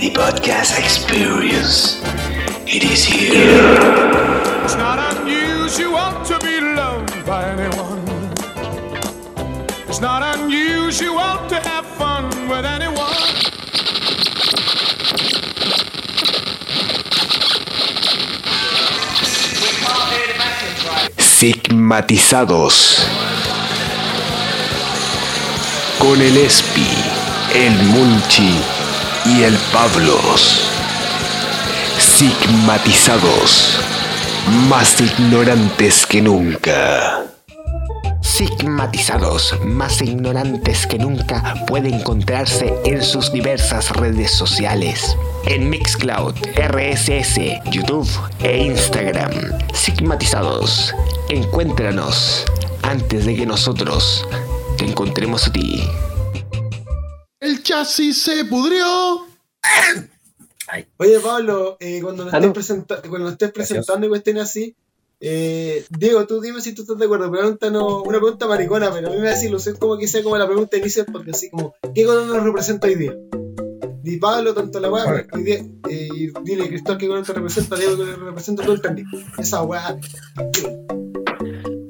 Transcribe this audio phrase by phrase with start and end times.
[0.00, 2.00] The podcast experience.
[2.64, 3.52] It is here.
[4.64, 8.00] It's not unusual to be loved by anyone.
[9.90, 13.12] It's not unusual to have fun with anyone.
[21.18, 23.04] Sigmatizados.
[25.98, 26.88] Con el Espi,
[27.54, 28.79] el Munchi
[29.26, 30.70] y el Pablos.
[31.98, 33.78] Sigmatizados.
[34.68, 37.24] Más ignorantes que nunca.
[38.22, 45.16] Sigmatizados, más ignorantes que nunca, puede encontrarse en sus diversas redes sociales.
[45.46, 48.08] En Mixcloud, RSS, YouTube
[48.42, 49.32] e Instagram.
[49.74, 50.94] Sigmatizados,
[51.28, 52.46] encuéntranos
[52.82, 54.26] antes de que nosotros
[54.78, 55.82] te encontremos a ti.
[57.40, 59.26] El chasis se pudrió.
[60.98, 64.76] Oye, Pablo, eh, cuando, nos estés presenta- cuando estés presentando y cuestiones así,
[65.20, 67.30] eh, Diego, tú dime si tú estás de acuerdo.
[67.30, 70.46] Pregúntanos una pregunta maricona, pero a mí me da desilusión como que sea como la
[70.46, 73.16] pregunta de inicio, porque así como, ¿qué color nos representa hoy día?
[74.02, 77.76] Di Pablo, tanto la weá, hoy día, eh, y dile Cristóbal qué color te representa,
[77.76, 79.02] Diego qué color te representa, tú entendí.
[79.38, 79.98] Esa weá.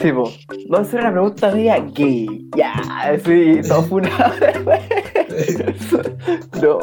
[0.01, 0.33] Tipo,
[0.69, 2.49] vamos a hacer una pregunta media gay.
[2.57, 2.73] Ya,
[3.23, 4.11] sí, todo fue una.
[6.63, 6.79] no.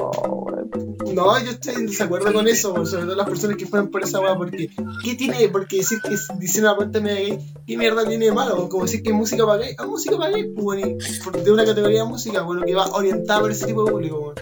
[1.16, 4.20] No, yo estoy en desacuerdo con eso, sobre todo las personas que fueron por esa
[4.20, 4.70] weá, porque
[5.04, 5.48] ¿qué tiene?
[5.50, 8.70] Porque decir que dicen una pregunta media gay, ¿qué mierda tiene de malo?
[8.70, 11.42] Como decir que es música para gay, ah, música para gay, pues, weón, y por-
[11.44, 14.36] de una categoría de música, bueno, que va orientada por ese tipo de público, weón.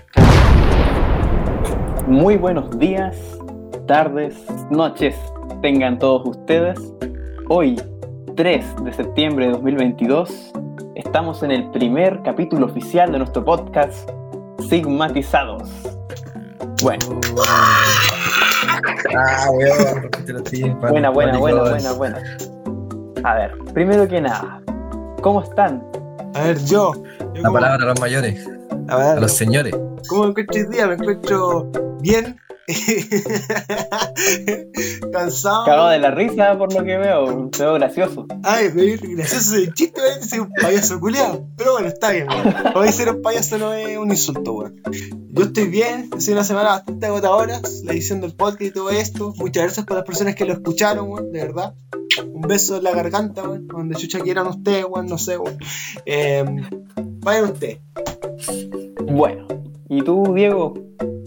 [2.08, 3.16] Muy buenos días,
[3.88, 4.36] tardes,
[4.70, 5.16] noches,
[5.62, 6.78] tengan todos ustedes.
[7.48, 7.80] Hoy,
[8.36, 10.52] 3 de septiembre de 2022,
[10.95, 14.09] estamos en el primer capítulo oficial de nuestro podcast,
[14.69, 15.69] Sigmatizados.
[16.83, 17.05] Bueno,
[19.15, 20.10] Ah, weón,
[20.82, 22.37] buena, buena, buena, buena, buena.
[23.23, 24.61] A ver, primero que nada,
[25.21, 25.81] ¿cómo están?
[26.33, 26.92] A ver, yo,
[27.33, 28.45] yo La palabra a los mayores,
[28.89, 29.73] a a los señores.
[30.10, 30.87] ¿cómo me encuentro hoy día?
[30.87, 31.71] Me encuentro
[32.02, 32.37] bien,
[35.11, 35.65] cansado.
[35.65, 38.26] Cagado de la risa por lo que veo, te veo gracioso.
[38.43, 41.48] Ay, gracioso el chiste, soy un payaso culiado.
[41.58, 42.55] Pero bueno, está bien, weón.
[42.75, 44.81] Hoy ser un payaso no es un insulto, weón.
[45.30, 48.89] Yo estoy bien, ha sido una semana bastante agotadora, la edición del podcast y todo
[48.89, 49.36] esto.
[49.37, 51.75] Muchas gracias por las personas que lo escucharon, weón, de verdad.
[52.25, 55.59] Un beso en la garganta, weón, donde chucha quieran ustedes, weón, no sé, weón.
[56.05, 56.43] Eh,
[56.98, 57.77] vayan ustedes.
[59.05, 59.48] Bueno,
[59.87, 60.73] ¿y tú, Diego?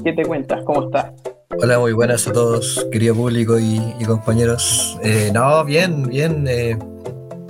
[0.04, 0.62] ¿Qué te cuentas?
[0.64, 1.12] ¿Cómo estás?
[1.60, 4.98] Hola, muy buenas a todos, querido público y, y compañeros.
[5.02, 6.46] Eh, no, bien, bien.
[6.48, 6.78] eh,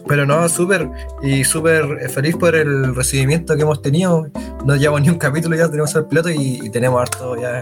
[0.07, 0.89] pero no, súper
[1.23, 4.29] y súper eh, feliz por el recibimiento que hemos tenido.
[4.65, 7.61] No llevamos ni un capítulo ya, tenemos el piloto y, y tenemos harto ya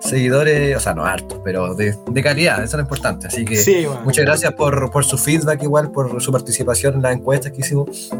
[0.00, 3.26] seguidores, o sea, no hartos, pero de, de calidad, eso es lo importante.
[3.26, 3.86] Así que Sí.
[4.04, 8.10] Muchas gracias por, por su feedback, igual por su participación en las encuestas que hicimos.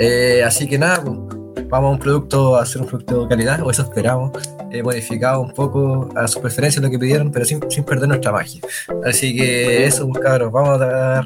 [0.00, 1.16] Eh, así que nada, pues,
[1.68, 4.32] vamos a un producto, a hacer un producto de calidad, o eso esperamos.
[4.70, 8.32] He modificado un poco a su preferencia lo que pidieron, pero sin, sin perder nuestra
[8.32, 8.60] magia.
[9.04, 11.24] Así que eso, pues, cabros, vamos a dar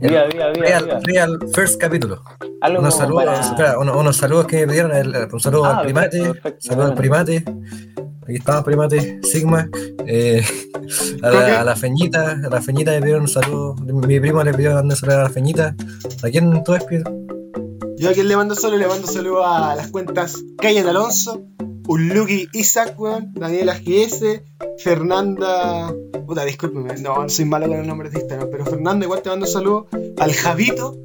[0.00, 2.22] el Viva, viva, viva, real, real first capítulo.
[2.60, 5.78] Algo Unos saludos, para- espera, unos, unos saludos que me pidieron, el- un saludo Ah,
[5.78, 7.44] al primate, perfecto, perfecto, saludo al primate.
[8.24, 9.68] Aquí estamos, primate, Sigma.
[10.06, 10.44] Eh,
[11.22, 13.74] a, la, a la feñita, a la feñita le pidieron un saludo.
[13.76, 15.74] Mi primo le pidió un saludo a la feñita.
[16.22, 17.04] ¿A quién tú despides?
[17.96, 21.42] Yo a quien le mando saludos, le mando saludos a las cuentas Calle Alonso,
[21.90, 24.44] Uluki Isaac, weón, Daniela GS,
[24.78, 25.92] Fernanda.
[26.24, 29.46] Puta, discúlpeme, no, soy malo con los nombres de Instagram, pero Fernanda, igual te mando
[29.46, 29.86] saludos,
[30.20, 30.96] al Javito,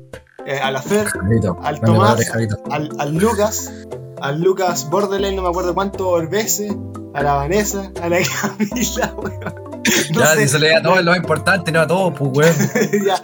[0.45, 1.57] eh, a la Fer, Javito.
[1.63, 2.23] Al Tomás.
[2.27, 3.73] padre, al, al Lucas,
[4.21, 6.75] al Lucas Borderline, no me acuerdo cuántos veces,
[7.15, 9.64] a la Vanessa, a la Camila, weón.
[10.13, 12.55] No ya, sé, se le da todo lo importante, no a todo, pues, weón.
[13.05, 13.21] ya,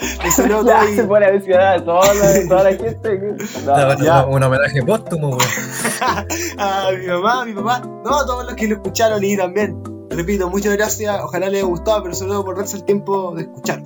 [0.47, 3.19] todo y- se pone a mencionar a toda la, toda la gente.
[3.65, 4.25] No, Un- ya.
[4.25, 5.41] Un homenaje póstumo, weón.
[6.57, 9.81] a mi mamá, a mi papá, no, a todos los que lo escucharon y también,
[10.09, 13.43] repito, muchas gracias, ojalá les haya gustado, pero sobre todo por darse el tiempo de
[13.43, 13.81] escuchar.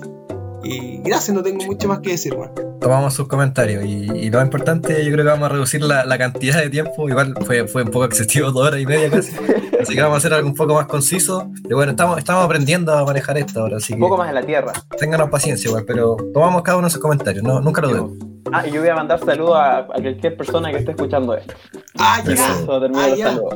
[0.68, 2.52] Y gracias, no tengo mucho más que decir, weón.
[2.80, 6.18] Tomamos sus comentarios y, y lo importante, yo creo que vamos a reducir la, la
[6.18, 7.08] cantidad de tiempo.
[7.08, 9.32] Igual fue, fue un poco excesivo, dos horas y media casi.
[9.80, 11.50] Así que vamos a hacer algo un poco más conciso.
[11.68, 14.34] Y bueno, estamos, estamos aprendiendo a manejar esto ahora, así Un que poco más en
[14.34, 14.72] la tierra.
[14.98, 18.12] ténganos paciencia igual, pero tomamos cada uno de sus comentarios, no, nunca lo dudemos.
[18.52, 21.54] Ah, y yo voy a mandar saludos a, a cualquier persona que esté escuchando esto.
[21.98, 22.32] Ah, ya.
[22.34, 22.72] Eso.
[22.72, 22.78] Ah,
[23.08, 23.28] los ya.
[23.32, 23.54] saludos.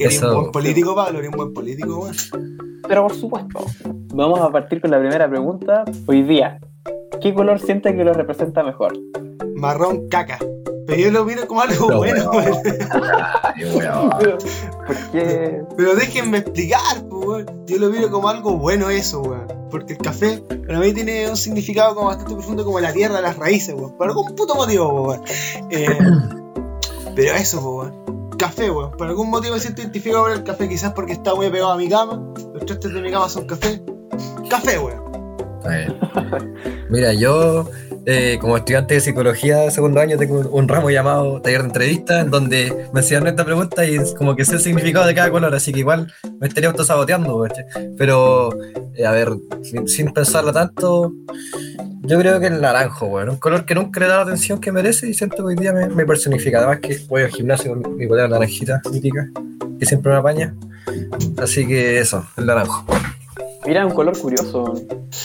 [0.00, 0.28] Eres Eso.
[0.34, 2.14] un buen político, Pablo, eres un buen político, weón.
[2.88, 3.64] Pero por supuesto,
[4.14, 5.84] vamos a partir con la primera pregunta.
[6.06, 6.60] Hoy día,
[7.20, 8.92] ¿qué color siente que lo representa mejor?
[9.54, 10.38] Marrón caca.
[10.86, 12.52] Pero yo lo miro como algo No, bueno, weón.
[13.74, 14.10] weón.
[14.20, 14.38] Pero,
[14.86, 15.62] ¿Por qué?
[15.76, 17.46] Pero déjenme explicar, weón.
[17.66, 19.46] Yo lo miro como algo bueno eso, weón.
[19.70, 23.36] Porque el café para mí tiene un significado como bastante profundo como la tierra, las
[23.36, 23.96] raíces, weón.
[23.96, 25.22] Por algún puto motivo, po, weón.
[25.70, 25.98] Eh,
[27.16, 28.25] pero eso, weón.
[28.38, 28.92] Café, weón.
[28.92, 30.68] Por algún motivo me siento identificado con el café.
[30.68, 32.22] Quizás porque está muy pegado a mi cama.
[32.54, 33.82] Los trastes de mi cama son café.
[34.48, 35.05] Café, weón.
[36.90, 37.68] Mira, yo
[38.08, 42.22] eh, como estudiante de psicología de segundo año tengo un, ramo llamado taller de entrevistas
[42.22, 45.30] en donde me hacían esta pregunta y es como que sé el significado de cada
[45.30, 47.64] color, así que igual me estaría autosaboteando, ¿cachai?
[47.98, 48.50] pero
[48.94, 49.30] eh, a ver,
[49.62, 51.12] sin, sin pensarlo tanto,
[52.02, 54.70] yo creo que el naranjo, bueno, un color que nunca le dado la atención que
[54.70, 58.06] merece y siento que hoy día me, personifica, además que voy al gimnasio con mi,
[58.06, 59.28] polera naranjita mítica,
[59.80, 60.54] que siempre me apaña,
[61.38, 62.86] así que eso, el naranjo.
[63.66, 64.74] Mira, un color curioso.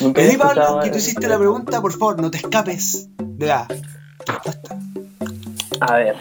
[0.01, 3.45] Nunca Pedí, había Pablo, que tú hiciste la pregunta, por favor, no te escapes de
[3.45, 3.67] la
[5.79, 6.15] A ver,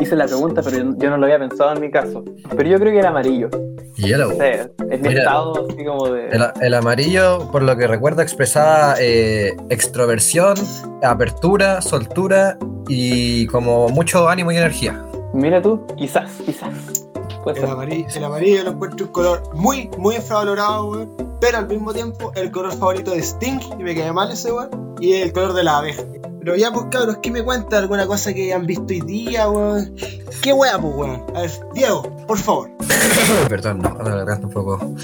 [0.00, 2.24] hice la pregunta, pero yo, no lo había pensado en mi caso.
[2.56, 3.50] Pero yo creo que era amarillo.
[3.96, 4.36] Yellow.
[4.36, 5.22] Sea, es mi Mira.
[5.22, 6.28] estado así como de.
[6.28, 10.56] El, el amarillo, por lo que recuerdo, expresaba eh, extroversión,
[11.02, 15.04] apertura, soltura y como mucho ánimo y energía.
[15.34, 17.07] Mira tú, quizás, quizás.
[17.42, 21.38] Puede El amarillo, el amarillo lo encuentro un color muy, muy infravalorado, weón.
[21.40, 24.96] Pero al mismo tiempo, el color favorito de Sting, y me quedé mal ese, weón.
[25.00, 26.02] Y el color de la abeja.
[26.40, 29.94] Pero ya, pues cabros, ¿qué me cuenta alguna cosa que han visto hoy día, weón?
[30.42, 31.24] ¿Qué wea, pues, weón?
[31.34, 32.70] A ver, Diego, por favor.
[33.48, 34.94] Perdón, no, la garganta un poco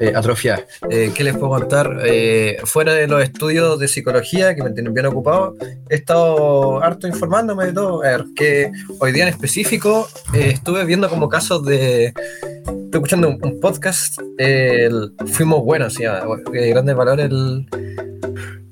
[0.00, 0.64] eh, atrofiada.
[0.88, 2.00] Eh, ¿Qué les puedo contar?
[2.04, 5.54] Eh, fuera de los estudios de psicología, que me tienen bien ocupado,
[5.88, 8.02] he estado harto informándome de todo.
[8.02, 12.06] A ver, que hoy día en específico eh, estuve viendo como casos de.
[12.06, 17.66] Estoy escuchando un, podcast, el Fuimos Buenos, se llama, Grandes Valores, el,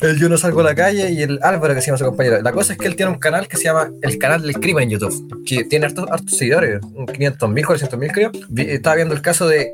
[0.01, 2.41] el Yo no salgo a la calle y el Álvaro que se llama su compañero.
[2.43, 4.85] La cosa es que él tiene un canal que se llama El Canal del Crimen
[4.85, 6.81] en YouTube, que tiene hartos, hartos seguidores,
[7.13, 8.31] 500 mil, 400 mil creo.
[8.49, 9.73] Vi- estaba viendo el caso de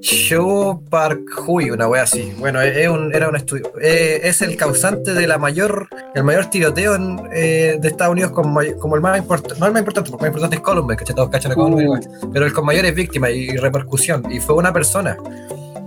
[0.00, 2.32] Show Park Hui, una wea así.
[2.38, 3.70] Bueno, es un, era un estudio.
[3.80, 8.32] eh, es el causante de la mayor, el mayor tiroteo en, eh, de Estados Unidos
[8.32, 10.62] con may- como el más importante, no el más importante, porque el más importante es
[10.62, 12.00] Columbine, que todos cachan a Columbine, igual,
[12.32, 14.24] pero el con mayores víctimas y repercusión.
[14.30, 15.16] Y fue una persona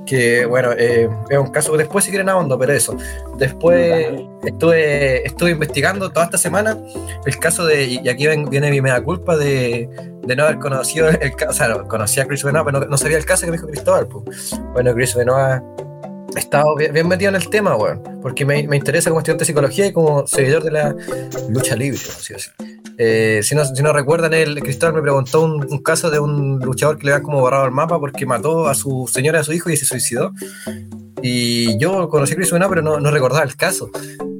[0.06, 2.96] que, bueno, eh, es un caso, después si quieren ahondo, pero eso.
[3.38, 4.08] Después
[4.44, 6.78] estuve, estuve investigando toda esta semana
[7.26, 9.90] el caso de, y aquí ven- viene mi mea culpa de,
[10.24, 12.86] de no haber conocido el caso, o sea, no, conocía a Chris Benoit, pero no,
[12.86, 14.08] no sabía el caso que me dijo Cristóbal.
[14.08, 14.52] pues.
[14.74, 15.62] Bueno, Chris Benoit
[16.36, 19.44] ha estado bien, bien metido en el tema, weón, porque me, me interesa como estudiante
[19.44, 20.96] de psicología y como seguidor de la
[21.50, 22.82] lucha libre, así decirlo.
[23.06, 27.12] Eh, si, no, recuerdan, el Cristóbal me preguntó un, caso de un luchador que le
[27.12, 29.76] habían como borrado el mapa porque mató a su señora y a su hijo y
[29.76, 30.32] se suicidó.
[31.22, 33.92] Y yo conocí a Chris pero no, no recordaba el caso.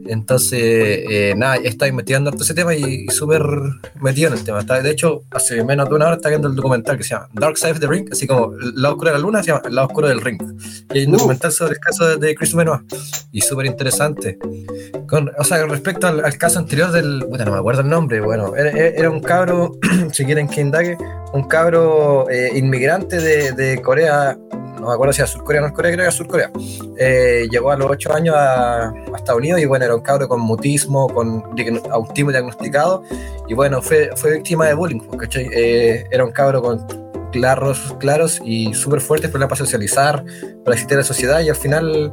[0.08, 3.42] Entonces, eh, nada, he estado investigando harto ese tema y, y súper
[4.02, 4.60] metido en el tema.
[4.60, 7.30] Está- de hecho, hace menos de una hora está viendo el documental que se llama
[7.34, 9.62] Dark Side of the Ring, así como el lado oscuro de la luna, se llama
[9.66, 10.42] el lado oscuro del ring.
[10.94, 11.20] Y hay un Uf.
[11.20, 12.82] documental sobre el caso de, Chris Benoit
[13.32, 14.38] y súper interesante.
[15.08, 17.26] Con, o sea, respecto al, al caso anterior del.
[17.30, 18.20] Puta, no me acuerdo el nombre.
[18.22, 19.72] Bueno, era, era un cabro,
[20.12, 20.98] si quieren que indague,
[21.34, 24.38] un cabro eh, inmigrante de, de Corea.
[24.84, 26.52] No me acuerdo si era Surcorea o Norcorea, creo que era Surcorea.
[26.98, 30.42] Eh, llegó a los 8 años a, Estados Unidos y bueno, era un cabro con
[30.42, 31.42] mutismo, con
[31.90, 33.02] autismo diagnosticado.
[33.48, 35.48] Y bueno, fue, fue víctima de bullying, pues, ¿cachai?
[35.54, 36.86] Eh, era un cabro con
[37.32, 40.26] claros, claros y súper fuertes problemas para socializar,
[40.66, 42.12] para existir en la sociedad y al final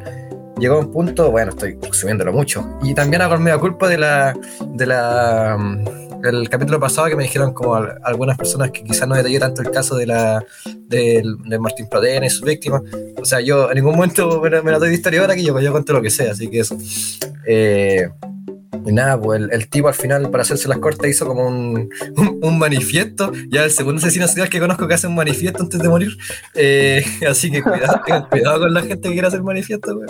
[0.61, 2.65] llegó a un punto, bueno, estoy subiéndolo mucho.
[2.83, 4.33] Y también hago media culpa de la,
[4.65, 5.59] de la
[6.25, 9.63] el capítulo pasado que me dijeron como al- algunas personas que quizás no detallé tanto
[9.63, 10.45] el caso de la
[10.89, 12.83] del- de, Martín Pradena y sus víctimas.
[13.21, 15.65] O sea, yo en ningún momento me, me la doy de historiadora que yo, pues
[15.65, 16.77] yo cuento lo que sea, así que eso.
[17.47, 18.09] Eh,
[18.87, 21.89] y nada, pues el, el tipo al final, para hacerse las cortas, hizo como un,
[22.17, 23.33] un, un manifiesto.
[23.49, 26.17] Ya el segundo asesino serial que conozco que hace un manifiesto antes de morir.
[26.55, 30.01] Eh, así que cuidado, tengan cuidado con la gente que quiere hacer manifiesto.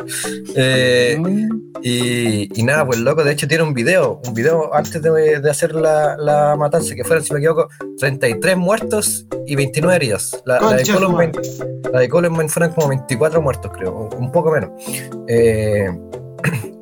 [0.54, 1.20] Eh,
[1.82, 5.40] y, y nada, pues el loco de hecho tiene un video, un video antes de,
[5.40, 10.42] de hacer la, la matanza, que fueron, si me equivoco, 33 muertos y 29 heridos.
[10.44, 11.32] La, la de Columbine,
[11.92, 14.70] la de Columbine fueron como 24 muertos, creo, un poco menos.
[15.28, 15.88] Eh,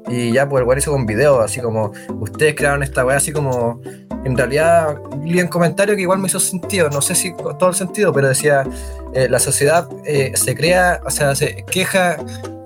[0.08, 3.32] y ya, pues el weón hizo un video, así como, ustedes crearon esta weá, así
[3.32, 3.80] como,
[4.24, 7.70] en realidad, leí un comentario que igual me hizo sentido, no sé si con todo
[7.70, 8.64] el sentido, pero decía,
[9.14, 12.16] eh, la sociedad eh, se crea, o sea, se queja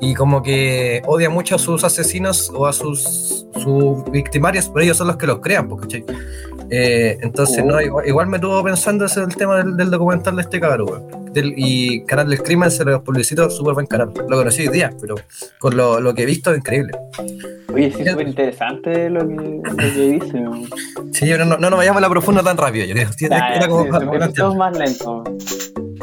[0.01, 4.97] y como que odia mucho a sus asesinos o a sus, sus victimarios, pero ellos
[4.97, 6.05] son los que los crean, ¿cachai?
[6.71, 10.37] Eh, entonces, no, igual, igual me tuvo pensando ese es el tema del, del documental
[10.37, 11.22] de este cabrón, weón.
[11.33, 14.12] Del, y Canal del Crimen se lo publicito, súper buen canal.
[14.29, 15.15] Lo conocí hoy día, pero
[15.59, 16.93] con lo, lo que he visto, increíble.
[17.73, 19.35] Oye, sí, súper interesante lo que,
[19.65, 20.41] lo que dice.
[20.41, 20.53] ¿no?
[21.12, 23.09] Sí, no, no, no nos vayamos a la profunda tan rápido, yo creo.
[23.17, 24.33] Sí, Ah, era como sí, plantear.
[24.35, 25.25] todo más lento.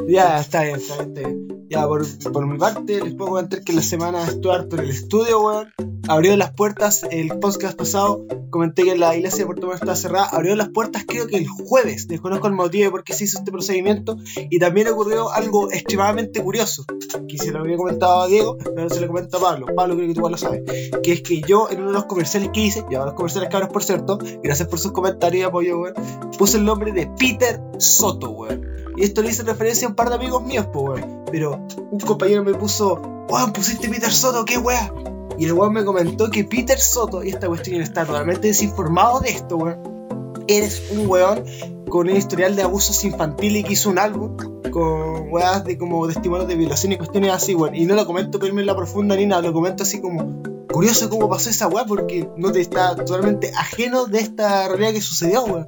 [0.08, 1.48] Ya, está bien, está bien, está bien.
[1.70, 4.90] Ya, por, por mi parte, les puedo comentar que la semana estuve harto en el
[4.90, 5.72] estudio, weón.
[6.08, 8.26] Abrió las puertas el podcast pasado.
[8.50, 10.26] Comenté que la iglesia de Puerto Montt estaba cerrada.
[10.32, 12.08] Abrió las puertas, creo que el jueves.
[12.08, 14.18] Desconozco el motivo de por qué se hizo este procedimiento.
[14.50, 16.86] Y también ocurrió algo extremadamente curioso.
[17.28, 19.66] Que se lo había comentado a Diego, pero se lo comento a Pablo.
[19.76, 20.64] Pablo, creo que tú igual lo sabes.
[21.04, 23.70] Que es que yo, en uno de los comerciales que hice, ya los comerciales cabros,
[23.70, 25.96] por cierto, gracias por sus comentarios y apoyo, weón,
[26.38, 28.66] puse el nombre de Peter Soto, weón.
[28.96, 31.26] Y esto le hice referencia a un par de amigos míos, pues, weón.
[31.32, 31.60] Pero
[31.92, 34.94] un compañero me puso, weón, pusiste Peter Soto, qué weá.
[35.38, 39.30] Y el weón me comentó que Peter Soto, y esta cuestión está totalmente desinformado de
[39.30, 40.00] esto, weón.
[40.48, 41.44] Eres un weón
[41.90, 44.38] con un historial de abusos infantiles y que hizo un álbum
[44.72, 47.76] con weas de como testimonios de violación y cuestiones así, weón.
[47.76, 51.10] Y no lo comento irme en la profunda ni nada, lo comento así como curioso
[51.10, 55.44] cómo pasó esa weá porque no te está totalmente ajeno de esta realidad que sucedió,
[55.44, 55.68] weón.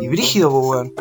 [0.00, 0.92] Y brígido, weón.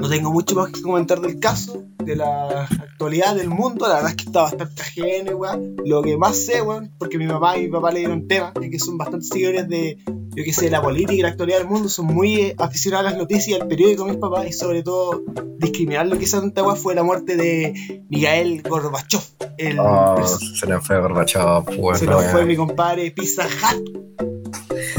[0.00, 3.86] No tengo mucho más que comentar del caso, de la actualidad del mundo.
[3.86, 5.76] La verdad es que está bastante ajeno, weón.
[5.84, 8.70] Lo que más sé, weón, porque mi mamá y mi papá le dieron tema, y
[8.70, 9.98] que son bastante seguidores de,
[10.40, 11.88] yo que sé, la política y la actualidad del mundo.
[11.88, 15.22] Son muy eh, aficionados a las noticias, al periódico, mis papás, y sobre todo
[15.58, 19.20] discriminar lo que tanta weá fue la muerte de Miguel Gorbachev.
[19.58, 24.10] El Oh, se le fue Gorbachev, bueno, se nos fue mi compadre Pizza Hut.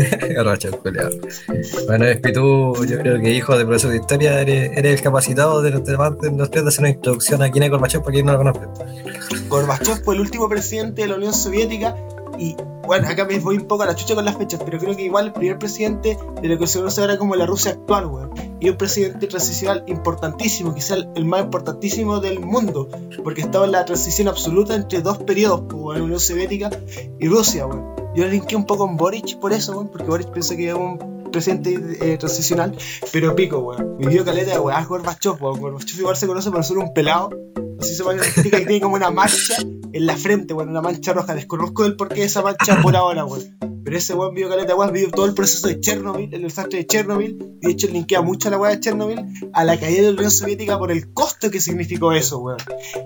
[1.87, 5.01] Bueno, es que tú, yo creo que hijo de profesor de historia, eres, eres el
[5.01, 8.01] capacitado de los demás de los tres de hacer una introducción a quién es Gorbachev
[8.01, 8.61] para quien no lo conoce.
[9.47, 11.95] Gorbachev fue el último presidente de la Unión Soviética
[12.41, 12.55] y
[12.87, 15.03] bueno, acá me voy un poco a la chucha con las fechas, pero creo que
[15.03, 18.31] igual el primer presidente de lo que se conoce ahora como la Rusia actual, weón.
[18.59, 22.89] Y un presidente transicional importantísimo, quizá el- más importantísimo del mundo,
[23.23, 26.71] porque estaba en la transición absoluta entre dos periodos, pues, weón, Unión Soviética
[27.19, 27.85] y Rusia, weón.
[28.15, 30.97] Yo linké un poco con Boric por eso, weón, porque Boric pensé que era un
[31.31, 32.75] presidente eh, transicional,
[33.13, 33.97] pero pico, weón.
[33.99, 35.59] Vivió caleta de weón, Gorbachev, weón.
[35.61, 37.29] Gorbachev igual se conoce por ser un pelado,
[37.81, 39.55] así se llama que tiene como una mancha
[39.93, 41.33] en la frente, weón, una mancha roja.
[41.35, 43.57] Desconozco el porqué de esa mancha por ahora, weón.
[43.83, 46.85] Pero ese weón vio caleta, weón, vio todo el proceso de Chernobyl, el desastre de
[46.85, 49.19] Chernobyl, y de hecho linkea mucho a la weá de Chernobyl
[49.53, 52.59] a la caída de la Unión Soviética por el costo que significó eso, weón.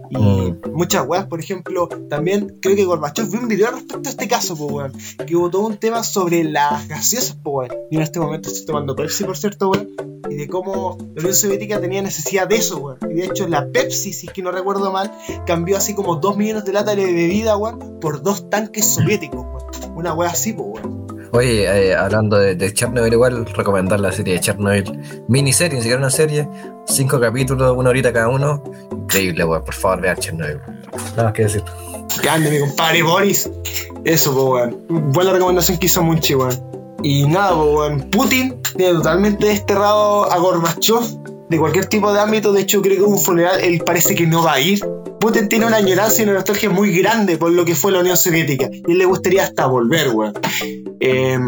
[0.09, 0.61] Y Mm.
[0.73, 4.55] muchas weas, por ejemplo, también creo que Gorbachev vio un video respecto a este caso,
[4.57, 4.93] pues, weón,
[5.25, 7.81] que hubo todo un tema sobre las gaseosas, pues, weón.
[7.89, 9.89] Y en este momento estoy tomando Pepsi, por cierto, weón,
[10.29, 12.97] y de cómo la Unión Soviética tenía necesidad de eso, weón.
[13.11, 15.11] Y de hecho, la Pepsi, si es que no recuerdo mal,
[15.45, 19.95] cambió así como dos millones de latas de bebida, weón, por dos tanques soviéticos, weón.
[19.95, 21.05] Una wea así, pues, weón.
[21.31, 25.99] Oye, eh, hablando de, de Chernobyl, igual recomendar la serie de Chernobyl, miniserie, ni siquiera
[25.99, 26.47] una serie,
[26.85, 28.63] cinco capítulos, una horita cada uno.
[28.91, 30.59] Increíble, weón, por favor, vean Chernobyl.
[31.11, 31.63] Nada más que decir.
[32.21, 33.49] Grande, mi compadre Boris.
[34.05, 35.11] Eso, pues, weón.
[35.11, 36.55] Buena recomendación que hizo Munchi, weón.
[37.03, 38.09] Y nada, pues, weón.
[38.11, 42.51] Putin tiene totalmente desterrado a Gorbachev de cualquier tipo de ámbito.
[42.53, 44.79] De hecho, creo que un funeral él parece que no va a ir.
[45.19, 48.17] Putin tiene una añoranza y una nostalgia muy grande por lo que fue la Unión
[48.17, 48.69] Soviética.
[48.71, 50.33] Y él le gustaría hasta volver, weón.
[50.99, 51.39] Eh,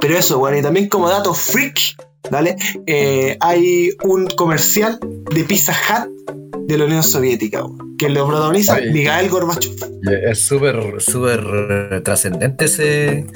[0.00, 0.58] pero eso, weón.
[0.58, 1.96] Y también como dato freak,
[2.30, 2.56] ¿vale?
[2.86, 4.98] Eh, hay un comercial
[5.34, 8.78] de Pizza Hut de la Unión Soviética, weón, que lo protagoniza.
[8.92, 9.74] Miguel Gorbachev.
[10.22, 11.44] Es súper, súper
[11.90, 13.26] eh, trascendente ese,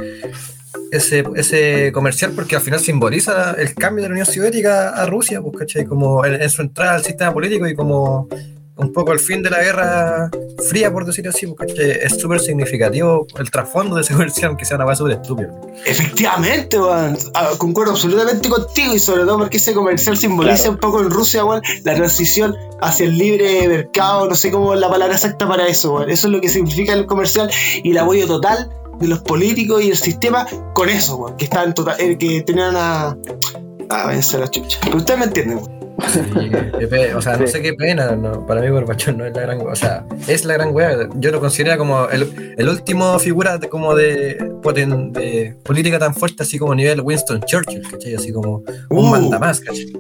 [0.97, 5.41] ese, ese comercial porque al final simboliza el cambio de la Unión Soviética a Rusia,
[5.41, 5.85] pues, ¿cachai?
[5.85, 8.29] Como en, en su entrada al sistema político y como
[8.77, 10.31] un poco el fin de la guerra
[10.69, 11.91] fría, por decirlo así, pues, ¿cachai?
[12.03, 15.51] Es súper significativo el trasfondo de ese comercial, aunque sea una cosa súper estúpida.
[15.85, 17.17] Efectivamente, weón.
[17.35, 21.45] Ah, concuerdo absolutamente contigo y sobre todo porque ese comercial simboliza un poco en Rusia,
[21.45, 25.67] weón, la transición hacia el libre mercado, no sé cómo es la palabra exacta para
[25.67, 26.05] eso.
[26.07, 27.51] Eso es lo que significa el comercial
[27.83, 31.97] y el apoyo total de los políticos y el sistema con eso, que estaban total,
[32.01, 33.17] eh, que tenían una...
[33.91, 34.79] Ah, váyanse a la chucha.
[34.83, 35.61] Pero ustedes me entienden,
[35.97, 39.75] o sea, no sé qué pena, no, para mí Gorbachev no es la gran o
[39.77, 43.95] sea, es la gran wea, yo lo considero como el, el último figura de, como
[43.95, 48.15] de, poten- de política tan fuerte así como a nivel Winston Churchill, ¿cachai?
[48.15, 49.11] Así como un Uh.
[49.11, 49.93] mandamás, ¿cachai?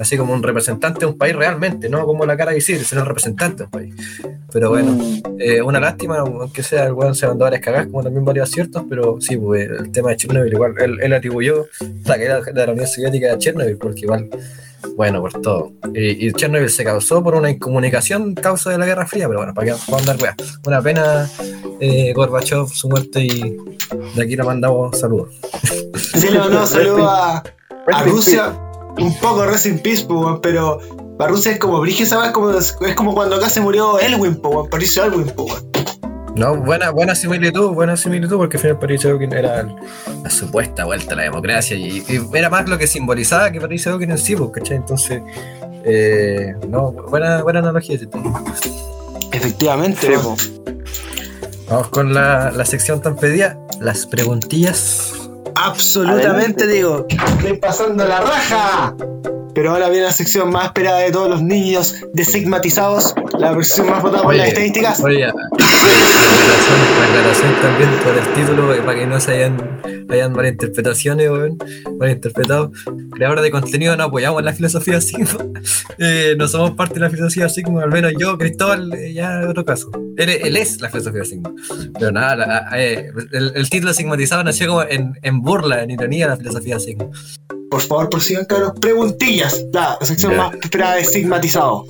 [0.00, 3.06] Así como un representante de un país realmente, no como la cara visible, sino el
[3.06, 3.94] representante de un país.
[4.52, 8.02] Pero bueno, Mm, eh, una lástima, aunque sea el weón se mandó varias cagadas, como
[8.02, 11.66] también varios aciertos, pero sí, pues el tema de Chernobyl, igual, él, él atribuyó
[12.06, 14.28] la caída de la Unión Soviética a Chernobyl, porque igual,
[14.96, 15.72] bueno, por todo.
[15.94, 19.54] Y, y Chernobyl se causó por una incomunicación causa de la Guerra Fría, pero bueno,
[19.54, 20.34] para qué vamos a andar weá.
[20.66, 21.30] Una pena,
[21.80, 23.56] eh, Gorbachev, su muerte, y
[24.14, 25.34] de aquí le mandamos saludos.
[26.14, 27.42] Sí, le mandamos saludos a,
[28.04, 28.58] Rusia.
[28.98, 30.78] Un poco Rest in Peace, pues, weón, pero
[31.18, 34.68] Para Rusia es como weá, es como, es como cuando acá se murió Elwin, po,
[34.68, 35.73] Patricio Elwin, po, weón.
[36.34, 39.66] No, buena, buena similitud, buena similitud, porque al final Patricio Elwin era
[40.22, 43.92] la supuesta vuelta a la democracia y, y era más lo que simbolizaba que Patricio
[43.92, 44.78] Elwin en sí, pues, ¿cachai?
[44.78, 45.22] Entonces,
[45.84, 47.94] eh, no, buena, buena analogía.
[47.94, 48.42] ese tema.
[49.30, 50.36] Efectivamente, weón.
[51.68, 55.12] Vamos con la, la sección tan pedida, las preguntillas.
[55.54, 58.94] Absolutamente digo, estoy pasando la raja.
[59.54, 64.02] Pero ahora viene la sección más esperada de todos los niños desigmatizados, la versión más
[64.02, 65.00] votada por las estadísticas.
[65.00, 65.28] Oye,
[66.28, 71.58] aclaración, aclaración también por el título, eh, para que no se hayan, hayan malinterpretaciones, weón,
[71.98, 72.72] malinterpretado.
[73.12, 75.38] Creadores de contenido no apoyamos la filosofía Sigma.
[75.98, 79.48] Eh, no somos parte de la filosofía Sigma, al menos yo, Cristóbal, eh, ya en
[79.48, 79.90] otro caso.
[80.16, 81.52] Él, él es la filosofía Sigma.
[81.98, 86.26] Pero nada, la- eh, el, el título sigmatizado nació como en, en burla, en ironía
[86.26, 87.06] de la filosofía Sigma.
[87.70, 88.72] Por favor, prosigan, caros.
[88.80, 91.84] Preguntillas, la sección más esperada de estigmatizado.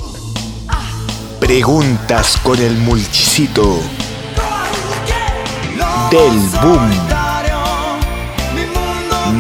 [1.41, 3.79] Preguntas con el mulchicito
[6.11, 6.91] del boom.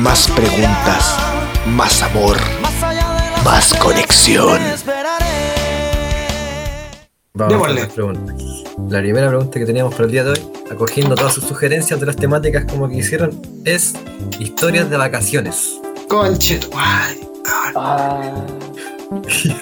[0.02, 1.16] Más preguntas,
[1.66, 2.36] más amor,
[3.44, 4.58] más conexión.
[7.36, 7.66] Vamos Démosle.
[7.66, 8.36] con las preguntas.
[8.90, 10.40] La primera pregunta que teníamos para el día de hoy,
[10.70, 13.94] acogiendo todas sus sugerencias de las temáticas como que hicieron, es
[14.38, 15.80] historias de vacaciones.
[16.08, 17.20] Conche, tu madre.
[17.76, 18.32] Ah,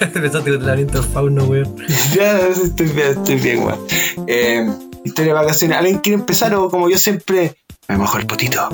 [0.01, 1.75] Empezaste con el del fauno, weón.
[2.13, 3.79] Ya estoy bien, estoy bien, weón.
[4.27, 4.67] Eh,
[5.03, 5.77] historia de vacaciones.
[5.77, 7.57] ¿Alguien quiere empezar o como yo siempre?
[7.87, 8.69] Me mojo el potito.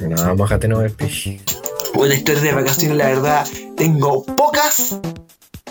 [0.00, 1.40] No, mojate no pichi.
[1.94, 4.98] Una historia de vacaciones, la verdad, tengo pocas,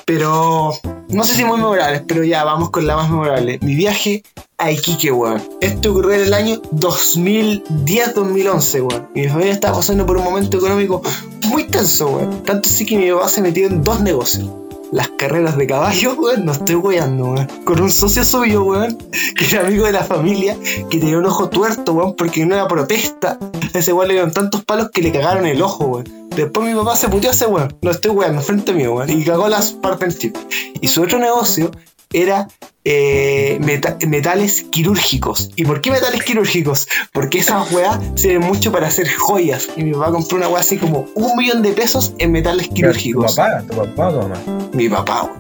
[0.06, 0.74] pero
[1.10, 3.60] no sé si muy memorables, pero ya vamos con la más memorable.
[3.62, 4.24] Mi viaje
[4.58, 5.44] a Iquique, weón.
[5.62, 9.10] Esto ocurrió en el año 2010-2011, weón.
[9.14, 11.02] Y mi familia estaba pasando por un momento económico
[11.48, 12.44] muy tenso, weón.
[12.44, 14.50] Tanto así que mi papá se metió en dos negocios.
[14.92, 17.48] Las carreras de caballo, weón, no estoy weando, weón.
[17.64, 18.98] Con un socio suyo, weón,
[19.36, 20.58] que era amigo de la familia,
[20.90, 23.38] que tenía un ojo tuerto, weón, porque en una protesta,
[23.74, 26.30] ese weón le dieron tantos palos que le cagaron el ojo, weón.
[26.36, 29.24] Después mi papá se puteó a ese weón, no estoy weando, frente mío, weón, y
[29.24, 30.34] cagó las partnership.
[30.82, 31.72] Y su otro negocio
[32.14, 32.48] era
[32.86, 35.50] eh, meta- metales quirúrgicos.
[35.56, 36.88] ¿Y por qué metales quirúrgicos?
[37.12, 39.68] Porque esas weas sirven mucho para hacer joyas.
[39.76, 42.76] Y mi papá compró una wea así como un millón de pesos en metales Tu
[42.76, 43.36] quirúrgicos.
[43.36, 44.70] papá, tu papá o tu mamá.
[44.74, 45.32] Mi papá.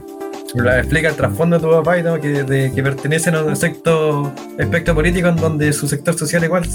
[0.55, 3.55] La- Explica el trasfondo de tu papá y todo, que, de- que pertenecen a un
[3.55, 6.67] sector, espectro político en donde su sector social igual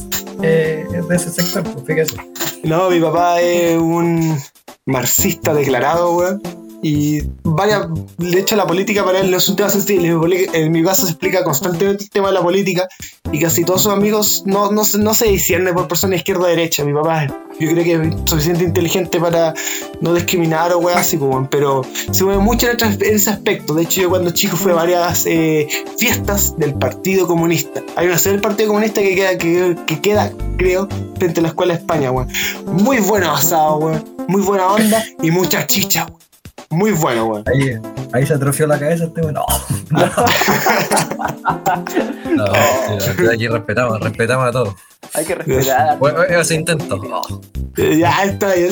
[0.43, 1.63] eh, es de ese sector.
[1.85, 2.15] Pues.
[2.63, 4.39] No, mi papá es un
[4.87, 6.43] marxista declarado, weón.
[6.83, 7.89] Y varias,
[8.19, 10.17] de hecho la política para él no es un tema sensible.
[10.53, 12.89] En mi caso se explica constantemente el tema de la política
[13.33, 16.85] y casi todos sus amigos no, no, no se disciernen por persona izquierda o derecha.
[16.85, 17.27] Mi papá
[17.61, 19.55] yo creo que es suficiente inteligente para
[20.01, 23.75] no discriminar o weón así, pues, pero se mueve mucho en ese aspecto.
[23.75, 27.83] De hecho, yo cuando chico fui a varias eh, fiestas del Partido Comunista.
[27.97, 30.89] Hay una sede del Partido Comunista que queda, que, que queda, creo,
[31.19, 32.29] frente a la Escuela de España, weón.
[32.67, 34.05] Muy bueno asado, weón.
[34.27, 36.30] Muy buena onda y mucha chicha, weón.
[36.71, 37.45] Muy bueno, weón.
[37.47, 37.79] Ahí,
[38.13, 39.35] ahí se atrofió la cabeza este weón.
[39.35, 39.45] No.
[42.31, 42.45] No,
[43.17, 44.75] pero aquí respetamos, respetamos a todos.
[45.15, 45.99] hay que respetar.
[45.99, 47.01] Bueno, ese intento.
[47.99, 48.71] Ya está bien,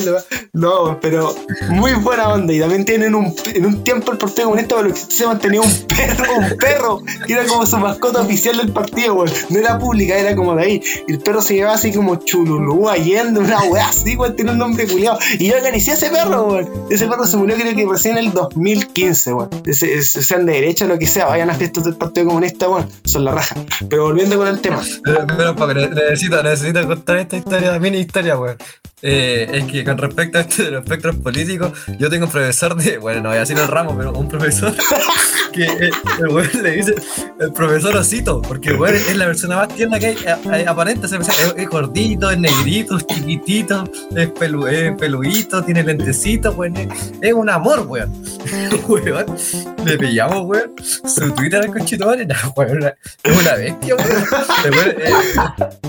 [0.53, 1.33] no, pero
[1.69, 2.53] muy buena onda.
[2.53, 6.33] Y también tienen un, en un tiempo el Partido Comunista que se mantenía un perro,
[6.37, 9.31] un perro, que era como su mascota oficial del partido, weón.
[9.49, 10.81] No era pública, era como de ahí.
[11.07, 14.57] Y el perro se llevaba así como Chululú, Allende, una weá así, weón, tiene un
[14.57, 15.17] nombre culiado.
[15.39, 16.69] Y yo acaricié a ese perro, weón.
[16.89, 19.49] Ese perro se murió creo que recién en el 2015, weón.
[19.65, 22.87] Ese- ese- sean de derecha lo que sea, vayan a fiestas del Partido Comunista, weón.
[23.05, 23.55] Son la raja.
[23.89, 24.81] Pero volviendo con el tema.
[25.03, 28.57] Pero, pero, necesito, necesito contar esta historia, mini historia, weón.
[29.01, 32.75] Eh, es que con respecto a esto de los espectros políticos, yo tengo un profesor
[32.75, 34.73] de, bueno, no voy a decir el ramo, pero un profesor
[35.53, 36.95] que eh, el weón le dice
[37.39, 41.15] el profesor Osito, porque weón es la persona más tierna que hay, eh, aparente, se
[41.17, 43.85] es, es gordito, es negrito, es chiquitito,
[44.15, 46.75] es, pelu, es peluito, tiene lentecitos, weón,
[47.21, 48.11] es, un amor, weón.
[49.85, 54.25] Le pillamos, weón, su Twitter al conchito, weón, es una bestia, weón.
[54.99, 55.13] Eh,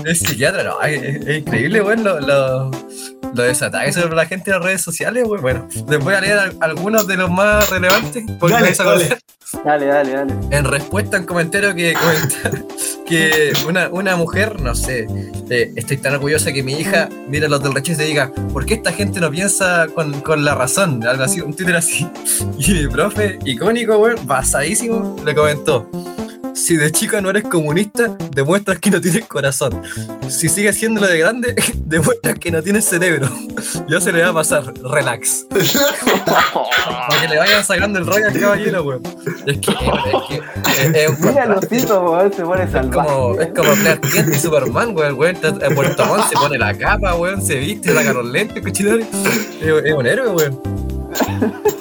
[0.05, 2.71] es psiquiatra, no, es, increíble, weón, lo, lo,
[3.33, 5.41] lo desataques sobre la gente en las redes sociales, weón.
[5.41, 8.23] Bueno, les voy a leer al- algunos de los más relevantes.
[8.39, 9.17] porque Dale, dale.
[9.65, 10.33] Dale, dale, dale.
[10.51, 12.51] En respuesta a un comentario que comenta
[13.05, 15.05] que una, una mujer, no sé,
[15.49, 18.75] eh, estoy tan orgullosa que mi hija mira los del rechazo y diga, ¿por qué
[18.75, 21.05] esta gente no piensa con, con la razón?
[21.05, 22.07] Algo así, un Twitter así.
[22.57, 25.89] Y el profe, icónico, weón, basadísimo, le comentó.
[26.53, 29.81] Si de chica no eres comunista, demuestras que no tienes corazón.
[30.29, 33.29] Si sigues siendo lo de grande, demuestras que no tienes cerebro.
[33.87, 35.45] Ya se le va a pasar, relax.
[35.49, 39.03] Para que le vayan sacando el rollo al caballero, weón.
[39.45, 39.77] Es que, es
[40.27, 40.35] que
[40.71, 43.43] es, es un Mira los tipos, weón, se pone como, salvaje.
[43.43, 45.17] es como Clark Kent y Superman, weón.
[45.17, 49.93] weón en Puerto Montt se pone la capa, weón, se viste, saca los lentes, es
[49.93, 50.80] un héroe, weón.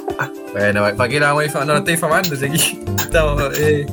[0.52, 1.64] Bueno, ¿para qué la vamos a?
[1.64, 3.58] No lo estoy difamando, aquí estamos.
[3.58, 3.86] Eh,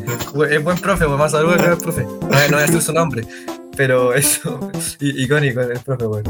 [0.49, 2.03] es buen profe, weón, más saludos que el profe.
[2.03, 3.27] No, no voy a su nombre,
[3.75, 6.23] pero eso, icónico el profe, weón.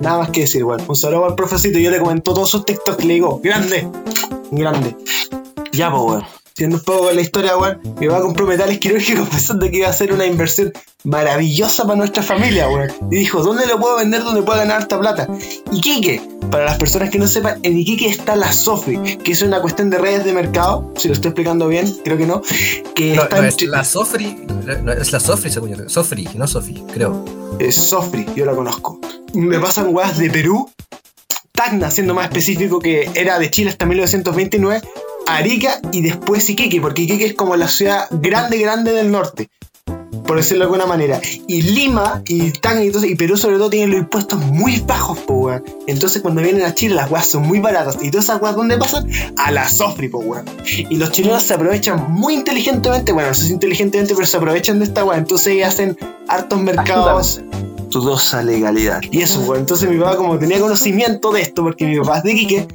[0.00, 0.82] Nada más que decir, weón.
[0.88, 1.78] Un saludo al profecito.
[1.78, 3.04] Yo le comentó todos sus TikToks.
[3.04, 3.86] Le digo, grande,
[4.50, 4.96] grande.
[5.72, 6.24] Ya, pues, weón.
[6.56, 9.92] Siendo un poco la historia, weón, mi papá compró metales quirúrgicos pensando que iba a
[9.92, 12.92] ser una inversión maravillosa para nuestra familia, weón.
[13.10, 15.28] Y dijo, ¿dónde lo puedo vender donde pueda ganar harta plata?
[15.72, 16.22] Iquique.
[16.52, 19.90] Para las personas que no sepan, en Iquique está la Sofri, que es una cuestión
[19.90, 22.40] de redes de mercado, si lo estoy explicando bien, creo que no,
[22.94, 24.46] que No, está no, es la Sofri,
[24.82, 25.88] no, es la Sofri, según yo.
[25.88, 27.24] Sofri, no Sofi, creo.
[27.58, 29.00] es Sofri, yo la conozco.
[29.32, 30.70] Me pasan weas de Perú,
[31.50, 34.82] Tacna, siendo más específico, que era de Chile hasta 1929,
[35.26, 39.48] Arica y después Iquique, porque Iquique es como la ciudad grande, grande del norte,
[40.26, 41.20] por decirlo de alguna manera.
[41.46, 45.34] Y Lima y Tacna y, y Perú sobre todo tienen los impuestos muy bajos, po,
[45.34, 45.64] weón.
[45.86, 47.98] Entonces cuando vienen a Chile las weas son muy baratas.
[48.02, 49.08] ¿Y todas esas weas dónde pasan?
[49.38, 50.44] A la Sofri, po, weón.
[50.66, 54.78] Y los chilenos se aprovechan muy inteligentemente, bueno, no sé si inteligentemente, pero se aprovechan
[54.78, 55.18] de esta wea.
[55.18, 55.96] Entonces hacen
[56.28, 57.40] hartos mercados
[57.90, 59.00] dudosa legalidad.
[59.10, 62.24] Y eso, pues, entonces mi papá, como tenía conocimiento de esto, porque mi papá es
[62.24, 62.68] de Quique,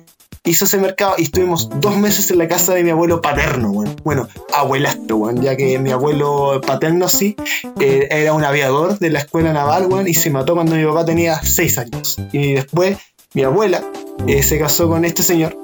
[0.43, 3.95] hizo ese mercado y estuvimos dos meses en la casa de mi abuelo paterno, weón.
[4.03, 7.35] Bueno, abuelastro, weón, ya que mi abuelo paterno sí
[7.79, 11.05] eh, era un aviador de la escuela naval, weón, y se mató cuando mi papá
[11.05, 12.17] tenía seis años.
[12.31, 12.97] Y después
[13.33, 13.83] mi abuela
[14.27, 15.57] eh, se casó con este señor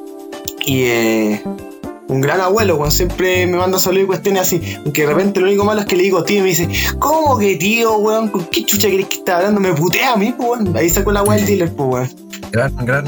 [0.65, 1.43] y eh,
[2.07, 4.61] un gran abuelo, weón, siempre me manda saludos y cuestiones así.
[4.77, 7.38] Aunque de repente lo único malo es que le digo tío y me dice, ¿cómo
[7.38, 8.29] que tío, weón?
[8.29, 9.59] ¿Con qué chucha querés que esté hablando?
[9.59, 10.75] Me putea a mí, weón.
[10.75, 12.09] Ahí sacó la weá del dealer, pues, weón.
[12.51, 13.05] Gran, gran,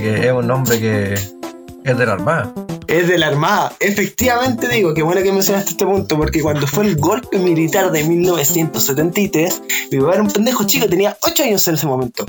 [0.00, 2.52] que es un hombre que es de la Armada.
[2.86, 3.72] Es de la Armada.
[3.80, 8.02] Efectivamente digo, qué bueno que mencionaste este punto, porque cuando fue el golpe militar de
[8.04, 12.24] 1973, mi papá era un pendejo chico, tenía 8 años en ese momento.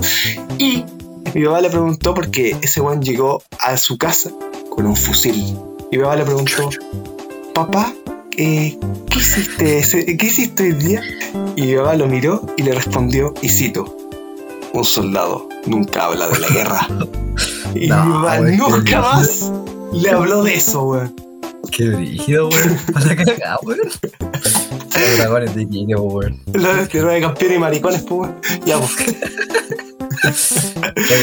[0.58, 0.84] Y
[1.34, 4.30] mi papá le preguntó, porque ese weón llegó a su casa
[4.70, 5.56] con un fusil.
[5.90, 6.70] Y mi papá le preguntó,
[7.54, 7.92] papá,
[8.36, 8.78] eh,
[9.10, 11.02] ¿qué hiciste ese- ¿qué hiciste hoy día?
[11.56, 13.96] Y mi papá lo miró y le respondió, y cito,
[14.72, 16.88] un soldado nunca habla de la guerra.
[17.74, 19.52] Y No, mi weón, qué nunca más
[19.92, 21.14] le habló de eso, weón.
[21.70, 22.78] Qué brígido, weón.
[22.92, 23.80] Para cagar, weón.
[23.80, 26.40] Los dragones de Iquique, weón.
[26.52, 28.36] Lo de de campeones y maricones, pues, weón.
[28.66, 30.74] Ya, pues.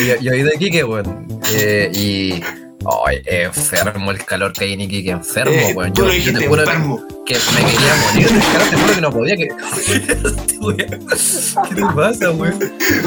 [0.07, 1.27] Yo, yo he ido a Iquique, weón.
[1.53, 2.41] Eh, y.
[3.05, 5.93] Ay, enfermo el calor que hay en Iquique, enfermo, Eh, weón.
[5.93, 7.03] Yo, lo yo te juro enfermo.
[7.25, 9.35] que me quería morir del calor, te juro que no podía.
[9.35, 9.47] Que...
[11.69, 12.59] ¿Qué te pasa, weón?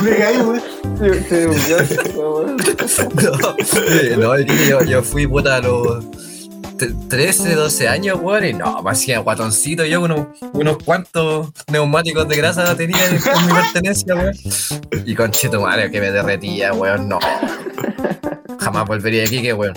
[0.02, 0.62] Me caí, weón.
[3.14, 3.32] No,
[3.92, 6.04] eh, no, yo, yo fui puta a los
[6.86, 12.36] 13, 12 años, weón, y no, me hacía guatoncito yo, unos, unos cuantos neumáticos de
[12.36, 14.34] grasa tenía en en mi pertenencia, weón.
[15.06, 17.18] Y con cheto madre que me derretía, weón, no.
[18.58, 19.74] Jamás volvería aquí, que weón.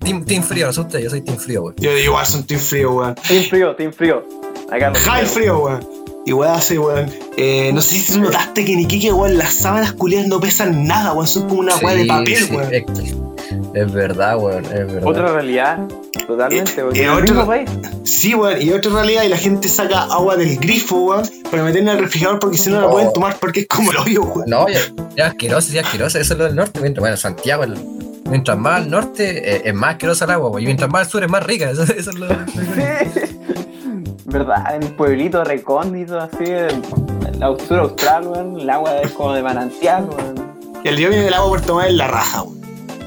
[0.00, 1.74] Team, team frío, no sé usted, yo soy team frío, weón.
[1.78, 3.14] Yo digo, igual son team frío, weón.
[3.14, 4.26] Team frío, team frío.
[4.70, 5.88] Acá High frío, weón.
[6.26, 7.10] Y weón, así, weón.
[7.36, 11.12] Eh, no sé si notaste que en Iquique, weón, las sábanas culiadas no pesan nada,
[11.12, 11.26] weón.
[11.26, 13.35] Son como una weá de papel, sí, weón.
[13.74, 15.02] Es, verdad, weón, es verdad.
[15.04, 15.78] Otra realidad,
[16.26, 17.70] totalmente, eh, en el otro- mismo país.
[18.04, 18.60] Sí, weón.
[18.60, 22.40] Y otra realidad, y la gente saca agua del grifo, weón, para meterla al refrigerador
[22.40, 24.48] porque si no la pueden tomar porque es como el hoyo, weón.
[24.48, 24.80] No, ya,
[25.16, 26.80] ya asqueroso, ya asqueroso, eso es lo del norte.
[26.80, 27.78] Mientras, bueno, Santiago, el-
[28.28, 31.10] mientras más al norte eh, es más asquerosa el agua, weón, y mientras más al
[31.10, 31.70] sur es más rica.
[31.70, 32.28] Eso, eso es lo.
[32.28, 32.34] Sí.
[34.26, 34.74] ¿Verdad?
[34.74, 39.42] En el pueblito recóndito, así, en la sur austral, weón, el agua es como de
[39.42, 40.46] manantial, weón.
[40.84, 42.55] El día viene del agua por tomar en la raja, weón.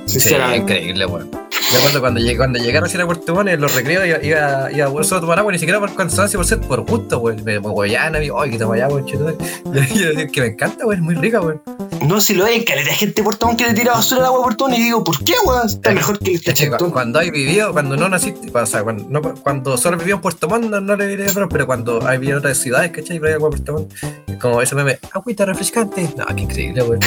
[0.10, 1.30] Sí, increíble, weón.
[1.72, 4.72] Yo cuando, cuando, llegué, cuando llegué recién a Puerto Montt, en los recreos iba, iba,
[4.72, 7.44] iba a solo a tomar agua, ni siquiera por cansancio, por ser por gusto, weón.
[7.44, 9.38] Me huevían a mí, ay, que toma agua, weón, chetumare".
[9.94, 11.62] Y yo decía que me encanta, weón, es muy rica, weón.
[12.08, 14.40] No, si lo hay, caleta de gente por Portón que le tira basura al agua
[14.40, 15.68] por Portón y digo, ¿por qué, weón?
[15.68, 16.90] Está mejor que el cachetón.
[16.90, 20.48] cuando hay vivido, cuando no naciste, o sea, cuando, no, cuando solo vivió en Puerto
[20.48, 23.20] Montt, no, no le diré pero, pero cuando hay vivido en otras ciudades, ¿cachai?
[23.20, 23.94] Pero hay agua en Puerto Montt,
[24.28, 26.10] es como ese meme, agüita refrescante.
[26.18, 27.00] No, qué increíble, weón.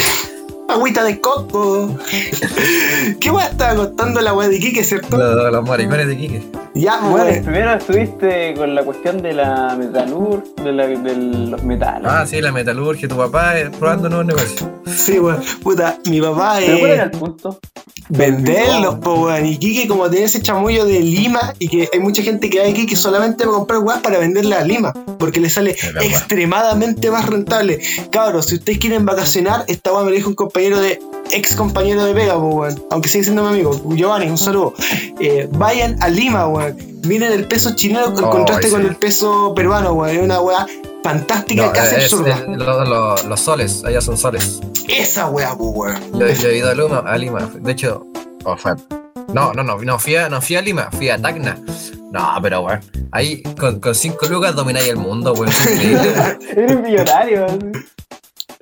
[0.68, 1.96] Agüita de coco.
[3.20, 5.16] ¿Qué weón estaba contando la weá de Iquique, cierto?
[5.16, 6.42] Los, los maricones de Quique.
[6.74, 7.44] Ya, Bueno, weón.
[7.44, 12.10] primero estuviste con la cuestión de la metalur, de, la, de los metales.
[12.10, 14.64] Ah, sí, la metalurgia, tu papá eh, probando nuevos negocios.
[14.86, 15.42] Sí, weón.
[15.62, 17.60] Puta, mi papá Pero ¿cuál era eh, el punto?
[18.08, 19.46] venderlos, po, weón.
[19.46, 22.66] Y Kike, como tiene ese chamullo de Lima, y que hay mucha gente que va
[22.68, 27.10] a Kike solamente para comprar weas para venderla a Lima, porque le sale Es extremadamente
[27.10, 27.80] más rentable.
[28.10, 31.00] Cabros, si ustedes quieren vacacionar, esta wea me lo dijo un compañero de,
[31.32, 32.82] ex compañero de Vega, po, weón.
[32.90, 34.74] Aunque sigue siendo mi amigo, Giovanni, un saludo.
[35.20, 36.61] Eh, vayan a Lima, weón.
[37.04, 40.16] Miren el peso chileno en Oh, contraste con el peso peruano, weón.
[40.16, 40.66] Es una wea
[41.02, 42.34] fantástica, No, casi es- absurda.
[42.38, 44.60] es- lo- lo- los soles, allá son soles.
[44.88, 45.96] Esa wea, po, weón.
[46.18, 47.50] Yo, yo he ido a Lima, a Lima.
[47.60, 48.06] De hecho,
[48.44, 48.74] oh, fue-
[49.32, 51.58] no, no, no, no fui, a, no fui a Lima, fui a Tacna.
[52.12, 55.50] No, pero bueno, ahí con, con cinco lucas domináis el mundo, weón.
[56.56, 57.46] Eres millonario.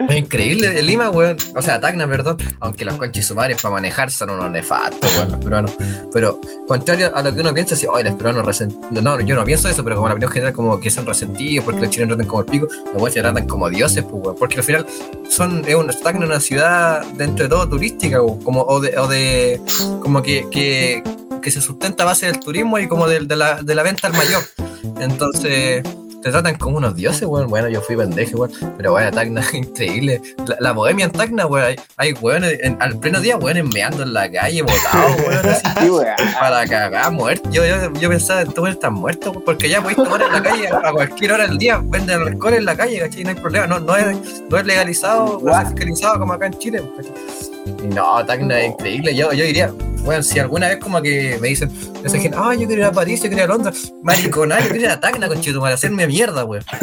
[0.09, 1.37] Es increíble Lima, weón.
[1.55, 2.39] O sea, Tacna, perdón.
[2.61, 5.73] Aunque los conchis sumares para manejar son unos nefastos, weón, los peruanos.
[6.13, 9.03] Pero, contrario a lo que uno piensa, así, oye, los peruanos resentidos.
[9.03, 11.81] No, yo no pienso eso, pero como la opinión general, como que son resentidos porque
[11.81, 14.37] los chilenos tratan como el pico, los weones se tratan como dioses, pues, weón.
[14.39, 14.87] Porque al final
[15.29, 19.07] son, es un, Tacna una ciudad dentro de todo turística, weón, como, o de, o
[19.07, 19.61] de
[20.01, 21.03] como que, que,
[21.43, 24.15] que se sustenta a base del turismo y como de la, de la venta al
[24.15, 24.43] mayor.
[25.01, 25.83] Entonces,
[26.23, 27.49] te tratan como unos dioses, weón.
[27.49, 28.53] Bueno, yo fui pendejo, weón.
[28.77, 30.21] Pero bueno, Tacna increíble.
[30.47, 31.77] La, la bohemia en Tacna, weón.
[31.97, 32.15] Hay,
[32.63, 35.47] en- al pleno día, weones meando en la calle, botados, weón.
[35.49, 36.07] así, Sí, weón.
[36.39, 37.53] para cagar, muertos.
[37.53, 40.43] Yo, yo, yo pensaba, estos weones están muertos, weón, porque ya podéis tomar en la
[40.43, 41.81] calle a cualquier hora del día.
[41.83, 43.25] Venden alcohol en la calle, ¿cachai?
[43.25, 43.67] No hay problema.
[43.67, 47.13] No, no, es, no es legalizado, no es fiscalizado como acá en Chile, ¿cachai?
[47.67, 49.15] Y no, Tacna es increíble.
[49.15, 49.73] Yo, yo diría,
[50.05, 51.71] bueno, si alguna vez como que me dicen,
[52.05, 54.69] esa gente, ah, yo quiero ir a París, yo quiero ir a Londres, maricona, yo
[54.71, 56.65] quiero ir a Tacna, conchito, para hacerme mierda, weón.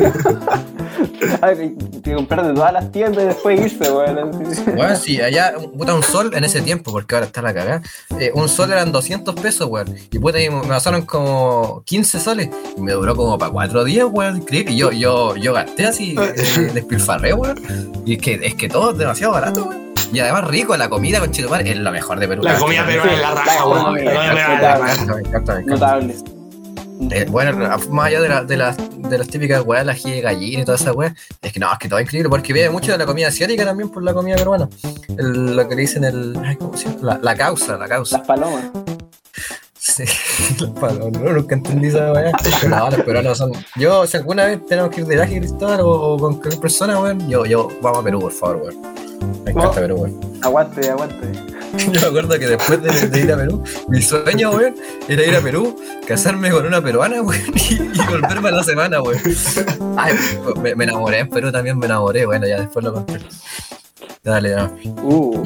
[2.03, 4.31] Que- comprar de todas las tiendas y después irse, weón.
[4.75, 7.81] Bueno, sí, allá, puta, un sol en ese tiempo, porque ahora está la cagada.
[8.19, 9.93] eh, un sol eran 200 pesos, weón.
[10.11, 12.49] Y puta, y me pasaron como 15 soles.
[12.77, 14.37] Y me duró como para 4 días, weón.
[14.37, 14.71] Increíble.
[14.73, 17.57] Y yo, yo, yo gasté así, eh, despilfarré, weón.
[18.05, 19.86] Y es que, es que todo es demasiado barato, weón.
[20.11, 22.43] Y además rico, la comida con Chetumar es lo mejor de Perú.
[22.43, 23.95] La comida peruana es la raja, weón.
[25.65, 26.15] Notable.
[27.11, 30.21] Eh, bueno, más allá de, la- de, las, de las típicas weas, la ají de
[30.21, 32.71] gallina y toda esa wea, es que no, es que todo es increíble porque viene
[32.71, 34.67] mucho de la comida asiática también por la comida peruana.
[35.17, 36.35] El- lo que le dicen el.
[36.43, 36.97] Ay, ¿cómo se llama?
[37.01, 38.17] La, la causa, la causa.
[38.17, 38.63] Las palomas.
[39.77, 40.05] Sí,
[40.59, 42.31] los palomas, no, nunca entendí esa wea.
[42.61, 43.51] Pero no, los peruanos son.
[43.75, 46.99] Yo, si alguna vez tenemos que ir de viaje, Cristóbal, o, o con cualquier persona,
[46.99, 49.06] weón, yo, yo, vamos a Perú, por favor, weón.
[49.43, 49.81] Me encanta.
[49.81, 50.19] Perú, weón.
[50.41, 51.31] Aguante, aguante.
[51.91, 54.75] Yo me acuerdo que después de, de ir a Perú, mi sueño, weón,
[55.07, 55.75] era ir a Perú,
[56.07, 59.19] casarme con una peruana, weón, y, y volverme a la semana, weón.
[59.97, 60.13] Ay,
[60.61, 63.19] me, me enamoré en Perú también, me enamoré, bueno, ya después lo conté.
[64.23, 64.71] Dale, ya.
[65.03, 65.43] Uh,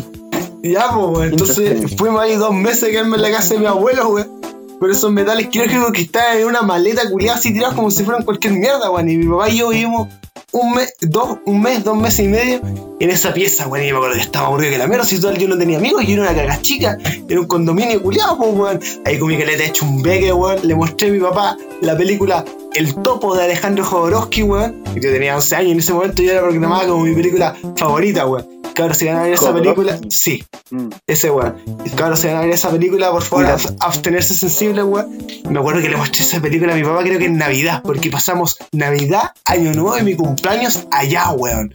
[0.63, 1.23] Ya, pues, weón.
[1.29, 4.41] Entonces fuimos ahí dos meses a quedarme en la casa de mi abuelo, weón.
[4.79, 8.23] Con esos metales quirúrgicos que estaban en una maleta culiada así tirados como si fueran
[8.23, 9.09] cualquier mierda, weón.
[9.09, 10.07] Y mi papá y yo vivimos
[10.51, 12.61] un mes, dos, un mes, dos meses y medio
[12.99, 13.85] en esa pieza, weón.
[13.85, 16.13] Y me acuerdo estaba aburrido que la mierda, si total yo no tenía amigos, yo
[16.13, 18.79] era una cagas chica, era un condominio culiado, pues, weón.
[19.05, 20.59] Ahí con mi caleta hecho un beque, weón.
[20.63, 24.83] Le mostré a mi papá la película El Topo de Alejandro Jodorowsky, weón.
[24.95, 28.61] Yo tenía 11 años en ese momento yo era programada como mi película favorita, weón.
[28.73, 30.45] Cabrón, si van a ver esa película, sí.
[30.69, 30.87] mm.
[31.05, 31.57] Ese weón.
[31.95, 33.45] Cabrón, se van a ver esa película, por favor,
[33.81, 35.17] abstenerse sensible, weón.
[35.49, 38.09] Me acuerdo que le mostré esa película a mi papá, creo que en Navidad, porque
[38.09, 41.73] pasamos Navidad, Año Nuevo y mi cumpleaños allá, weón.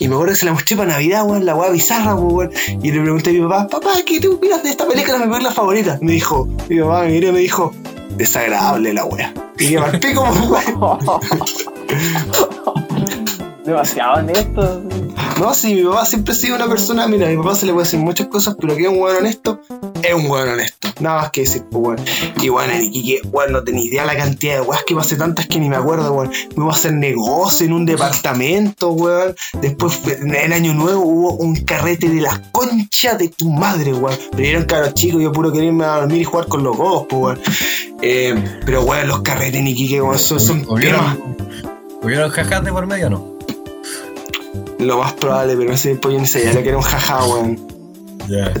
[0.00, 2.50] Y me acuerdo que se la mostré para Navidad, weón, la weá bizarra, weón.
[2.82, 5.16] Y le pregunté a mi papá, papá, ¿qué te opinas de esta película?
[5.16, 5.98] Es mi película favorita.
[6.00, 7.74] Me dijo, mi papá me miró y me dijo,
[8.10, 9.32] desagradable la weá.
[9.58, 10.30] Y que marqué como.
[13.64, 14.82] Demasiado honesto.
[15.38, 17.72] No, sí, mi papá siempre ha sido una persona, mira, a mi papá se le
[17.72, 19.60] puede decir muchas cosas, pero que es un weón honesto,
[20.08, 20.88] es un weón honesto.
[21.00, 22.04] Nada más que decir, pues weón.
[22.40, 25.46] Y bueno, en Iquique, weón, no tenía idea la cantidad de weas que pasé tantas
[25.46, 26.32] que ni me acuerdo, weón.
[26.54, 29.34] Fuimos a hacer negocio en un departamento, weón.
[29.60, 34.18] Después, en el año nuevo, hubo un carrete de las conchas de tu madre, weón.
[34.36, 37.22] Vinieron caros chicos, yo puro quería irme a dormir y jugar con los gobos, pues
[37.22, 37.40] weón.
[38.02, 40.64] Eh, pero weón, los carretes en Iquique, weón, son, son.
[40.68, 41.36] ¿Hubieron,
[42.02, 43.38] ¿Hubieron jajas de por medio o no?
[44.78, 47.77] Lo más probable, pero ese yo ni sabía lo que era un jaja, weón.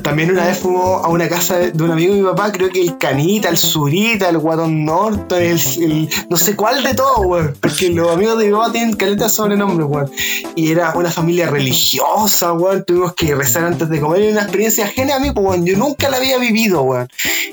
[0.02, 2.80] También una vez fuimos a una casa de un amigo de mi papá, creo que
[2.82, 7.54] el Canita, el Zurita, el Guatón Norton, el, el- no sé cuál de todo, weón.
[7.60, 10.10] Porque los amigos de mi papá tienen caleta de sobrenombres, weón.
[10.54, 12.84] Y era una familia religiosa, weón.
[12.84, 14.22] Tuvimos que rezar antes de comer.
[14.22, 15.66] Era una experiencia ajena a mí, pues, weón.
[15.66, 17.08] Yo nunca la había vivido, weón.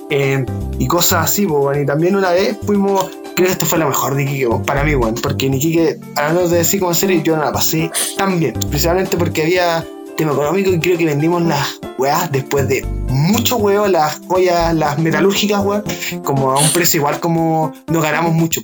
[0.10, 0.46] Eh,
[0.80, 1.82] y cosas así, pues, weón.
[1.84, 4.96] Y también una vez fuimos, creo que esto fue lo mejor de Iquique, para mí,
[4.96, 5.16] weón.
[5.16, 8.54] Porque en Iquique, hablando de decir como serio, yo no la pasé tan bien.
[8.70, 13.88] Principalmente porque había tema económico y creo que vendimos las weas después de mucho huevo,
[13.88, 15.84] las joyas, las metalúrgicas, weón,
[16.24, 18.62] como a un precio igual como no ganamos mucho.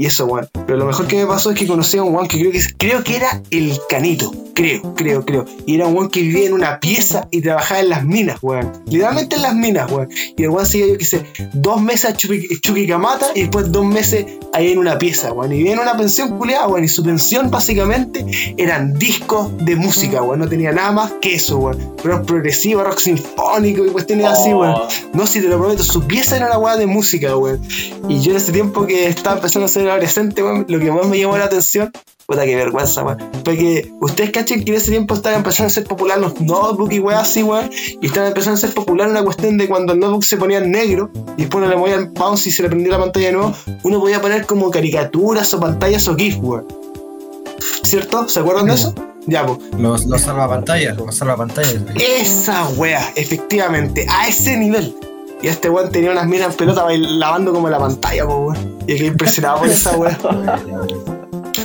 [0.00, 0.48] Y eso, weón.
[0.66, 2.62] Pero lo mejor que me pasó es que conocí a un weón que creo que,
[2.78, 4.32] creo que era el Canito.
[4.54, 5.44] Creo, creo, creo.
[5.66, 8.72] Y era un weón que vivía en una pieza y trabajaba en las minas, weón.
[8.86, 10.08] Literalmente en las minas, weón.
[10.38, 13.84] Y el weón seguía, yo qué sé, dos meses a Chuqui- Chuquicamata y después dos
[13.84, 15.52] meses ahí en una pieza, weón.
[15.52, 16.84] Y vivía en una pensión culiada, weón.
[16.84, 18.24] Y su pensión básicamente
[18.56, 20.38] eran discos de música, weón.
[20.40, 21.78] No tenía nada más que eso, weón.
[22.02, 24.74] Rock progresivo, rock sinfónico y cuestiones así, weón.
[24.76, 27.60] Oh, No, si te lo prometo, su pieza era una weá de música, weón.
[28.08, 31.06] Y yo en ese tiempo que estaba empezando a ser adolescente, weón, lo que más
[31.06, 31.92] me llamó la atención,
[32.26, 33.18] puta que vergüenza, weón.
[33.44, 36.94] Fue que ustedes cachen que en ese tiempo estaban empezando a ser popular los notebooks
[36.94, 37.70] y weá así, weón.
[38.00, 40.70] Y estaban empezando a ser popular una cuestión de cuando el notebook se ponía en
[40.70, 43.32] negro y después uno le movía el bounce y se le prendía la pantalla de
[43.32, 46.66] nuevo, uno podía poner como caricaturas o pantallas o GIF, weón.
[47.82, 48.28] ¿Cierto?
[48.28, 48.94] ¿Se acuerdan de eso?
[49.26, 49.58] Ya, pues.
[49.76, 51.82] Los, los salvapantallas, los salvapantallas.
[51.96, 54.94] Esa wea, efectivamente, a ese nivel.
[55.42, 58.78] Y este weón tenía unas minas en pelota lavando como la pantalla, po, weón.
[58.86, 60.18] Y quedé impresionado por esa wea.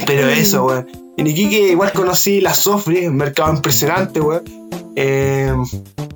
[0.06, 0.88] Pero eso, weón.
[1.18, 4.44] En Iquique igual conocí la Sofri, un mercado impresionante, weón.
[4.96, 5.54] Eh,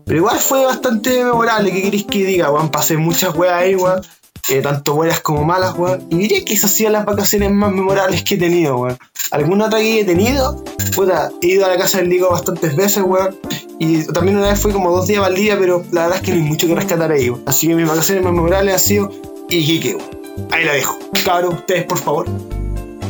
[0.06, 2.70] pero igual fue bastante memorable, ¿qué queréis que diga, weón?
[2.70, 4.02] Pasé muchas weas ahí, weón.
[4.50, 6.08] Eh, tanto buenas como malas, weón.
[6.10, 8.98] Y diría que esas han sido las vacaciones más memorables que he tenido, weón.
[9.32, 10.64] ¿Alguna otra que he tenido?
[10.96, 13.36] Puta, he ido a la casa del Diego bastantes veces, weón.
[13.80, 16.32] Y también una vez fui como dos días al día, pero la verdad es que
[16.32, 17.44] no hay mucho que rescatar ahí, weón.
[17.46, 19.12] Así que mis vacaciones más memorables han sido
[19.50, 20.20] Iquique, weón.
[20.52, 20.98] Ahí la dejo.
[21.26, 22.28] Cabros, ustedes, por favor.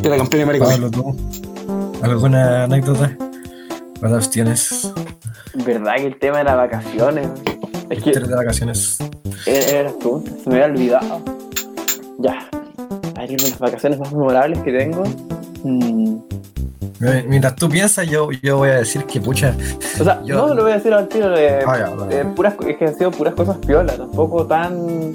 [0.01, 0.69] De la campeona de Maricón.
[0.69, 1.15] Pablo, tú.
[2.01, 3.15] ¿Alguna anécdota?
[3.99, 4.91] ¿Cuántas tienes?
[5.53, 7.27] ¿Verdad que el tema de las vacaciones?
[7.89, 8.97] Es que de vacaciones.
[9.45, 11.21] Era, era la pregunta, se me había olvidado.
[12.19, 12.47] Ya.
[13.15, 15.03] A ver, las vacaciones más memorables que tengo.
[15.63, 16.17] Mm,
[17.01, 19.55] Eh, Mientras tú piensas, yo, yo voy a decir que pucha.
[19.99, 22.55] O sea, Yo- no lo voy a decir al tiro de, Ah, ya, de puras,
[22.67, 25.11] es que han sido puras cosas piolas, tampoco tan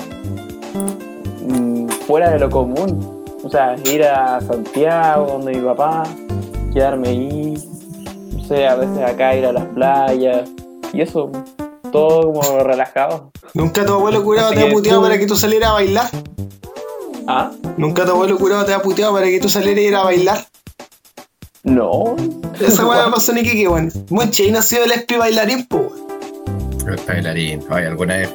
[1.46, 3.22] mm, fuera de lo común.
[3.42, 6.04] O sea, ir a Santiago, donde mi papá,
[6.72, 7.54] quedarme ahí,
[8.32, 10.50] no sé, a veces acá ir a las playas,
[10.92, 11.30] y eso,
[11.94, 13.30] todo como relajado.
[13.54, 16.10] ¿Nunca tu abuelo curado Así te ha puteado tú- para que tú salieras a bailar?
[17.28, 17.52] ¿Ah?
[17.76, 20.46] ¿Nunca tu abuelo curado te ha puteado para que tú salieras a ir a bailar?
[21.62, 22.16] No,
[22.60, 23.90] Esa weá pasó en Iquique, weón.
[24.10, 26.04] Mucha, y nació el espi bailarín, po, weón.
[26.88, 27.62] El bailarín.
[27.70, 28.30] Oye, alguna vez.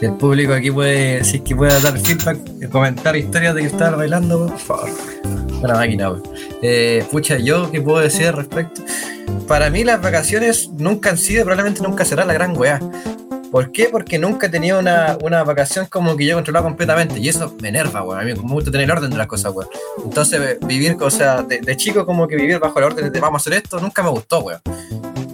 [0.00, 3.96] El público aquí puede, si es que puede dar feedback, comentar historias de que estaba
[3.98, 4.90] bailando, por favor.
[5.64, 6.22] Una máquina, weón.
[6.60, 8.82] Eh, pucha, yo qué puedo decir al respecto.
[9.48, 12.80] Para mí las vacaciones nunca han sido, probablemente nunca será la gran weá.
[13.50, 13.88] ¿Por qué?
[13.90, 17.18] Porque nunca he tenido una, una vacación como que yo controlaba completamente.
[17.18, 18.20] Y eso me enerva, weón.
[18.20, 19.70] A mí me gusta tener el orden de las cosas, weón.
[20.04, 23.20] Entonces, eh, vivir, o sea, de, de chico como que vivir bajo el orden de
[23.20, 24.60] vamos a hacer esto, nunca me gustó, weón.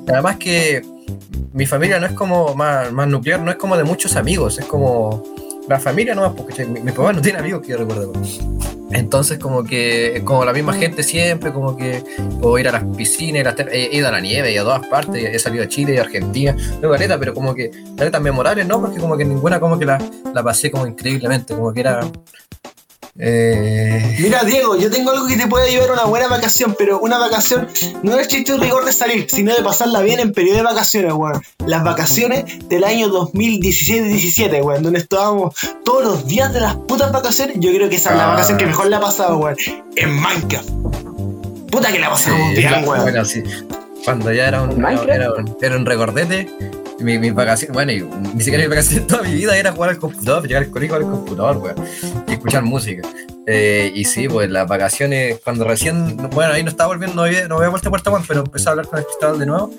[0.06, 0.82] Además que
[1.52, 4.66] mi familia no es como más, más nuclear, no es como de muchos amigos, es
[4.66, 5.24] como
[5.70, 8.12] la familia nomás, porque mi, papá no tiene amigos que yo recuerdo.
[8.90, 12.02] Entonces como que como la misma gente siempre, como que
[12.40, 14.84] puedo ir a las piscinas, ir a he ido a la nieve y a todas
[14.88, 18.66] partes, he salido a Chile y a Argentina, luego neta, pero como que netas memorables
[18.66, 19.98] no, porque como que ninguna como que la,
[20.34, 22.00] la pasé como increíblemente, como que era...
[23.18, 27.00] Eh, Mira, Diego, yo tengo algo que te puede ayudar a una buena vacación, pero
[27.00, 27.68] una vacación
[28.02, 31.12] no es chiste y rigor de salir, sino de pasarla bien en periodo de vacaciones,
[31.12, 31.42] weón.
[31.66, 37.56] Las vacaciones del año 2017-17, weón, donde estábamos todos los días de las putas vacaciones.
[37.58, 38.30] Yo creo que esa es la Ah.
[38.30, 39.56] vacación que mejor la ha pasado, weón.
[39.96, 40.68] En Minecraft.
[41.70, 43.02] Puta que la pasamos Sí, bien, weón.
[43.02, 43.42] bueno, sí.
[44.04, 45.10] Cuando ya era un, ¿Minecraft?
[45.10, 46.48] era, un, era un recordete,
[47.00, 49.98] mi- mis vacaciones, bueno, y ni siquiera mis vacaciones, toda mi vida era jugar al
[49.98, 51.76] computador, llegar al colegio al computador, weón,
[52.28, 53.06] y escuchar música.
[53.46, 57.48] Eh, y sí, pues las vacaciones, cuando recién, bueno, ahí no estaba volviendo, no había,
[57.48, 59.70] no había vuelto a Puerto Juan, pero empecé a hablar con el Cristóbal de nuevo,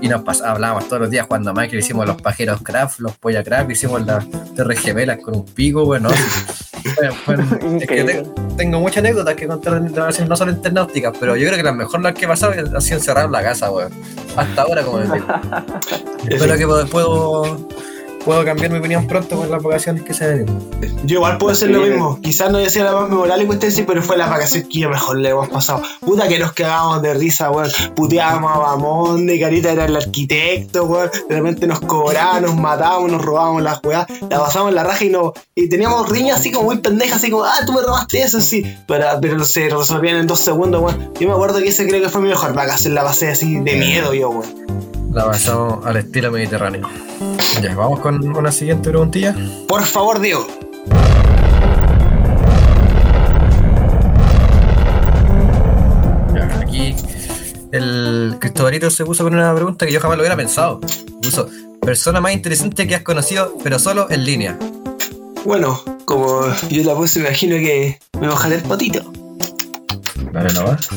[0.00, 3.16] y nos pas- hablábamos todos los días jugando a Minecraft, hicimos los pajeros craft, los
[3.18, 4.24] polla craft, hicimos las
[4.56, 6.08] torres gemelas con un pico, bueno,
[6.96, 7.66] bueno, bueno, es que
[8.00, 8.22] Increíble.
[8.22, 11.62] te- tengo muchas anécdotas que contar de vacaciones, no solo internauticas, pero yo creo que
[11.64, 13.92] las mejores las que he pasado ha sido encerrado en la casa, weón.
[14.36, 15.26] Hasta ahora, como les digo.
[16.60, 17.68] que puedo, puedo,
[18.22, 20.46] puedo cambiar mi opinión pronto con las vacaciones que se ven.
[21.04, 22.20] Yo igual puedo hacer lo mismo.
[22.20, 24.90] Quizás no decía la más memorable que ustedes sí, pero fue la vacación que yo
[24.90, 25.82] mejor le hemos pasado.
[26.00, 27.70] Puta que nos cagábamos de risa, weón.
[27.96, 31.10] Puteábamos a Bamón, de Carita era el arquitecto, weón.
[31.30, 34.06] De repente nos cobraban, nos matábamos, nos robábamos las weas.
[34.28, 35.32] La pasamos en la raja y no.
[35.54, 38.66] Y teníamos riñas así como muy pendejas, así como, ah, tú me robaste eso, sí.
[38.86, 41.14] Pero, pero se resolvían en dos segundos, weón.
[41.18, 42.94] Yo me acuerdo que ese creo que fue mi mejor vacación.
[42.94, 44.89] La pasé así de miedo yo, weón.
[45.12, 46.88] La pasamos al estilo mediterráneo.
[47.60, 49.34] Ya, vamos con una siguiente preguntilla.
[49.66, 50.46] Por favor, Diego.
[56.32, 56.94] Ya, aquí
[57.72, 60.80] el Cristobalito se puso con una pregunta que yo jamás lo hubiera pensado.
[61.20, 61.48] Puso,
[61.82, 64.58] persona más interesante que has conocido, pero solo en línea.
[65.44, 69.12] Bueno, como yo la puse, imagino que me mojaré el potito.
[70.32, 70.88] Dale nomás.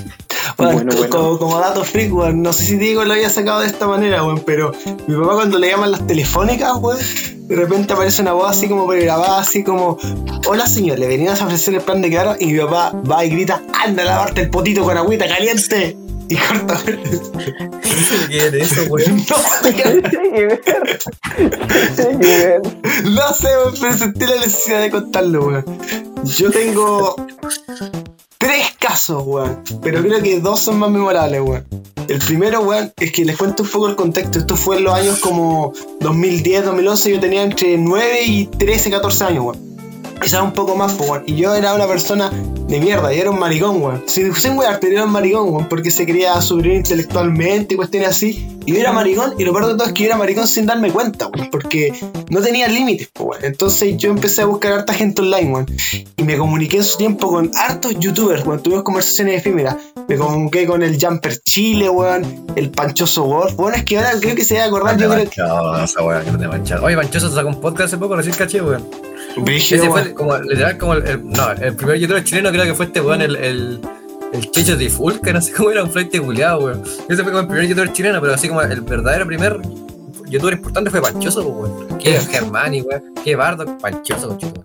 [0.58, 1.10] Bueno, Bueno, bueno.
[1.10, 4.24] Como, como dato freak, weón, no sé si Diego lo había sacado de esta manera,
[4.24, 4.72] weón, pero
[5.08, 6.99] mi papá cuando le llaman las telefónicas, weón,
[7.47, 9.97] de repente aparece una voz así como pregrabada, así como,
[10.47, 13.30] hola señor, le venías a ofrecer el plan de carro y mi papá va y
[13.30, 15.97] grita, anda a lavarte el potito con agüita caliente.
[16.30, 16.80] Y corta.
[18.30, 19.18] ¿Qué es eso, weón?
[19.18, 19.74] No sé,
[20.10, 20.62] Tiene que ver.
[21.95, 22.62] Tiene que ver.
[23.04, 25.66] no sé, weón, pero sentí la necesidad de contarlo, weón.
[26.24, 27.16] Yo tengo
[28.44, 31.66] tres casos, weón, pero creo que dos son más memorables, weón.
[32.10, 34.39] El primero, weón, es que les cuento un poco el contexto.
[34.39, 35.72] Esto fue en los años como
[36.02, 37.12] 2010, 2011.
[37.12, 39.73] Yo tenía entre 9 y 13, 14 años, weón.
[40.24, 41.24] Quizás un poco más, pues, weón.
[41.28, 44.04] Y yo era una persona de mierda, y era un maricón, weón.
[44.08, 48.10] Si sin weón, pero era un maricón, weón, porque se quería subir intelectualmente y cuestiones
[48.10, 48.58] así.
[48.66, 50.66] Y yo era maricón, y lo peor de todo es que yo era maricón sin
[50.66, 51.94] darme cuenta, weón, porque
[52.30, 53.46] no tenía límites, pues, weón.
[53.46, 55.66] Entonces yo empecé a buscar harta gente online, weón.
[56.16, 58.64] Y me comuniqué en su tiempo con hartos youtubers, weón.
[58.64, 59.76] Tuvimos conversaciones efímeras.
[60.08, 62.46] Me comuniqué con el Jumper Chile, weón.
[62.56, 63.56] El Panchoso Wolf.
[63.56, 64.98] Bueno, es que ahora creo que se va a acordar.
[64.98, 65.14] Yo
[65.84, 66.86] esa weá que manchado.
[66.86, 69.12] Oye, Panchoso sacó un podcast hace poco, recién caché, weón.
[69.38, 70.04] Brígido, Ese weón.
[70.06, 73.02] fue como, literal, como el, el- no, el primer youtuber chileno creo que fue este
[73.02, 73.80] weón, el, el,
[74.34, 76.84] el Checho de Full, que no sé cómo era, un flight de culiado, weón.
[77.10, 79.60] Ese fue como el primer youtuber chileno, pero así como el verdadero primer
[80.28, 81.98] youtuber importante fue Panchoso, pues, weón.
[82.00, 83.04] Qué Germani, weón.
[83.24, 84.62] Qué bardo, Panchoso, conchito.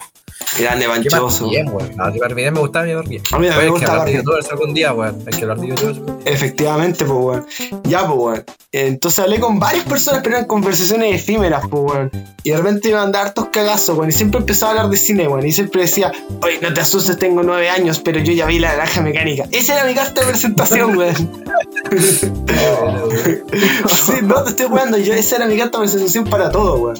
[0.59, 1.49] Grande Qué Panchoso.
[1.49, 1.91] bien, weón.
[1.97, 3.23] No, qué bien me gustaba mi Barbie.
[3.33, 4.17] A mí me Hay que gusta hablar de Barbie.
[4.17, 5.23] youtubers algún día, weón.
[5.27, 6.01] Hay que hablar de youtubers.
[6.25, 7.47] Efectivamente, pues, weón.
[7.85, 8.45] Ya, pues, weón.
[8.73, 12.11] Entonces hablé con varias personas, pero eran conversaciones efímeras, pues, weón.
[12.43, 14.09] Y de repente iban a dar hartos cagazos, weón.
[14.09, 15.47] Y siempre empezaba a hablar de cine, weón.
[15.47, 16.11] Y siempre decía,
[16.43, 19.45] oye, no te asustes, tengo nueve años, pero yo ya vi la naranja mecánica.
[19.53, 21.15] Esa era mi carta de presentación, weón.
[23.89, 24.99] sí, no te estoy jugando.
[24.99, 26.97] Yo, esa era mi carta de presentación para todo, weón.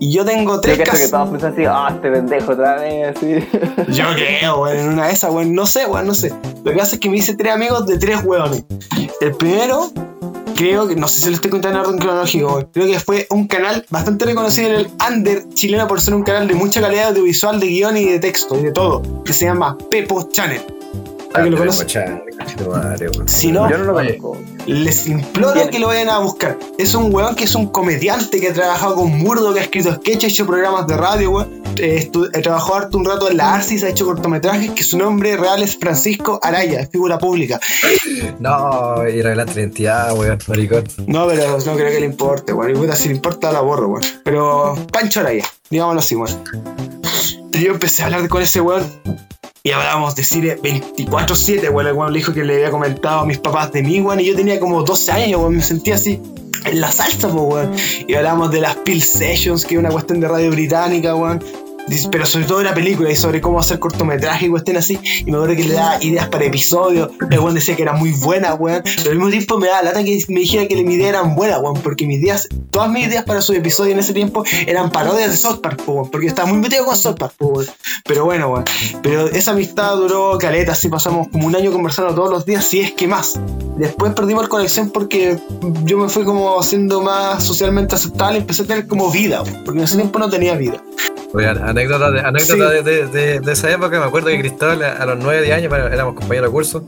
[0.00, 2.83] Y yo tengo Yo tres creo que todos piensan así, ah, este pendejo otra vez,
[3.88, 6.32] Yo creo, weón, en una de esas, weón, no sé, weón, no sé.
[6.64, 8.64] Lo que pasa es que me hice tres amigos de tres weones.
[9.20, 9.90] El primero,
[10.54, 12.68] creo que, no sé si lo estoy contando en orden cronológico, weón.
[12.72, 16.48] Creo que fue un canal bastante reconocido en el under chileno por ser un canal
[16.48, 19.76] de mucha calidad audiovisual, de guion y de texto y de todo, que se llama
[19.90, 20.62] Pepo Channel.
[21.34, 21.86] ¿Alguien lo conoce?
[23.26, 24.36] Si no, Yo no lo conozco.
[24.66, 26.56] les imploro que lo vayan a buscar.
[26.78, 29.92] Es un weón que es un comediante que ha trabajado con Murdo, que ha escrito
[29.94, 31.62] sketches, ha hecho programas de radio, weón.
[31.76, 35.36] Eh, eh, trabajó harto un rato en la Arcis, ha hecho cortometrajes, que su nombre
[35.36, 37.58] real es Francisco Araya, es figura pública.
[38.38, 40.84] No, y revelante la identidad, weón, maricón.
[41.08, 42.70] No, pero no creo que le importe, weón.
[42.70, 44.02] Y puta, si le importa, la borro, weón.
[44.24, 46.44] Pero Pancho Araya, digámoslo así, weón.
[47.52, 48.84] Y yo empecé a hablar con ese weón.
[49.66, 51.86] Y hablábamos de cine 24-7, weón.
[51.86, 54.20] El weón le dijo que le había comentado a mis papás de mí, weón.
[54.20, 55.56] Y yo tenía como 12 años, weón.
[55.56, 56.20] Me sentía así
[56.66, 57.72] en la salsa, po, weón.
[58.06, 61.42] Y hablábamos de las Pill Sessions, que es una cuestión de radio británica, weón.
[62.10, 64.98] Pero sobre todo de la película y sobre cómo hacer cortometraje y cuestiones así.
[65.20, 67.10] Y me acuerdo que le daba ideas para episodios.
[67.30, 68.82] El weón decía que era muy buena, weón.
[68.84, 71.60] Pero al mismo tiempo me daba lata que me dijera que mis ideas eran buenas,
[71.60, 71.80] weón.
[71.82, 75.36] Porque mis ideas, todas mis ideas para sus episodios en ese tiempo eran parodias de
[75.36, 76.10] South Park, weón.
[76.10, 77.66] Porque estaba muy metido con South Park, weón.
[78.04, 78.64] Pero bueno, weón.
[79.02, 82.80] Pero esa amistad duró caleta, así pasamos como un año conversando todos los días, si
[82.80, 83.38] es que más.
[83.76, 85.38] Después perdimos la conexión porque
[85.84, 89.64] yo me fui como siendo más socialmente aceptable empecé a tener como vida, weón.
[89.64, 90.82] Porque en ese tiempo no tenía vida.
[91.34, 92.74] Oye, anécdota, de, anécdota Sí.
[92.76, 95.68] de, de- de- de esa época, me acuerdo que Cristóbal a, los 9 10 años,
[95.68, 96.86] bueno, éramos compañeros de curso,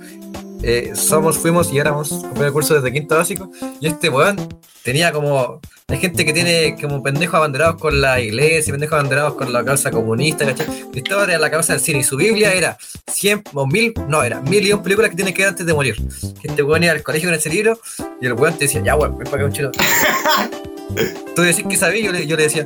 [0.62, 4.36] eh, somos, fuimos y éramos compañeros de curso desde quinto básico, y este weón
[4.84, 9.52] tenía como, hay gente que tiene como pendejos abanderados con la iglesia, pendejos abanderados con
[9.52, 10.66] la causa comunista, ¿cachai?
[10.92, 12.78] Cristóbal era la causa del cine, y su Biblia era
[13.08, 15.74] 100 o 1000, no, era 1000 y un películas que tienes que ver antes de
[15.74, 15.96] morir.
[16.42, 17.80] Este weón iba al colegio con ese libro,
[18.20, 19.70] y el weón te decía, ya weón, ven para acá un chino.
[21.34, 22.64] Tú decís que sabía, yo le, yo le decía,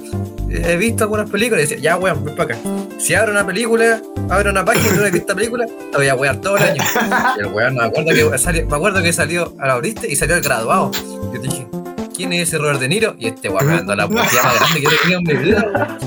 [0.51, 2.63] he visto algunas películas, y decía, ya weón, ven para acá.
[2.99, 6.15] Si abro una película, abro una página y no he visto película, la voy a
[6.15, 6.83] wear todo el año.
[7.37, 10.17] Y el weón, me acuerdo que salió, me acuerdo que salió a la abriste y
[10.17, 10.91] salió el graduado.
[11.33, 11.67] Yo dije,
[12.15, 13.15] ¿quién es ese Robert De Niro?
[13.19, 15.99] Y este weón la puteada más grande que yo he en mi vida.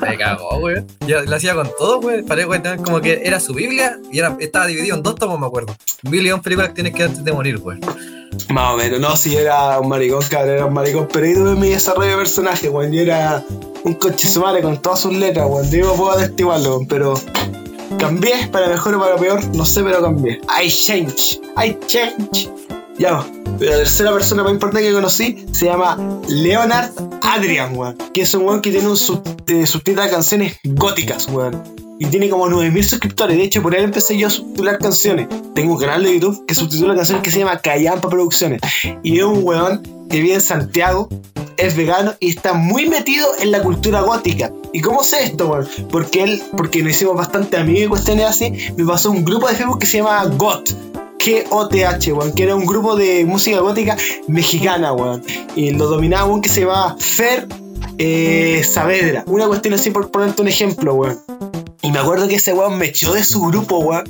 [0.00, 0.86] Me cagó, weón.
[1.06, 2.00] Yo lo hacía con todo.
[2.26, 5.46] Parece weón, también como que era su Biblia y estaba dividido en dos tomos, me
[5.46, 5.74] acuerdo.
[6.02, 7.80] Y un películas que tienes que antes de morir, weón.
[8.50, 11.54] Más o menos, no, si era un maricón, cabrón, era un maricón, pero ahí tuve
[11.54, 12.92] mi desarrollo de personaje, weón.
[12.92, 13.42] Yo era
[13.84, 15.48] un coche su madre con todas sus letras.
[15.70, 17.14] Yo no puedo atestiguarlo, pero
[17.98, 20.40] cambié para mejor o para peor, no sé, pero cambié.
[20.62, 22.50] I change, I change.
[22.98, 23.24] Ya,
[23.60, 25.96] la tercera persona más importante que conocí se llama
[26.28, 26.90] Leonard
[27.22, 27.96] Adrian, weón.
[28.12, 31.62] Que es un weón que tiene un sub, eh, subtítulo de canciones góticas, weón.
[32.00, 33.36] Y tiene como 9000 suscriptores.
[33.36, 35.28] De hecho, por él empecé yo a subtitular canciones.
[35.54, 38.60] Tengo un canal de YouTube que subtitula canciones que se llama Callampa Producciones.
[39.04, 41.08] Y es un weón que vive en Santiago,
[41.56, 44.52] es vegano y está muy metido en la cultura gótica.
[44.72, 45.68] ¿Y cómo sé esto, weón?
[45.90, 49.54] Porque él, porque nos hicimos bastante amigos y cuestiones así, me pasó un grupo de
[49.54, 50.70] Facebook que se llama GOT.
[51.28, 53.96] G-O-T-H, weón, que era un grupo de música gótica
[54.28, 55.22] mexicana, weón.
[55.54, 57.46] Y lo dominaba un que se llamaba Fer
[57.98, 59.24] eh, Saavedra.
[59.26, 61.18] Una cuestión así por ponerte un ejemplo, weón.
[61.80, 64.04] Y me acuerdo que ese weón me echó de su grupo, weón.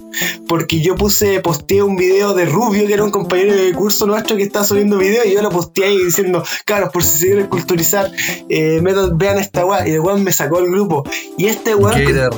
[0.48, 4.36] Porque yo puse, posteé un video de Rubio, que era un compañero de curso nuestro
[4.36, 7.46] que estaba subiendo video, y yo lo posteé ahí diciendo, claro, por si se quieren
[7.48, 8.10] culturizar,
[8.48, 9.86] eh, metan- vean esta weón.
[9.86, 11.04] Y el weón me sacó el grupo.
[11.36, 12.30] Y este weón, ¿Qué era?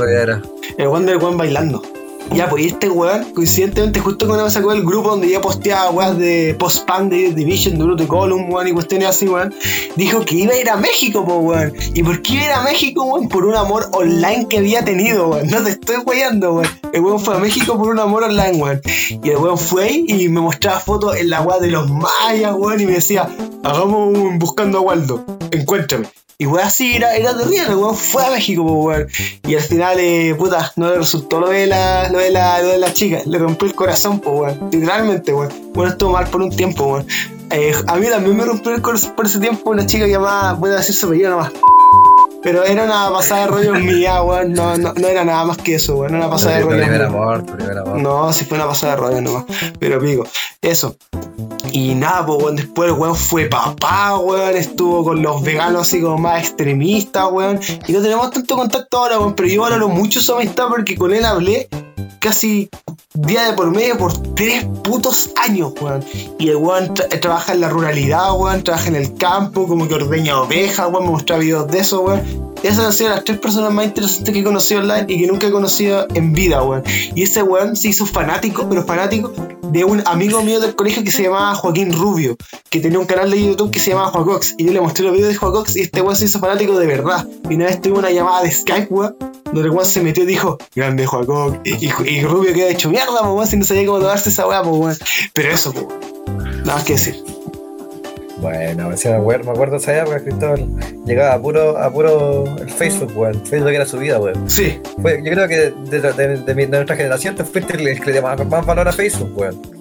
[0.79, 1.83] el weón del weón bailando.
[2.35, 6.17] Ya, pues este weón, coincidentemente, justo cuando me sacó del grupo donde ya posteaba weas
[6.17, 9.53] de post-punk, de Division, de Column, weón, y cuestiones así, weón,
[9.97, 11.75] dijo que iba a ir a México, pues, weón.
[11.95, 13.29] ¿Y por qué iba a ir a México, weón?
[13.29, 15.49] Por un amor online que había tenido, weón.
[15.49, 16.69] No te estoy weyando, weón.
[16.93, 18.81] El weón fue a México por un amor online, weón.
[19.23, 22.81] Y el weón fue y me mostraba fotos en la wea de los mayas, weón,
[22.81, 23.29] y me decía,
[23.65, 26.07] hagamos un buscando a Waldo, encuéntrame.
[26.41, 29.07] Y weón así era, era terrible, weón fue a México, weón.
[29.47, 32.69] Y al final, eh, puta, no le resultó lo de la, lo de la, lo
[32.69, 34.71] de la chica, le rompió el corazón, po, weón.
[34.73, 35.53] Literalmente, weón.
[35.75, 37.07] Bueno, estuvo mal por un tiempo, weón.
[37.51, 40.71] Eh, a mí también me rompió el corazón por ese tiempo una chica llamada, voy
[40.71, 41.53] a decir su apellido nomás.
[42.43, 44.55] Pero era una pasada de rollo mía, weón.
[44.55, 46.15] No, no, no era nada más que eso, weón.
[46.15, 46.83] Una pasada de Tu rollo.
[46.83, 47.99] primer amor, tu primer amor.
[47.99, 49.45] No, si fue una pasada de rollo nomás.
[49.79, 50.25] Pero pico,
[50.63, 50.97] eso.
[51.73, 56.01] Y nada, pues, weón, después el weón fue papá, weón, estuvo con los veganos así
[56.01, 57.61] como más extremistas, weón.
[57.87, 61.13] Y no tenemos tanto contacto ahora, weón, pero yo valoro mucho su amistad porque con
[61.13, 61.69] él hablé
[62.21, 62.69] casi
[63.15, 66.05] día de por medio por tres putos años, weón.
[66.39, 69.95] Y el weón tra- trabaja en la ruralidad, weón, trabaja en el campo, como que
[69.95, 72.51] ordeña ovejas, weón, me mostraba videos de eso, weón.
[72.63, 75.47] Esas han sido las tres personas más interesantes que he conocido online y que nunca
[75.47, 76.85] he conocido en vida, weón.
[77.15, 79.33] Y ese weón se hizo fanático, pero fanático
[79.73, 82.37] de un amigo mío del colegio que se llamaba Joaquín Rubio,
[82.69, 84.57] que tenía un canal de YouTube que se llamaba Joacox.
[84.59, 86.87] Y yo le mostré los videos de Joacox y este weón se hizo fanático de
[86.87, 87.27] verdad.
[87.49, 89.17] Y una vez tuve una llamada de Skype, weón,
[89.53, 91.59] el weón se metió y dijo, grande Joacox.
[91.65, 94.63] Y, y- y Rubio quedó hecho mierda, po, si no sabía cómo tomarse esa weá,
[94.63, 94.89] po.
[95.33, 95.89] Pero eso, po.
[96.29, 97.17] Nada más que decir.
[98.39, 100.67] Bueno, me acuerdo, me acuerdo de esa época, Cristóbal.
[101.05, 103.45] Llegaba a puro, a puro el Facebook, weón.
[103.45, 104.49] Facebook era su vida, weón.
[104.49, 107.75] Sí, Fue- yo creo que de, de- de- de mi- de nuestra generación tú fuiste
[107.77, 109.80] el, que le más, más valor a Facebook, weón.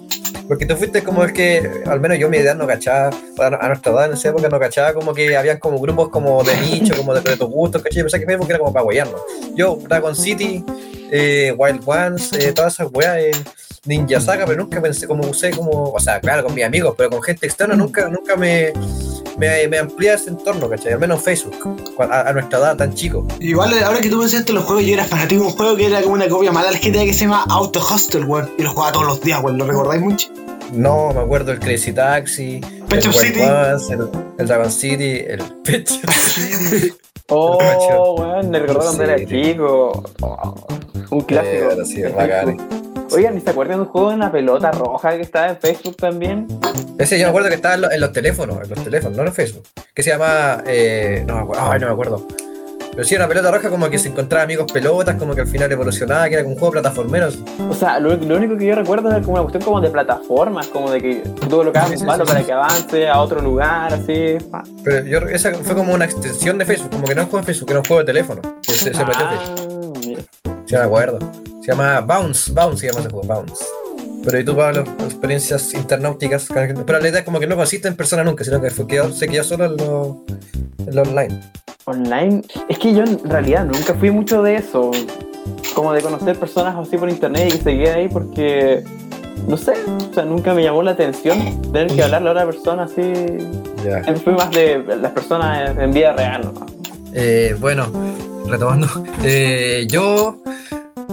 [0.50, 3.92] Porque tú fuiste como el que, al menos yo mi edad no cachaba, a, nuestra
[3.92, 7.14] edad en esa época no cachaba como que habían como grupos como de nicho, como
[7.14, 7.98] de, de tus gustos, ¿cachai?
[7.98, 9.20] Yo pensaba que Facebook era como para guayarnos.
[9.54, 10.64] Yo, Dragon City,
[11.12, 13.30] eh, Wild Ones, eh, todas esas weas, eh,
[13.84, 17.10] Ninja Saga, pero nunca pensé como usé como, o sea, claro, con mis amigos, pero
[17.10, 18.72] con gente externa nunca, nunca me,
[19.40, 20.92] me, me amplía ese entorno, ¿cachai?
[20.92, 23.26] Al menos en Facebook, a, a nuestra edad tan chico.
[23.40, 26.02] Igual ahora que tú mencionaste los juegos, yo era fanático de un juego que era
[26.02, 28.50] como una copia mala del GTA que se llama Auto Hostel, weón.
[28.58, 29.56] Y lo jugaba todos los días, weón.
[29.56, 30.28] ¿Lo recordáis mucho?
[30.72, 33.40] No, me acuerdo el Crazy Taxi, Pet Shop el City.
[33.40, 36.92] El, el Dragon City, el Pet Shop City.
[37.28, 40.02] Oh, weón, me recordó cuando era chico.
[40.20, 40.54] Oh,
[41.10, 41.54] un clásico.
[41.54, 42.58] Eh, ahora sí, bacán.
[43.12, 45.96] Oigan, ¿y se acuerdan de un juego de una pelota roja que estaba en Facebook
[45.96, 46.46] también?
[46.98, 49.24] Ese yo me acuerdo que estaba en, lo- en los teléfonos, en los teléfonos, no
[49.24, 49.64] en Facebook.
[49.94, 50.62] Que se llama.
[50.66, 52.26] Eh, no me acuerdo, ay, no me acuerdo.
[52.92, 55.70] Pero sí, una pelota roja como que se encontraba amigos pelotas, como que al final
[55.70, 57.38] evolucionaba, que era como un juego de plataformeros.
[57.68, 60.66] O sea, lo, lo único que yo recuerdo era como una cuestión como de plataformas,
[60.66, 61.14] como de que
[61.48, 64.38] tú colocabas Sí, sí, un palo sí, para que avance a otro lugar, así.
[64.84, 67.46] Pero yo, esa fue como una extensión de Facebook, como que no es juego de
[67.46, 68.42] Facebook, era un juego de teléfono.
[68.60, 69.92] Que se, se metió en Facebook.
[69.94, 70.22] Ah, mira.
[70.66, 71.18] Sí, me acuerdo.
[71.60, 73.64] Se llama Bounce, Bounce se llama ese juego, Bounce.
[74.24, 76.46] Pero y tú, Pablo, experiencias internauticas,
[76.86, 79.10] pero la idea es como que no consiste en persona nunca, sino que fue quedó,
[79.12, 80.24] se quedó solo en lo,
[80.86, 81.40] en lo online.
[81.86, 82.42] Online.
[82.68, 84.90] Es que yo en realidad nunca fui mucho de eso.
[85.74, 88.84] Como de conocer personas así por internet y que se ahí porque.
[89.48, 92.82] No sé, o sea, nunca me llamó la atención tener que hablarle a otra persona
[92.82, 93.12] así.
[93.82, 96.66] Siempre fui más de las personas en vida real, ¿no?
[97.14, 97.86] Eh, bueno,
[98.46, 98.86] retomando.
[99.24, 100.42] Eh, yo,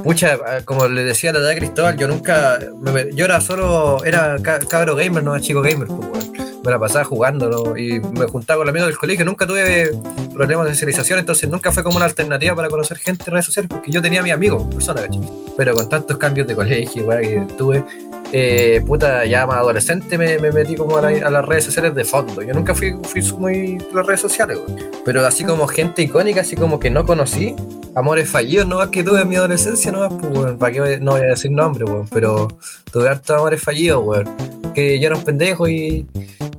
[0.04, 2.60] pucha, como le decía la edad de Cristóbal, yo nunca.
[2.82, 4.04] me- yo era solo.
[4.04, 5.88] Era ca- cabro gamer, no era chico gamer.
[5.88, 6.30] pues.
[6.64, 9.24] Me la pasaba jugando y me juntaba con amigos del colegio.
[9.24, 9.91] Nunca tuve
[10.34, 13.70] problemas de socialización, entonces nunca fue como una alternativa para conocer gente en redes sociales
[13.70, 15.08] porque yo tenía a mis amigos, personas.
[15.56, 17.84] Pero con tantos cambios de colegio, weón, que tuve.
[18.32, 21.95] Eh, puta, ya más adolescente me, me metí como a, la- a las redes sociales
[21.95, 22.41] de fondo.
[22.41, 24.80] Yo nunca fui, fui muy las redes sociales, weón.
[25.05, 27.55] Pero así como gente icónica, así como que no conocí,
[27.95, 30.57] amores fallidos, no más que tuve en mi adolescencia, no más, pues, weón.
[30.57, 32.07] ¿Para voy- no voy a decir nombre, weón?
[32.09, 32.47] Pero
[32.91, 34.28] tuve hartos amores fallidos, weón.
[34.73, 36.05] Que yo era un pendejo y.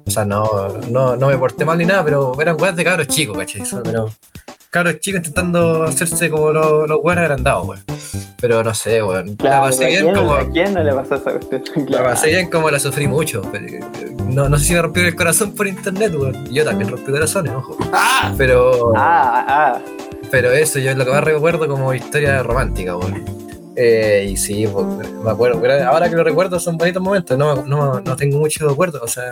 [0.06, 3.08] O sea, no, no, no me porté mal ni nada, pero eran weas de cabros
[3.08, 3.62] chicos, ¿cachai?
[3.84, 4.08] Pero
[4.70, 7.82] cabros chicos intentando hacerse como los, los buenos agrandados, weón.
[8.40, 9.36] Pero no sé, weón.
[9.36, 10.32] Claro, la pasé ¿a bien quién, como.
[10.34, 11.62] ¿a quién no le pasó esa cuestión?
[11.76, 12.04] La Claro.
[12.04, 13.42] pasé bien como la sufrí mucho.
[13.50, 13.80] pero, eh,
[14.26, 16.46] no, no sé si me rompió el corazón por internet, weón.
[16.52, 17.76] Yo también rompí corazones, ojo.
[18.36, 18.92] Pero.
[18.96, 19.80] Ah, ah,
[20.30, 23.24] Pero eso yo es lo que más recuerdo como historia romántica, weón.
[23.80, 24.66] Eh, y sí,
[25.24, 25.60] me acuerdo.
[25.88, 27.38] Ahora que lo recuerdo son bonitos momentos.
[27.38, 29.00] No, no, no tengo mucho recuerdo.
[29.02, 29.30] O sea,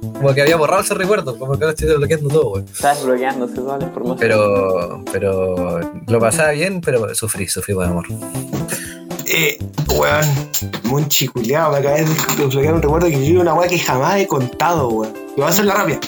[0.00, 1.38] como que había borrado ese recuerdo.
[1.38, 2.66] Como que ahora estoy desbloqueando todo, weón.
[2.72, 4.18] estás bloqueándose toda la información.
[4.18, 8.06] Pero, pero lo pasaba bien, pero sufrí, sufrí por amor.
[9.26, 9.58] Eh,
[9.94, 10.26] weón,
[10.84, 14.18] muy chiculeado, me acabé de desbloquear un recuerdo que yo vi una weá que jamás
[14.20, 15.12] he contado, weón.
[15.36, 16.00] Y voy a hacer la rápida.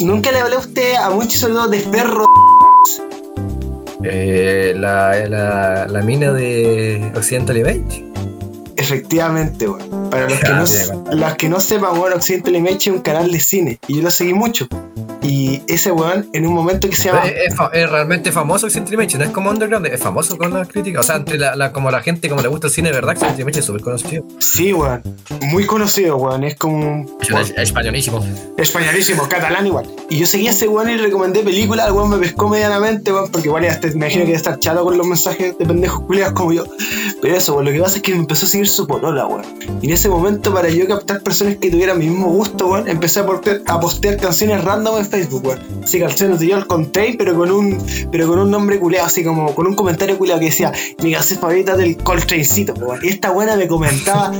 [0.00, 2.26] Nunca le hablé a usted a muchos saludos de perro.
[4.02, 8.13] Eh, la, la, la mina de Occidental Image.
[8.84, 10.10] Efectivamente, weón.
[10.10, 13.00] Para los que, Ah, no, me los que no sepan, weón, Occidental Image es un
[13.00, 13.78] canal de cine.
[13.88, 14.68] Y yo lo seguí mucho.
[15.22, 17.22] Y ese weón, en un momento que se llama.
[17.24, 20.68] Es, es es realmente famoso Occidental Image, no es como Underground, es famoso con las
[20.68, 21.00] críticas.
[21.00, 23.40] O sea, entre la, la- como la gente, como le gusta el cine, verdad, Occidental
[23.40, 24.24] Image es súper conocido.
[24.38, 25.02] Sí, weón.
[25.40, 26.44] Muy conocido, weón.
[26.44, 27.06] Es como
[27.56, 28.22] españolísimo.
[28.58, 29.86] Españolísimo, catalán igual.
[30.10, 33.30] Y yo seguía a ese weón y recomendé películas, el weón me pescó medianamente, weón,
[33.32, 36.34] porque igual ya me imagino que a estar chato con los mensajes de pendejos culiados
[36.34, 36.64] como yo.
[37.22, 39.44] Pero eso, weón, lo que pasa es que me empezó a seguir su polola, weón.
[39.80, 43.20] Y en ese momento, para yo captar personas que tuvieran mi mismo gusto, weón, empecé
[43.20, 45.60] a postear, a postear canciones random en Facebook, weón.
[45.82, 47.78] Así canciones de yo al Contain, pero con un,
[48.10, 50.72] pero con un nombre culeado, así como con un comentario culeado que decía,
[51.02, 53.00] mi canción favorita del Coltrane'cito, weón.
[53.02, 54.32] Y esta buena me comentaba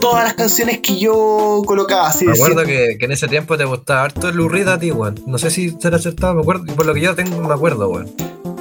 [0.00, 3.64] todas las canciones que yo colocaba, así Me acuerdo que, que en ese tiempo te
[3.64, 5.20] gustaba harto el Lurrida a ti, weón.
[5.26, 6.74] No sé si será acertado, me acuerdo.
[6.74, 8.10] Por lo que yo tengo, me acuerdo, weón.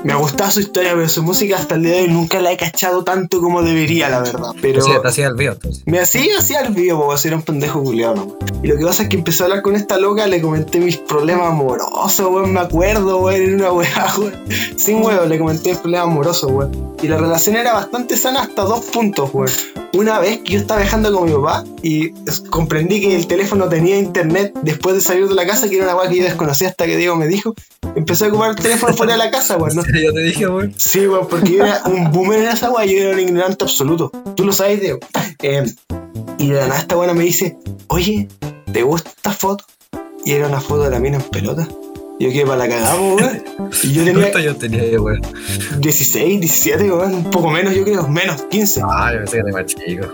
[0.04, 2.58] Me gustaba su historia, pero su música hasta el día de hoy nunca la he
[2.58, 4.52] cachado tanto como debería, la verdad.
[4.62, 5.84] Pero Sí, te hacía el entonces.
[5.86, 8.38] me hacía, hacía el video, porque era un pendejo culiado.
[8.62, 10.98] Y lo que pasa es que empecé a hablar con esta loca, le comenté mis
[10.98, 14.34] problemas amorosos, weón, me acuerdo, weón, en una weá, weón.
[14.78, 16.96] Sin weón, le comenté mis problemas amorosos, weón.
[17.02, 19.50] Y la relación era bastante sana hasta dos puntos, weón.
[19.94, 22.12] Una vez que yo estaba viajando con mi papá y
[22.50, 25.96] comprendí que el teléfono tenía internet después de salir de la casa, que era una
[25.96, 27.54] weá que yo desconocía hasta que Diego me dijo.
[27.96, 29.76] Empecé a ocupar el teléfono fuera de la casa, weón.
[29.76, 30.74] No, Yo te dije, weón.
[30.78, 34.12] Sí, weón, porque yo era un boomer en esa weá, yo era un ignorante absoluto.
[34.36, 35.00] Tú lo sabes, Diego.
[35.44, 35.64] Eh,
[36.40, 38.28] y de la nada esta buena me dice, oye,
[38.72, 39.64] ¿te gusta esta foto?
[40.26, 41.68] Y era una foto de la mina en pelota.
[42.24, 43.44] Yo quedé para la cagada, po, weón.
[43.84, 45.22] Y yo tenía ¿Cuánto yo tenía, weón?
[45.80, 47.16] 16, 17, weón.
[47.16, 48.08] Un poco menos, yo creo.
[48.08, 48.82] Menos, 15.
[48.82, 50.08] Ah, yo pensé que era más chico.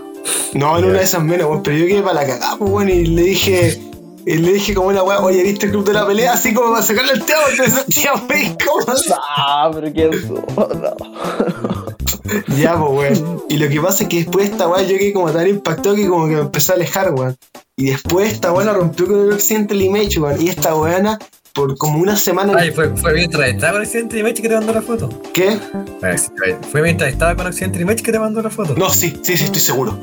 [0.54, 1.62] No, en una de esas menos, weón.
[1.62, 2.88] Pero yo quedé para la cagada, po, weón.
[2.88, 3.80] Y le dije...
[4.26, 6.34] Y le dije como una weá, oye, ¿viste el club de la pelea?
[6.34, 8.56] Así como para sacarle el tema, porque me sentía muy.
[9.16, 10.94] Ah, pero qué zorra.
[12.58, 13.42] Ya, pues, weón.
[13.48, 16.08] Y lo que pasa es que después esta weá yo quedé como tan impactado que
[16.08, 17.36] como que me empecé a alejar, weón.
[17.76, 20.40] Y después esta weá rompió con el accidente Image, weón.
[20.40, 21.18] Y esta weana,
[21.52, 22.54] por como una semana.
[22.56, 25.08] Ay, fue, fue mientras estaba con Occidental Image que te mandó la foto.
[25.32, 25.58] ¿Qué?
[26.70, 28.74] Fue mientras estaba con Occidental Image que te mandó la foto.
[28.76, 29.98] No, sí, sí, sí, estoy seguro.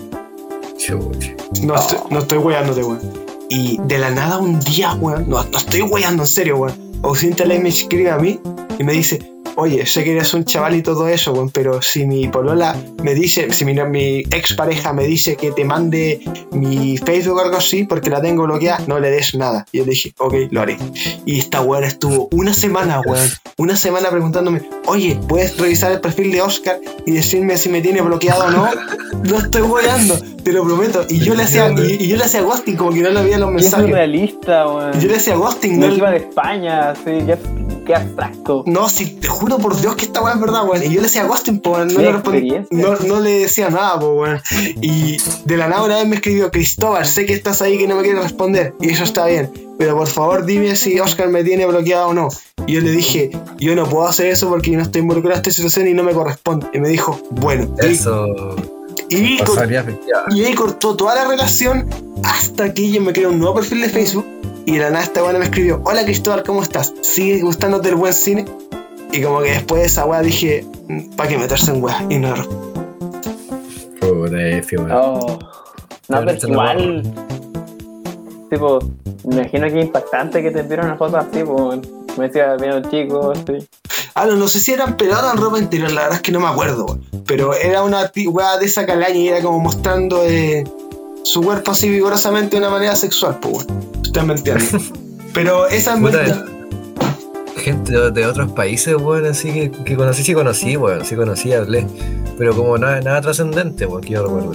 [1.63, 2.99] No, estoy, no estoy weón.
[3.49, 5.29] Y de la nada un día, weón.
[5.29, 6.73] No, no estoy weando, en serio, weón.
[7.01, 8.39] Occidental Image escribe a mí
[8.77, 9.36] y me dice.
[9.60, 13.16] Oye, sé que eres un chaval y todo eso, weón, pero si mi polola me
[13.16, 17.58] dice, si mi, mi ex pareja me dice que te mande mi Facebook o algo
[17.58, 19.66] así porque la tengo bloqueada, no le des nada.
[19.72, 20.78] Y yo dije, ok, lo haré.
[21.26, 26.32] Y esta weón estuvo una semana, weón, una semana preguntándome, oye, ¿puedes revisar el perfil
[26.32, 28.70] de Oscar y decirme si me tiene bloqueado o no?
[29.24, 31.05] No estoy weando, te lo prometo.
[31.09, 33.37] Y yo le hacía, y, y yo le hacía ghosting como que no le veía
[33.37, 33.85] los mensajes.
[34.65, 34.99] weón.
[34.99, 37.37] Yo le hacía ghosting, No no, encima de España, sí, qué,
[37.85, 38.63] qué abstracto.
[38.65, 40.83] no, si te juro por Dios que esta weá es verdad, weón.
[40.83, 41.89] Y yo le hacía ghosting, po, weón.
[41.89, 42.17] No, le respondí-
[42.53, 42.67] experiencia.
[42.71, 44.39] no, no le decía nada, po, weón.
[44.81, 47.95] Y de la nada una vez me escribió, Cristóbal, sé que estás ahí que no
[47.97, 48.73] me quieres responder.
[48.79, 49.51] Y eso está bien.
[49.77, 52.29] Pero por favor dime si Oscar me tiene bloqueado o no.
[52.65, 53.29] Y yo le dije,
[53.59, 56.03] yo no puedo hacer eso porque yo no estoy involucrado en esta situación y no
[56.03, 56.67] me corresponde.
[56.73, 57.75] Y me dijo, bueno.
[57.79, 58.76] Eso Y,
[59.39, 60.36] pasaría efectivamente.
[60.36, 61.89] y ahí cortó toda la relación
[62.24, 64.26] hasta que yo me creé un nuevo perfil de Facebook.
[64.66, 66.93] Y de la nada esta weá me escribió, hola Cristóbal, ¿cómo estás?
[67.01, 68.43] ¿Sigue gustándote el buen cine?
[69.14, 70.66] Y como que después de esa weá dije,
[71.16, 72.05] ¿para qué meterse en weá?
[72.10, 72.34] Y no
[74.76, 74.91] weón.
[74.91, 75.39] Oh.
[76.10, 77.03] No, pero te lo igual.
[78.49, 78.80] Tipo,
[79.26, 81.80] me imagino que es impactante que te enviaron una foto así, pues.
[82.18, 83.68] Me decía, vieron chicos, sí.
[84.20, 86.39] Ah, no, no sé si eran peladas en ropa interior, la verdad es que no
[86.39, 86.99] me acuerdo.
[87.28, 90.63] Pero era una weá de esa calaña y era como mostrando eh,
[91.22, 93.68] su cuerpo así vigorosamente de una manera sexual, pues.
[94.01, 94.82] Ustedes me entienden.
[95.36, 95.99] Pero esa.
[97.57, 101.86] Gente de, otros países, weón, así que, que conocí, sí conocí, weón, sí conocí, hablé.
[102.39, 104.53] Pero como nada, nada trascendente, weón, que yo recuerdo.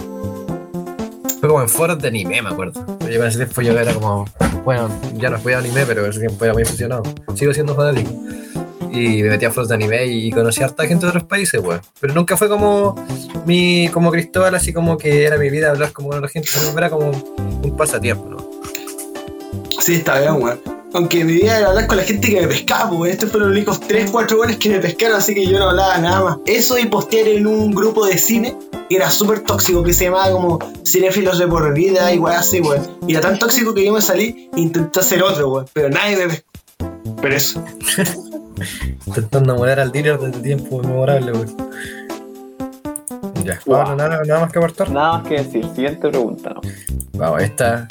[1.39, 2.85] Fue como en foros de anime, me acuerdo.
[3.03, 4.25] Yo en ese tiempo yo era como,
[4.65, 7.05] bueno, ya no fui a anime, pero ese tiempo era muy aficionado.
[7.37, 8.11] Sigo siendo fanático.
[8.93, 11.61] Y me metía a foros de anime y conocí a harta gente de otros países,
[11.61, 11.80] weón.
[11.99, 12.95] Pero nunca fue como
[13.47, 16.90] mi, como Cristóbal, así como que era mi vida hablar como con otra gente, era
[16.90, 18.51] como un pasatiempo, ¿no?
[19.80, 20.61] Sí, está bien, weón.
[20.95, 23.57] Aunque mi idea era hablar con la gente que me pescaba, pues estos fueron los
[23.57, 26.36] únicos 3, 4 weones que me pescaron, así que yo no hablaba nada más.
[26.45, 28.57] Eso y postear en un grupo de cine
[28.90, 32.99] que era súper tóxico, que se llamaba como Cinefilos de por vida, igual así, weón.
[33.09, 35.66] Y era tan tóxico que yo me salí e intenté hacer otro, weón.
[35.72, 36.51] Pero nadie me pescó.
[37.22, 37.64] Pero eso.
[39.07, 41.57] Intentando enamorar al dealer desde tiempo memorable, weón.
[43.45, 43.77] Ya, Wow.
[43.79, 44.91] Pablo, nada, nada más que aportar.
[44.91, 45.67] Nada más que decir.
[45.75, 46.61] Siguiente pregunta, ¿no?
[47.15, 47.89] Vamos, esta,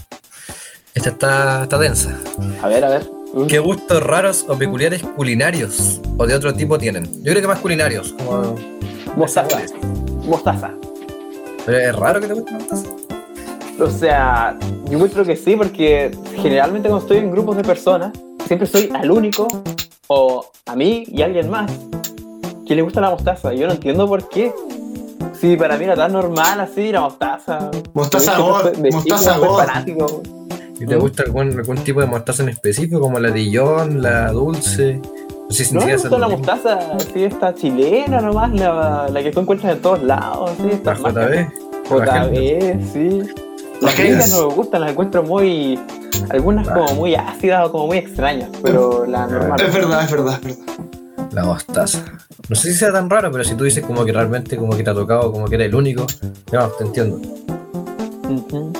[0.93, 2.17] esta está, está densa.
[2.61, 3.09] A ver, a ver.
[3.47, 7.05] ¿Qué gustos raros o peculiares culinarios o de otro tipo tienen?
[7.23, 8.13] Yo creo que más culinarios.
[8.13, 8.55] Como...
[9.15, 9.61] Mostaza.
[10.25, 10.71] Mostaza.
[11.65, 12.87] Pero es raro que te guste mostaza.
[13.79, 14.57] O sea,
[14.89, 18.11] yo encuentro que sí, porque generalmente cuando estoy en grupos de personas,
[18.45, 19.47] siempre soy al único,
[20.13, 21.71] o a mí y a alguien más,
[22.67, 23.53] que le gusta la mostaza.
[23.53, 24.51] Yo no entiendo por qué.
[25.39, 27.71] Sí, para mí era tan normal así, la mostaza.
[27.93, 28.33] Mostaza
[28.73, 29.57] de mostaza God.
[29.57, 30.21] fanático.
[30.79, 34.99] ¿Y te gusta algún, algún tipo de mostaza en específico, como la Dijon, la dulce?
[34.99, 39.31] No sé si No, me gusta la mostaza, sí, esta chilena nomás, la, la que
[39.31, 41.29] tú encuentras en todos lados, sí, La estas marcas.
[41.89, 41.99] JB.
[41.99, 42.79] la JB, gente.
[42.93, 43.50] sí.
[43.81, 45.79] La Las gringas no me gustan, las encuentro muy.
[46.29, 49.59] Algunas como muy ácidas o como muy extrañas, pero la normal.
[49.59, 50.87] Es verdad, es verdad, es verdad.
[51.31, 52.05] La mostaza.
[52.47, 54.83] No sé si sea tan raro, pero si tú dices como que realmente como que
[54.83, 56.05] te ha tocado, como que eres el único,
[56.51, 57.19] no, te entiendo.
[58.29, 58.73] Ujú.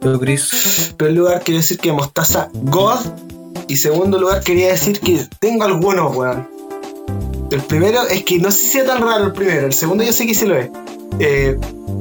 [0.00, 0.88] ¿Tú, Chris?
[0.90, 2.98] En primer lugar, quiero decir que mostaza God.
[3.68, 6.48] Y segundo lugar, quería decir que tengo algunos, weón.
[7.50, 9.66] El primero es que no sé si sea tan raro el primero.
[9.66, 10.70] El segundo yo sé que sí lo es.
[11.18, 11.58] Eh,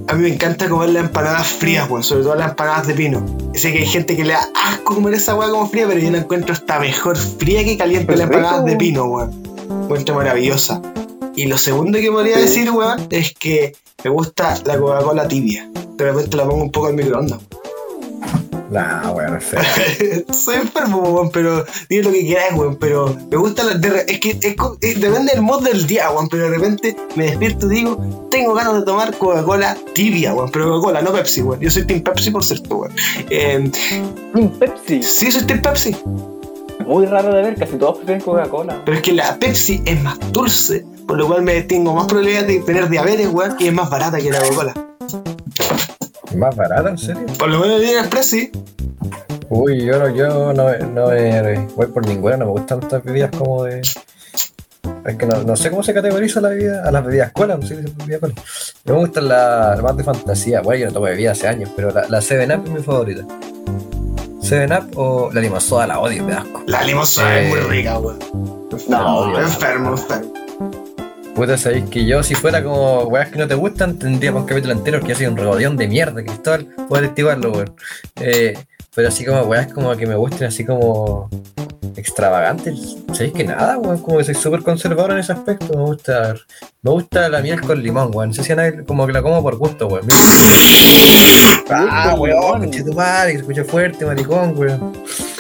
[0.08, 2.04] a mí me encanta comer las empanadas frías, weón.
[2.04, 3.26] Sobre todo las empanadas de pino.
[3.54, 6.10] Sé que hay gente que le da asco comer esa weá como fría, pero yo
[6.12, 9.32] la encuentro hasta mejor fría que caliente las empanadas de pino, weón.
[9.84, 10.82] Encuentro maravillosa.
[11.36, 12.42] Y lo segundo que podría Sí.
[12.44, 15.70] decir, weón, es que me gusta la Coca-Cola tibia.
[15.98, 17.40] De repente la pongo un poco al microondas.
[18.70, 19.62] Nah, feo.
[20.34, 24.20] Soy enfermo, weón, pero digo lo que quieras, weón, pero me gusta la, de es
[24.20, 28.28] que es depende del mod del día, weón, pero de repente me despierto y digo,
[28.30, 31.62] tengo ganas de tomar Coca-Cola tibia, weón, pero Coca-Cola, no Pepsi, weón.
[31.62, 32.94] Yo soy Team Pepsi, por cierto, weón.
[33.30, 33.72] Eh,
[34.34, 35.02] Un Pepsi.
[35.02, 35.96] sí, soy Team Pepsi,
[36.86, 38.82] Muy raro de ver, casi todos prefieren Coca-Cola.
[38.84, 42.48] pero es que la Pepsi es más dulce, por lo cual me tengo más probabilidades
[42.48, 44.74] de tener diabetes, weón, y es más barata que la Coca-Cola.
[46.38, 47.26] ¿Más barata, en serio?
[47.38, 48.52] Por lo menos en Express, sí.
[49.50, 53.32] Uy, yo, no- yo no, no me voy por ninguna, no me gustan estas bebidas
[53.38, 53.82] como de.
[53.82, 57.66] Es que no, no sé cómo se categoriza la bebida, a las bebidas cola, no
[57.66, 58.34] sé es bebida cola.
[58.86, 62.08] Me gustan las más de fantasía, bueno, yo no tomo bebida hace años, pero la,
[62.10, 63.24] la 7-Up es mi favorita.
[64.42, 66.64] 7-Up o la limonsoda la odio, me da asco.
[66.68, 68.20] La limonada es muy Eh, rica, weón.
[68.90, 70.34] No, enfermo, enfermo.
[71.38, 74.74] Puta, sabéis que yo, si fuera como weas que no te gustan, tendríamos un capítulo
[74.74, 77.76] entero que yo soy un regodeón de mierda, Cristóbal, poder activarlo, weón.
[78.20, 78.58] Eh,
[78.96, 81.30] pero así como weas como que me gusten así como
[81.96, 86.34] extravagantes, sabéis que nada, weón, como que soy súper conservador en ese aspecto, me gusta,
[86.82, 89.22] me gusta la miel con limón, weón, no sé si a nadie- como que la
[89.22, 90.08] como por gusto, weón.
[91.70, 94.94] Ah, weón, tu madre, se escucha fuerte, maricón, weón.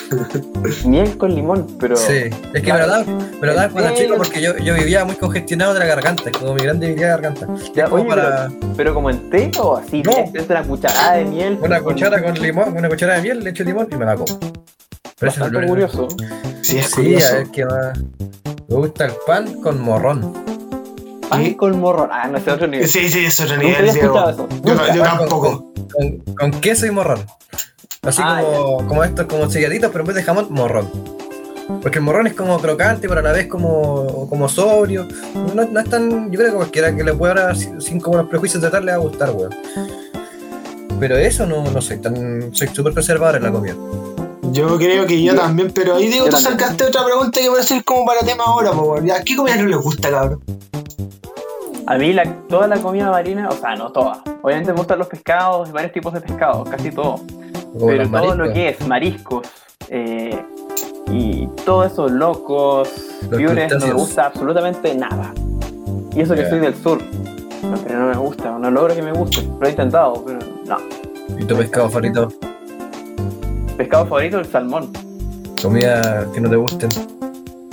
[0.86, 1.95] Miel con limón, pero.
[1.97, 5.03] Sí, es que me lo daban, me lo daban cuando chico porque yo, yo vivía
[5.05, 7.47] muy congestionado de la garganta, como mi gran debilidad de garganta.
[7.76, 10.12] Ya, como oye, para- pero, pero como entero o así, No.
[10.12, 11.60] directamente una cucharada de miel.
[11.62, 14.16] Una con- cuchara con limón, una cuchara de miel, le echo limón y me la
[14.16, 14.39] como.
[15.20, 16.08] Pero es curioso.
[16.62, 17.28] Sí, es Sí, curioso.
[17.28, 17.99] a ver qué más.
[18.70, 20.34] Me gusta el pan con morrón.
[21.30, 22.10] Pan con morrón.
[22.12, 22.88] Ah, no sé, otro nivel.
[22.88, 23.88] Sí, sí, es otro nivel.
[23.88, 24.36] Yo, yo Pan
[24.93, 25.74] con- tampoco.
[25.93, 27.26] Con, con queso y morrón.
[28.04, 30.89] Así Ah, como, como estos, como selladitos, pero en vez de jamón, morrón.
[31.82, 35.06] Porque el morrón es como crocante, pero a la vez como, como sobrio.
[35.54, 36.32] No, no es tan.
[36.32, 38.91] Yo creo que cualquiera que le pueda, sin, sin como los prejuicios de tal, le
[38.93, 39.54] va a gustar, weón.
[41.00, 42.56] Pero eso no, no soy tan.
[42.56, 43.76] Soy súper conservador en la comida.
[44.54, 46.54] Yo creo que yo también, pero ahí digo, tú también.
[46.58, 49.06] sacaste otra pregunta que va a ser como para tema ahora, weón.
[49.06, 50.41] Ya, ¿Qué comida no les gusta, cabrón?
[51.86, 54.22] A mí la, toda la comida marina, o sea, no toda.
[54.41, 57.20] Obviamente me gustan los pescados, varios tipos de pescados, casi todo.
[57.74, 59.47] Como Pero todo lo que es mariscos
[59.89, 60.39] eh,
[61.11, 62.89] y todo eso, locos,
[63.30, 65.34] Los piures, no me gusta absolutamente nada.
[66.13, 66.99] Y eso que soy del sur.
[67.63, 69.43] No, pero no me gusta, no logro que me guste.
[69.59, 70.78] Lo he intentado, pero no.
[71.39, 72.30] ¿Y tu pescado favorito?
[73.78, 74.91] Pescado favorito, el salmón.
[75.61, 77.16] Comida que no te gusten.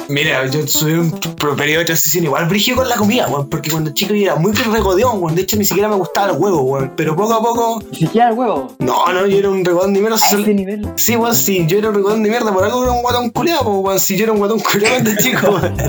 [0.08, 1.10] Mira, yo tuve un
[1.56, 3.48] periodo de transición igual brígido con la comida, weón.
[3.48, 5.34] Porque cuando chico yo era muy regodeón, weón.
[5.34, 6.92] De hecho, ni siquiera me gustaba el huevo, weón.
[6.96, 7.82] Pero poco a poco.
[7.90, 8.74] Ni siquiera el huevo.
[8.80, 10.16] No, no, yo era un regodón de mierda.
[10.16, 10.88] A ese nivel.
[10.96, 12.52] Sí, weón, sí, yo era un regodón de mierda.
[12.52, 13.98] Por algo era un guatón culeado, weón.
[13.98, 15.74] Si yo era un guatón culeado de chico, weón.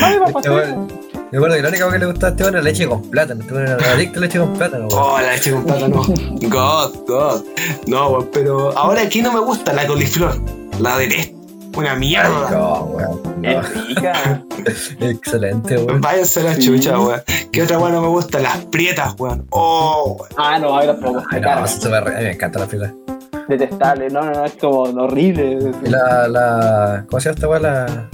[0.00, 2.86] Papá, Este Me acuerdo que lo único que le gustaba a este weón era leche
[2.86, 3.40] con plátano.
[3.40, 5.02] Este weón era adicto a leche con plátano, weón.
[5.02, 6.02] Oh, la leche con plátano.
[6.42, 7.42] God, God.
[7.86, 10.40] No, weón, pero ahora aquí no me gusta la coliflor.
[10.78, 11.37] La detesto.
[11.76, 12.50] Una mierda.
[12.50, 13.22] No, weón.
[13.40, 13.62] no.
[15.06, 16.00] Excelente, weón.
[16.00, 16.66] Váyanse a la Sí.
[16.66, 17.20] chucha, weón.
[17.52, 18.40] ¿Qué otra weón no me gusta?
[18.40, 19.46] Las prietas, weón.
[19.50, 20.30] Oh, weón.
[20.36, 21.22] Ah, no, a mí tampoco.
[21.30, 22.92] Ay, Me no, se me, re- a mí me encanta la fila.
[23.48, 24.08] Detestable.
[24.10, 25.58] No, no, no, es como horrible.
[25.84, 27.04] La, la.
[27.08, 27.62] ¿Cómo se llama esta weón?
[27.62, 28.08] La.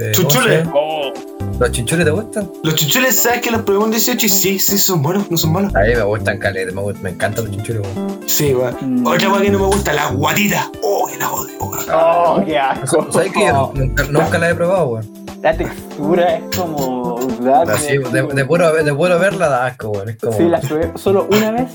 [0.00, 0.50] Eh, ¿cómo Chuchule.
[0.50, 0.72] se llama?
[0.74, 1.12] Oh,
[1.58, 2.50] ¿Los chinchules te gustan?
[2.64, 4.26] Los chuchules, ¿sabes que los probé en 18?
[4.26, 5.74] Y sí, sí, son buenos, no son malos.
[5.74, 8.20] A mí me gustan caleta, me, gustan- me encantan los chinchules, weón.
[8.26, 8.76] Sí, weón.
[9.02, 9.06] Mm.
[9.06, 10.68] Otra weón que no me gusta, las guatitas.
[10.82, 11.84] Oh, que la odio, weón.
[11.94, 13.06] oh, qué asco.
[13.12, 13.52] ¿Sabes qué?
[13.74, 15.24] Nunca, nunca la he probado, weón.
[15.42, 17.20] La textura es como.
[17.20, 20.08] de, de, puro, de puro verla da asco, weón.
[20.08, 20.32] Es como.
[20.36, 21.70] Sí, la probé solo una vez.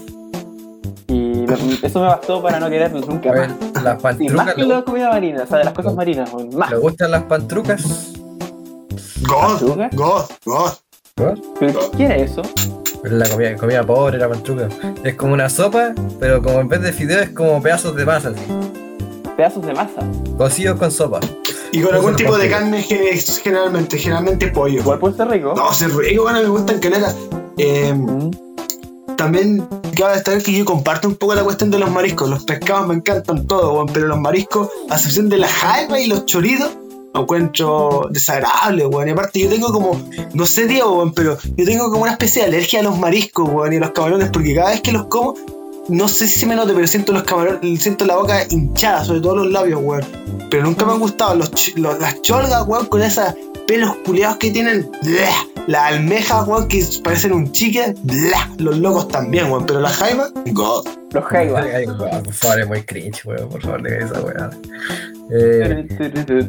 [1.83, 3.83] Eso me bastó para no quererme nunca Weón, más.
[3.83, 4.55] las Sí, más pantrucas.
[4.55, 6.69] que la comida marina, o sea, de las cosas marinas, más.
[6.71, 8.13] ¿Le gustan las pantrucas?
[9.27, 9.89] God.
[9.93, 10.71] God, God.
[11.59, 12.41] ¿Pero qué era eso?
[13.03, 14.69] La comida, comida pobre, la pantruca.
[15.03, 18.29] Es como una sopa, pero como en vez de fideo es como pedazos de masa,
[18.29, 18.41] así.
[19.35, 20.01] Pedazos de masa.
[20.37, 21.19] Cocidos con sopa.
[21.71, 22.99] Y con No algún tipo de carne gen-
[23.43, 24.79] generalmente, generalmente pollo.
[24.79, 25.53] Igual puede ser rico.
[25.55, 27.13] No, se rico, bueno, me gustan caleta.
[27.57, 28.31] Eh, Mm.
[29.17, 32.29] también cabe destacar que yo comparto un poco la cuestión de los mariscos.
[32.29, 36.07] Los pescados me encantan todos, weón, pero los mariscos, a excepción de la jaiba y
[36.07, 36.71] los choritos,
[37.13, 39.07] lo encuentro desagradable, weón.
[39.07, 40.01] Y aparte yo tengo como,
[40.33, 43.49] no sé, Diego, weón, pero yo tengo como una especie de alergia a los mariscos,
[43.49, 45.35] weón, y a los camarones, porque cada vez que los como,
[45.89, 49.21] no sé si se me nota, pero siento los camarones, siento la boca hinchada, sobre
[49.21, 50.03] todo los labios, weón.
[50.49, 53.33] Pero nunca me han gustado los, las cholgas, weón, con esos
[53.67, 54.89] pelos culeados que tienen.
[55.03, 55.29] ¡bleh!
[55.67, 57.93] Las almejas, weón, que parecen un chique.
[58.03, 58.37] ¡bleh!
[58.57, 59.65] Los locos también, weón.
[59.65, 60.87] Pero la jaiba, God.
[61.11, 61.65] Los jaivas.
[61.65, 63.49] Ay, weón, por favor, es muy cringe, weón.
[63.49, 64.49] Por favor, diga esa weá.
[65.31, 65.87] Eh,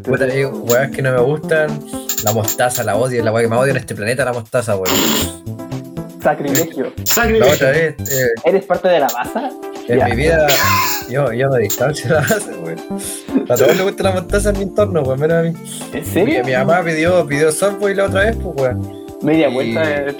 [0.02, 1.80] puta, weas que no me gustan.
[2.24, 3.22] La mostaza, la odio.
[3.24, 5.49] La weá que me odio en este planeta, la mostaza, weón.
[6.22, 6.92] Sacrilegio.
[6.96, 7.54] La Sacrilegio.
[7.54, 9.50] otra vez, eh, ¿Eres parte de la masa?
[9.88, 10.04] en Ya.
[10.06, 10.46] mi vida,
[11.08, 12.78] yo, yo me distancia de la base, weón.
[13.48, 15.20] A todos les gusta la mostaza en mi entorno, weón.
[15.20, 15.52] Mira a mí.
[15.92, 16.44] ¿En Mi, serio?
[16.44, 19.04] mi mamá pidió, pidió Subway la otra vez, pues, weón.
[19.22, 20.16] Media Y- vuelta de.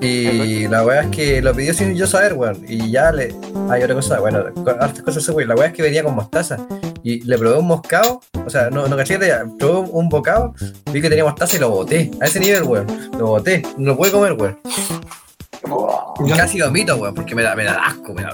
[0.00, 2.64] Y la weá es que lo pidió sin yo saber, weón.
[2.66, 3.34] Y ya le.
[3.70, 4.38] Hay otra cosa, bueno,
[4.80, 5.48] hartas cosas weón.
[5.48, 6.56] La weá es que venía con mostaza.
[7.04, 8.20] Y le probé un moscado.
[8.46, 9.18] O sea, no, no caché.
[9.58, 10.54] Probé un, bocado.
[10.92, 12.10] Vi que tenía mostaza y lo boté.
[12.20, 12.86] A ese nivel, weón.
[13.18, 13.62] Lo boté.
[13.76, 14.58] No lo pude comer, weón.
[16.36, 18.30] Casi vomito, weón, porque me da, me da asco, me da.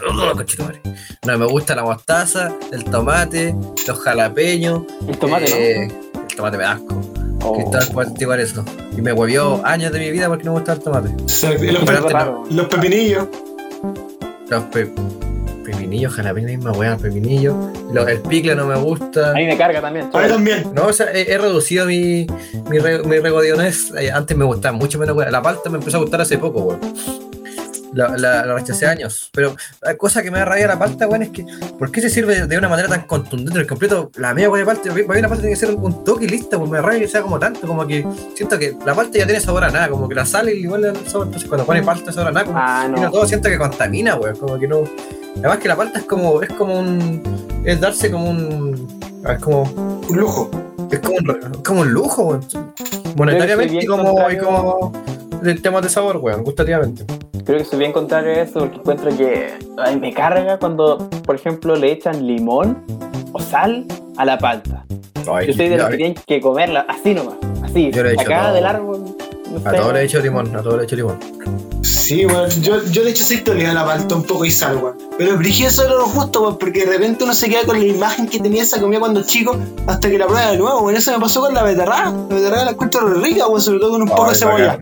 [1.26, 3.54] No, me gusta la mostaza, el tomate,
[3.86, 4.82] los jalapeños.
[5.06, 5.88] El tomate, eh,
[6.30, 6.94] El tomate me da asco.
[6.94, 7.18] ¿no?
[7.46, 7.54] Oh.
[7.54, 8.64] Cristal puede igual eso.
[8.96, 11.10] Y me huevió años de mi vida porque no me gusta el tomate.
[11.72, 13.28] Los, pe- los pepinillos.
[14.48, 14.92] Los pe
[15.70, 17.54] pepinillos, jalapeños, misma weá, pepinillos.
[17.92, 19.30] Los- el picle no me gusta.
[19.30, 20.10] A mí me carga también.
[20.12, 20.70] A mí también.
[20.74, 22.26] No, o sea, he, he reducido mi,
[22.70, 23.92] mi, re, mi regodionés.
[23.98, 25.30] Eh, Antes me gustaba mucho menos, weá.
[25.30, 26.80] La palta me empezó a gustar hace poco, weón.
[27.94, 29.30] La, la, la rechacé años.
[29.32, 31.44] Pero la cosa que me da rabia la palta, weón, es que
[31.78, 34.10] ¿por qué se sirve de una manera tan contundente el completo?
[34.16, 36.28] La media weá de palta, para mí la palta tiene que ser un toque y
[36.28, 38.06] lista, pues me da rabia que sea como tanto, como que
[38.36, 40.84] siento que la palta ya tiene sabor a nada, como que la sal y igual
[40.84, 43.10] el sabor, entonces cuando pone palta sabor a nada, como Ah, no.
[43.10, 44.36] todo siento que contamina, weón.
[44.36, 44.84] Como que no.
[45.38, 46.42] Además que la palta es como.
[46.42, 47.22] Es como un.
[47.64, 48.88] Es darse como un.
[49.24, 49.62] ah, Es como.
[50.08, 50.50] Un lujo.
[50.90, 52.40] Es como un, es como un lujo, weón.
[53.16, 54.30] Monetariamente y como.
[54.30, 54.92] Y como.
[55.44, 57.04] El tema de sabor, weón, gustativamente.
[57.44, 61.36] Creo que soy bien contrario a eso porque encuentro que ay, me carga cuando, por
[61.36, 62.82] ejemplo, le echan limón
[63.32, 63.86] o sal
[64.16, 64.84] a la palta.
[65.32, 68.12] Ay, Yo soy de los que tienen que comerla así nomás, así, Yo le he
[68.14, 68.54] hecho sacada todo.
[68.54, 69.04] del árbol.
[69.50, 69.76] No a sé.
[69.78, 71.18] todo le he hecho limón, a todo le he hecho limón.
[72.08, 72.48] Sí, weón.
[72.62, 74.96] Yo, yo le echo aceite de oliva a la palta un poco y sal, weón.
[75.18, 78.26] Pero eso era lo justo, weón, porque de repente uno se queda con la imagen
[78.28, 79.56] que tenía esa comida cuando chico
[79.86, 80.96] hasta que la prueba de nuevo, weón.
[80.96, 82.10] Eso me pasó con la beterraga.
[82.10, 84.78] La beterraga la encuentro rica, weón, sobre todo con un poco de cebolla.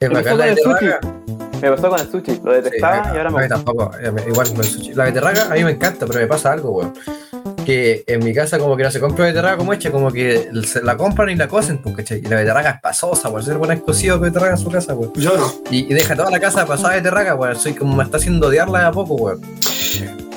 [0.00, 0.72] Es Me bacán pasó la con el sushi.
[0.84, 1.12] beterraga.
[1.62, 3.54] Me pasó con el sushi, lo detestaba a- y ahora a me mí gusta.
[3.54, 4.94] tampoco, eh, igual con el sushi.
[4.94, 6.92] La beterraga a mí me encanta, pero me pasa algo, weón.
[7.66, 10.82] Que en mi casa como que no se compra beterraga como hecha, como que se
[10.82, 12.18] la compran y la cocen, pues, ¿cachai?
[12.18, 13.44] Y la beterraga es pasosa, weón.
[13.44, 15.12] Ser buena cocido beterraga en su casa, weón.
[15.16, 15.52] Yo no.
[15.72, 17.56] Y, y deja toda la casa pasada de beterraga, weón.
[17.56, 19.32] Soy como me está haciendo odiarla de a poco.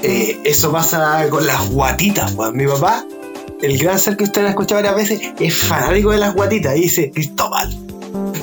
[0.01, 2.57] Eh, eso pasa con las guatitas, weón.
[2.57, 3.05] Mi papá,
[3.61, 6.75] el gran ser que ustedes han escuchado varias veces, es fanático de las guatitas.
[6.77, 7.88] Y dice, Cristóbal.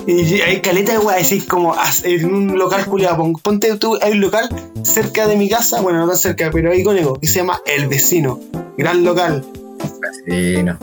[0.06, 3.16] Y hay caleta de weá, decís como en un local culiado.
[3.16, 4.48] pon- Ponte tú, hay un local
[4.82, 7.60] cerca de mi casa, bueno, no tan cerca, pero ahí con ego, que se llama
[7.66, 8.38] El Vecino.
[8.76, 9.44] Gran local.
[10.26, 10.76] Sí, no.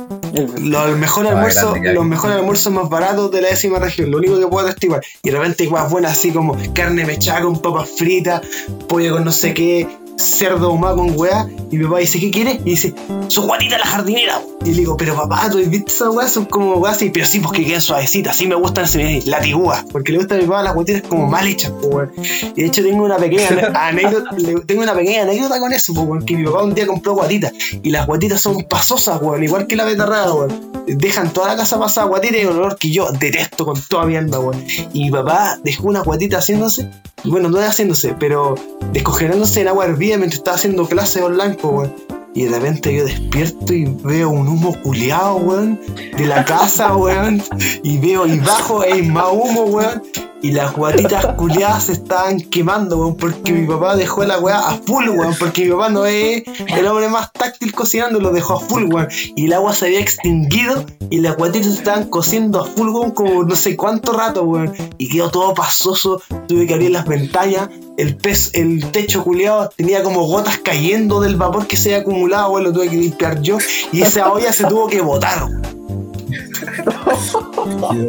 [0.62, 4.48] los mejores almuerzos, los mejores almuerzos más baratos de la décima región, lo único que
[4.48, 5.02] puedo atestiguar.
[5.24, 8.42] Y de repente igual buenas así como carne mechada con papas fritas,
[8.88, 9.88] pollo con no sé qué,
[10.18, 11.48] cerdo ahumado con weá.
[11.72, 12.60] Y mi papá dice, ¿qué quieres?
[12.66, 12.94] Y dice,
[13.28, 14.42] su guatita la jardinera.
[14.64, 16.32] Y le digo, pero papá, ¿tú has visto esas weas?
[16.32, 18.36] Son como weas así, pero sí, pues que quedan suavecitas.
[18.36, 19.84] Así me gustan, se me latigúas.
[19.92, 22.10] Porque le gustan a mi papá las guatitas como mal hechas, pues.
[22.56, 24.30] Y de hecho tengo una pequeña anécdota,
[24.66, 27.52] tengo una pequeña anécdota con eso, pues, que mi papá un día compró guatitas.
[27.82, 30.74] Y las guatitas son pasosas, weón, igual que la betarrada, weón.
[30.86, 34.16] Dejan toda la casa pasada guatita y un olor que yo detesto con toda mi
[34.16, 34.64] alma, weón.
[34.94, 36.90] Y mi papá dejó una guatita haciéndose,
[37.24, 38.56] bueno, no haciéndose, pero
[38.92, 41.96] descongelándose en agua hervida mientras estaba haciendo clases online, pues, weón.
[42.36, 45.80] Y de repente yo despierto y veo un humo culiado, weón,
[46.18, 47.44] de la casa, weón.
[47.84, 50.02] Y veo y bajo, hay más humo, weón.
[50.44, 54.74] Y las guatitas culiadas se estaban quemando, weón, porque mi papá dejó la weá a
[54.74, 58.60] full, weón, porque mi papá no es el hombre más táctil cocinando, lo dejó a
[58.60, 59.08] full, weón.
[59.38, 63.46] Y el agua se había extinguido y las guatitas estaban cociendo a full, weón, como
[63.46, 64.74] no sé cuánto rato, weón.
[64.98, 70.04] Y quedó todo pasoso, tuve que abrir las ventanas, el pez, el techo culiado tenía
[70.04, 73.60] como gotas cayendo del vapor que se había acumulado, weón, lo tuve que limpiar yo.
[73.94, 76.03] Y esa olla se tuvo que botar, weón.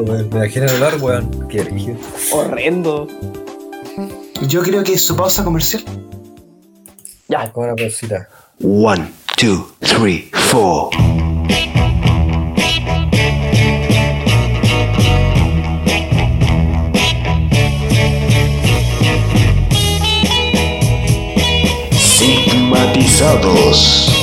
[0.06, 1.48] Me imagino el olor, weón.
[1.48, 1.96] Qué rígido.
[2.32, 3.06] Horrendo.
[4.48, 5.82] Yo creo que su pausa comercial.
[7.28, 8.28] Ya, Con una bolsita.
[8.62, 10.90] One, two, three, four.
[22.74, 24.13] Sigmatizados.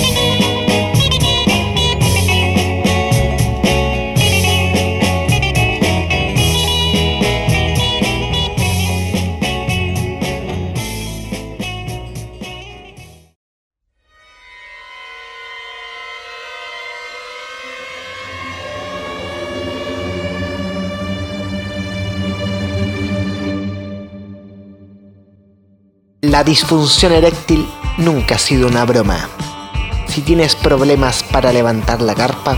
[26.31, 27.67] La disfunción eréctil
[27.97, 29.27] nunca ha sido una broma.
[30.07, 32.57] Si tienes problemas para levantar la carpa,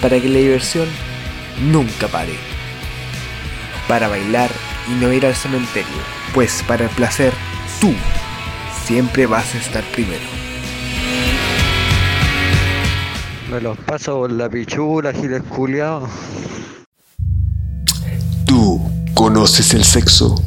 [0.00, 0.88] para que la diversión
[1.60, 2.34] nunca pare.
[3.88, 4.50] Para bailar
[4.88, 6.02] y no ir al cementerio,
[6.34, 7.32] pues para el placer
[7.80, 7.92] tú
[8.84, 10.24] siempre vas a estar primero.
[13.50, 16.10] Me los paso por la pichula, giles culiados.
[18.44, 18.80] Tú
[19.14, 20.42] conoces el sexo.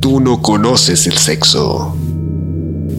[0.00, 1.96] Tú no conoces el sexo.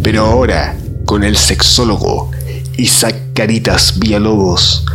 [0.01, 2.31] Pero ahora, con el sexólogo
[2.77, 4.85] Isaac Caritas Villalobos,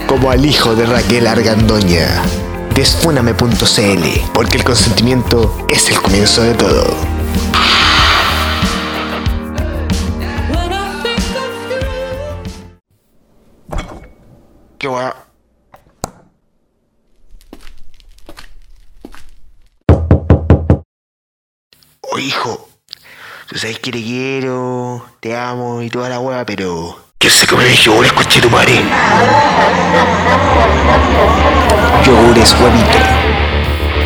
[0.07, 2.07] como al hijo de Raquel Argandoña.
[2.73, 6.95] Desfuname.cl, porque el consentimiento es el comienzo de todo.
[14.79, 15.09] Qué guay.
[22.01, 22.69] Oh, hijo,
[23.47, 26.95] tú sabes que te quiero, te amo y toda la hueá, pero.
[27.17, 28.83] ¿Qué se come el yogur, escuché tu madre?
[32.05, 32.99] Yogures huevito.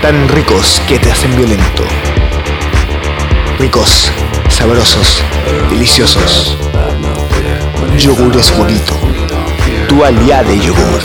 [0.01, 1.83] Tan ricos que te hacen violento.
[3.59, 4.09] Ricos,
[4.47, 5.21] sabrosos,
[5.69, 6.57] deliciosos.
[7.97, 9.20] Yogures huevito.
[9.91, 11.01] Tu aliado de yogur.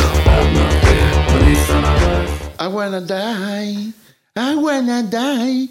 [2.60, 3.92] I wanna die.
[4.36, 5.68] I wanna die.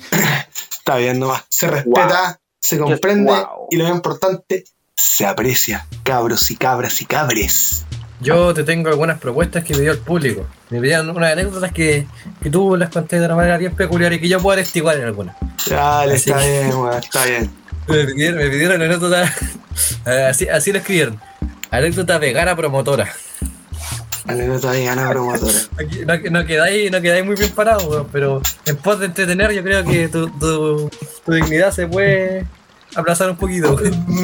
[0.69, 1.45] Está bien nomás.
[1.47, 3.67] Se respeta, se comprende Wow.
[3.71, 4.65] y lo más importante,
[4.97, 5.87] se aprecia.
[6.03, 7.85] Cabros y cabras y cabres.
[8.19, 10.45] yo te tengo algunas propuestas que me dio el público.
[10.69, 12.05] Me pidieron unas anécdotas que,
[12.43, 15.05] que tú las conté de una manera bien peculiar y que yo puedo atestiguar en
[15.05, 15.37] algunas.
[15.69, 17.49] Dale, Así está que- bien, weón, está bien.
[17.87, 19.31] Me pidieron, me pidieron anécdotas,
[20.07, 21.21] eh, así, así lo escribieron.
[21.71, 23.13] Anécdota vegana promotora.
[24.27, 25.53] Anécdota de gana promotora.
[25.79, 29.63] Aquí no, no quedáis, no quedáis muy bien parados, pero en pos de entretener yo
[29.63, 30.89] creo que tu, tu,
[31.25, 32.45] tu dignidad se puede
[32.95, 33.77] aplazar un poquito.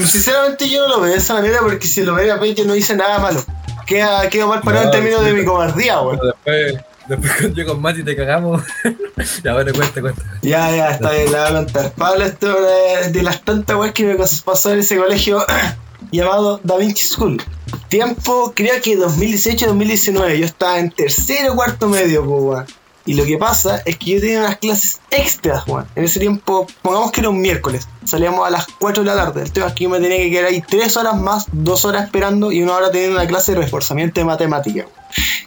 [0.06, 2.76] Sinceramente yo no lo veo de esa manera porque si lo veo a yo no
[2.76, 3.44] hice nada malo.
[3.86, 6.20] Queda, quedo mal parado en No, términos de mi cobardía, weón.
[6.44, 8.64] Pero después, después yo con Mati te cagamos.
[9.44, 10.22] ya bueno, cuenta, cuenta.
[10.42, 11.92] Ya, ya, está bien, la voy a contar.
[11.92, 15.46] Pablo, esto es de, de las tantas weas que me pasó en ese colegio
[16.12, 17.42] llamado Da Vinci School.
[17.90, 20.38] Tiempo, creo que 2018-2019.
[20.38, 22.66] Yo estaba en tercero o cuarto medio, pues, weón.
[23.04, 25.88] Y lo que pasa es que yo tenía unas clases extras, weón.
[25.96, 27.88] En ese tiempo, pongamos que era un miércoles.
[28.04, 29.42] Salíamos a las 4 de la tarde.
[29.42, 32.06] El tema es que yo me tenía que quedar ahí 3 horas más, 2 horas
[32.06, 34.86] esperando y una hora teniendo una clase de reforzamiento de matemática.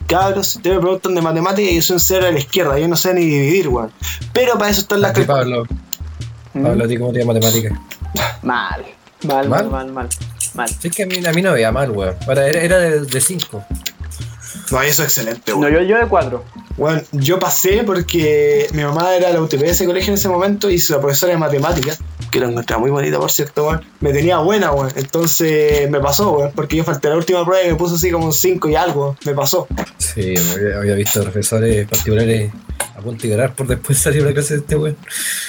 [0.06, 2.78] Cabros, si ustedes me preguntan de matemática, yo soy un cero a la izquierda.
[2.78, 3.92] Yo no sé ni dividir, weón.
[4.32, 5.64] Pero para eso están las ti, Pablo,
[6.54, 6.62] Mm.
[6.62, 7.80] Pablo, ¿a ti cómo te matemática?
[8.42, 8.84] Mal.
[9.24, 9.70] Mal, mal, ¿Mal?
[9.70, 10.08] mal, mal.
[10.54, 10.68] Mal.
[10.68, 12.14] Si es que a mí, a mí no veía mal, weón.
[12.28, 13.64] Era, era de 5.
[14.70, 15.72] No, eso es excelente, No, weón.
[15.74, 16.44] yo, yo de cuatro.
[16.76, 20.70] Bueno, yo pasé porque mi mamá era la UTP de ese colegio en ese momento
[20.70, 21.98] y la profesora de matemáticas,
[22.30, 24.90] que la encontraba muy bonita por cierto, weón, me tenía buena, weón.
[24.96, 28.26] Entonces me pasó, weón, porque yo falté la última prueba y me puso así como
[28.26, 29.68] un 5 y algo, me pasó.
[29.98, 32.50] Sí, me había, había visto profesores particulares
[32.96, 34.96] a punto de llorar por después salir de la clase de este weón.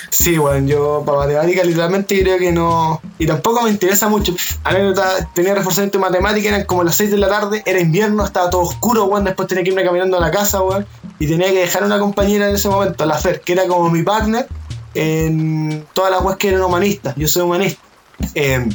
[0.09, 3.01] Sí, weón, yo para matemáticas literalmente creo que no.
[3.19, 4.35] Y tampoco me interesa mucho.
[4.63, 8.49] Anécdota, tenía reforzamiento de matemáticas, eran como las 6 de la tarde, era invierno, estaba
[8.49, 9.25] todo oscuro, weón.
[9.25, 10.85] Después tenía que irme caminando a la casa, weón.
[11.19, 14.03] Y tenía que dejar una compañera en ese momento, la Fer, que era como mi
[14.03, 14.47] partner
[14.95, 17.13] en todas las weas que eran humanistas.
[17.15, 17.81] Yo soy humanista.
[18.33, 18.67] Eh,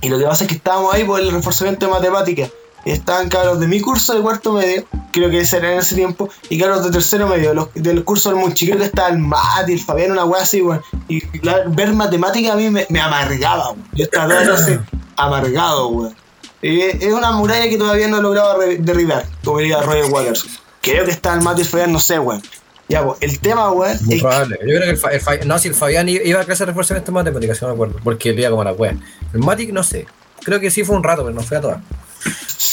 [0.00, 2.50] y lo que pasa es que estábamos ahí por el reforzamiento de matemáticas.
[2.84, 6.30] Estaban cabros de mi curso de cuarto medio, creo que ese era en ese tiempo,
[6.48, 9.72] y cabros de tercero medio, los, del curso del Munchi, creo que estaba el Mati,
[9.74, 10.80] el Fabián, una wea así, weón.
[11.08, 11.22] Y
[11.68, 13.84] ver matemáticas a mí me, me amargaba, weón.
[13.92, 14.80] Yo estaba la clase
[15.16, 16.16] amargado, weón.
[16.62, 20.46] Eh, es una muralla que todavía no he logrado derribar, como diría Roger Waters.
[20.80, 22.42] Creo que está el Mati y el Fabián, no sé, weón.
[22.88, 24.56] Ya, pues, el tema, weón, Muy es probable.
[24.62, 26.66] Yo creo que el, Fa- el Fa- no, si el Fabián iba a clase de
[26.70, 28.96] reforzamiento en matemáticas, si no me acuerdo, porque él iba como la wea.
[29.34, 30.06] El Matic, no sé.
[30.42, 31.78] Creo que sí fue un rato, pero no fue a todas.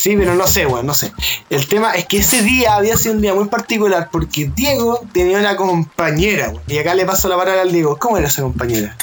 [0.06, 1.12] Sí, pero no sé, weón, no sé.
[1.50, 5.40] El tema es que ese día había sido un día muy particular porque Diego tenía
[5.40, 6.62] una compañera, weón.
[6.68, 7.98] Y acá le paso la palabra al Diego.
[7.98, 8.96] ¿Cómo era esa compañera?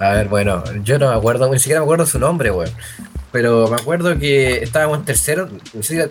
[0.00, 2.72] A ver, bueno, yo no me acuerdo, ni siquiera me acuerdo su nombre, weón.
[3.30, 5.48] Pero me acuerdo que estábamos en tercero,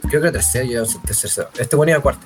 [0.09, 1.49] creo que tercero, yo tercero.
[1.59, 2.25] Este weón iba cuarto.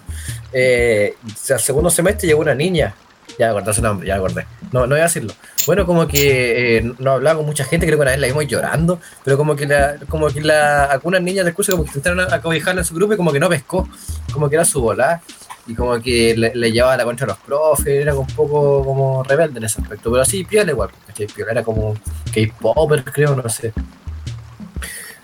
[0.53, 1.15] Eh,
[1.49, 2.93] al segundo semestre llegó una niña.
[3.37, 4.45] Ya me acordé su nombre, ya acordé.
[4.71, 5.33] No, no voy a decirlo.
[5.65, 8.47] Bueno, como que eh, no hablaba con mucha gente, creo que una vez la vimos
[8.47, 12.33] llorando, pero como que la, como que la, algunas niñas del curso como que intentaron
[12.33, 13.87] acobijarla en su grupo y como que no pescó,
[14.31, 15.21] como que era su volá
[15.67, 19.23] y como que le, le llevaba la contra a los profes, era un poco como
[19.23, 21.27] rebelde en ese aspecto, pero así piola igual, ¿cachai?
[21.27, 21.95] Piola era como
[22.33, 23.73] K-Popper, creo, no sé.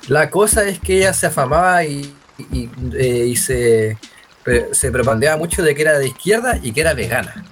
[0.07, 3.97] La cosa es que ella se afamaba eh, y se,
[4.71, 7.45] se propagandeaba mucho de que era de izquierda y que era vegana.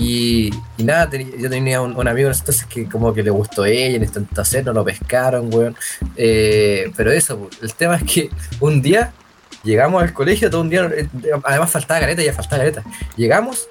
[0.00, 4.04] Y, nada, yo tenía un, un amigo entonces que como que le gustó ella, en
[4.04, 5.76] intentó hacer, no lo pescaron, weón.
[6.16, 8.30] Eh, pero eso, el tema es que
[8.60, 9.12] un día
[9.62, 11.06] llegamos al colegio, todo un día, eh,
[11.44, 12.82] además faltaba careta, ya faltaba careta.
[13.14, 13.68] Llegamos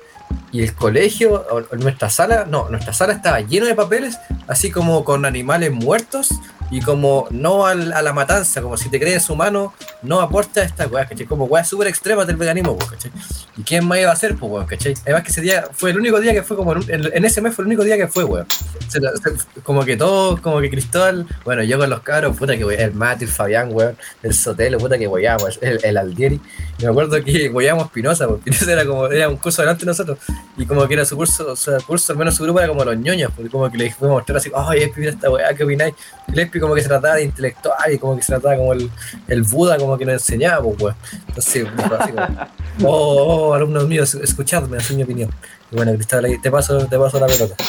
[0.51, 1.47] y el colegio,
[1.79, 6.29] nuestra sala, no, nuestra sala estaba lleno de papeles, así como con animales muertos
[6.71, 10.87] y como no al- a la matanza, como si te crees humano, no aporta esta
[10.87, 11.25] weá, ¿cachai?
[11.25, 13.11] Como weá súper extrema del veganismo, pues, ¿cachai?
[13.57, 14.93] ¿Y quién más iba a hacer, pues, weón, ¿cachai?
[15.03, 17.53] Además que ese día fue el único día que fue como, en, en- ese mes
[17.55, 18.25] fue el único día que fue,
[18.87, 18.99] se-
[19.63, 22.93] como que todos, como que Cristóbal, bueno, yo con los cabros, puta que weón, el
[22.93, 26.39] Mati, el Fabián, weón, el Sotelo, puta que weábamos, el, el Aldieri.
[26.77, 29.87] Y me acuerdo que weábamos Espinosa, porque Espinosa era como, era un curso delante de
[29.87, 30.17] nosotros,
[30.57, 32.83] y como que era su curso, o sea, curso, al menos su grupo era como
[32.85, 35.63] los ñoños, porque como que le fuimos a mostrar así, ay, mira esta weá, ¿qué
[35.63, 35.93] opináis?
[36.59, 38.89] Como que se trataba de intelectual, y como que se trataba como el,
[39.27, 40.95] el Buda, como que nos enseñaba, pues, weón.
[41.27, 41.67] Entonces,
[41.99, 42.47] así como,
[42.89, 45.29] oh, oh, alumnos míos, escuchadme, así mi opinión.
[45.71, 47.55] Y bueno, Cristóbal, ahí te paso, te paso la pelota.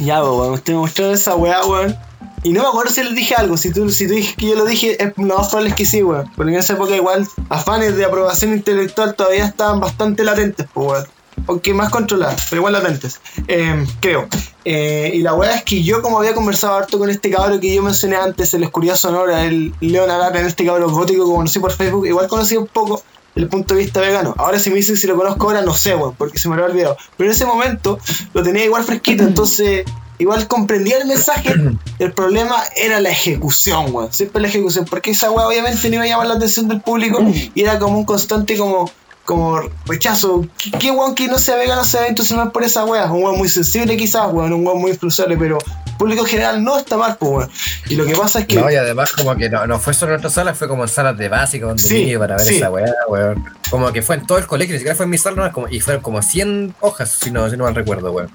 [0.00, 1.96] Ya, pues, weón, usted me mostró esa weá, weón.
[2.42, 3.56] Y no me acuerdo si les dije algo.
[3.56, 5.84] Si tú, si tú dijiste que yo lo dije, es lo más probable es que
[5.84, 6.30] sí, weón.
[6.36, 11.17] Porque en esa época, igual, afanes de aprobación intelectual todavía estaban bastante latentes, pues, weón.
[11.46, 13.20] Aunque más controladas, pero igual latentes.
[13.46, 14.28] Eh, creo.
[14.64, 17.74] Eh, y la weá es que yo, como había conversado harto con este cabro que
[17.74, 21.72] yo mencioné antes, el Oscuridad Sonora, el Leon en este cabro gótico que conocí por
[21.72, 23.02] Facebook, igual conocí un poco
[23.34, 24.34] el punto de vista vegano.
[24.36, 26.64] Ahora si me dicen si lo conozco ahora, no sé, weón, porque se me lo
[26.64, 26.96] ha olvidado.
[27.16, 27.98] Pero en ese momento
[28.34, 29.84] lo tenía igual fresquito, entonces
[30.18, 31.54] igual comprendía el mensaje,
[31.98, 34.12] el problema era la ejecución, weón.
[34.12, 37.20] Siempre la ejecución, porque esa weá obviamente no iba a llamar la atención del público
[37.54, 38.90] y era como un constante como,
[39.28, 40.46] como rechazo.
[40.56, 43.12] ¿Qué, qué weón que no sea vegano se va a entusiasmar por esa weá?
[43.12, 45.58] Un weón muy sensible quizás, weón, un weón muy frustrable, pero
[45.98, 47.50] público en general no está mal, pues weón.
[47.90, 48.56] Y lo que pasa es que...
[48.56, 50.88] No, y además como que no, no fue solo en nuestra sala, fue como en
[50.88, 52.56] salas de básica donde Sí, para ver sí.
[52.56, 53.44] esa weá, weón.
[53.68, 55.80] Como que fue en todo el colegio, ni siquiera fue en mi sala, como, y
[55.80, 58.30] fueron como 100 hojas, si no, si no mal recuerdo, weón.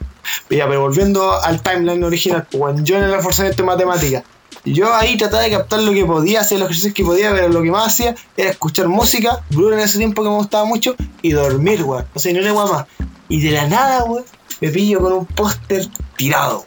[0.52, 4.24] Ya, pero volviendo al timeline original, pues, bueno, yo en el reforzamiento de matemáticas,
[4.66, 7.62] yo ahí trataba de captar lo que podía, hacer los ejercicios que podía, pero lo
[7.62, 11.32] que más hacía era escuchar música, Blur en ese tiempo que me gustaba mucho, y
[11.32, 12.06] dormir, weón.
[12.14, 12.86] O sea, no era más.
[13.28, 14.24] Y de la nada, weón,
[14.62, 16.66] me pillo con un póster tirado.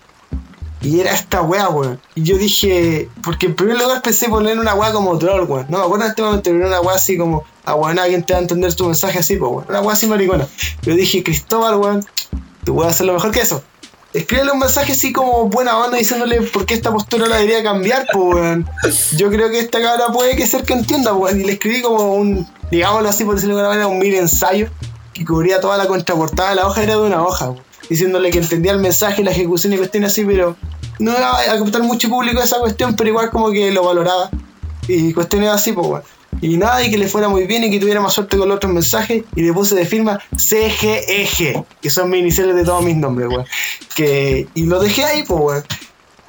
[0.83, 2.01] Y era esta weá, weón.
[2.15, 5.67] Y yo dije, porque en primer lugar pensé poner una weá como troll, weón.
[5.71, 8.35] No me acuerdo en este momento, pero una weá así como, ah, weón, alguien te
[8.35, 9.65] va a entender tu mensaje así, pues, weón.
[9.69, 10.47] Una weá así maricona.
[10.83, 12.07] Pero dije, Cristóbal, weón,
[12.65, 13.63] tú puedes hacer lo mejor que eso.
[14.17, 18.07] Escríbele un mensaje así como buena onda diciéndole por qué esta postura la debería cambiar,
[18.13, 19.11] pues.
[19.13, 21.37] Yo creo que esta cabra puede que ser que entienda, pues.
[21.37, 24.71] Y le escribí como un, digámoslo así, por decirlo de alguna manera, un mini ensayo
[25.13, 27.55] que cubría toda la contraportada de la hoja, era de una hoja.
[27.91, 30.57] Diciéndole que entendía el mensaje, la ejecución y cuestiones así, pero
[30.99, 34.31] no iba a captar mucho público esa cuestión, pero igual como que lo valoraba.
[34.89, 36.03] Y cuestiones así, pues, weón.
[36.43, 38.57] Y nada, y que le fuera muy bien y que tuviera más suerte con los
[38.57, 39.25] otros mensajes.
[39.35, 43.45] Y le puse de firma CGEG, que son mis iniciales de todos mis nombres, weón.
[43.95, 45.65] Que, y lo dejé ahí, pues, weón.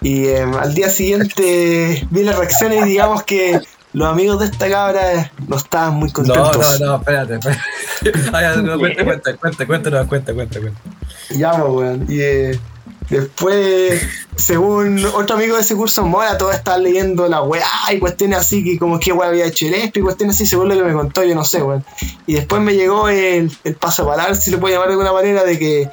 [0.02, 3.60] Y em, al día siguiente vi las reacciones y digamos que
[3.94, 6.80] los amigos de esta cabra no estaban muy No, contentos.
[6.80, 7.60] no, no, espérate, espérate.
[8.34, 10.80] Ay, no, cuenta, cuenta, cuenta, cuenta, no, cuenta, cuenta, cuenta.
[11.32, 12.06] Ya, pues, weón.
[12.08, 12.60] Y eh,
[13.10, 14.02] después,
[14.36, 18.64] según otro amigo de ese curso, Mora, todo estaba leyendo la weá y cuestiones así,
[18.64, 20.94] que como que weá había hecho el ESP y cuestiones así, según lo que me
[20.94, 21.86] contó, yo no sé, weón.
[22.26, 25.44] Y después me llegó el, el paso palabra, si lo puedo llamar de alguna manera,
[25.44, 25.90] de que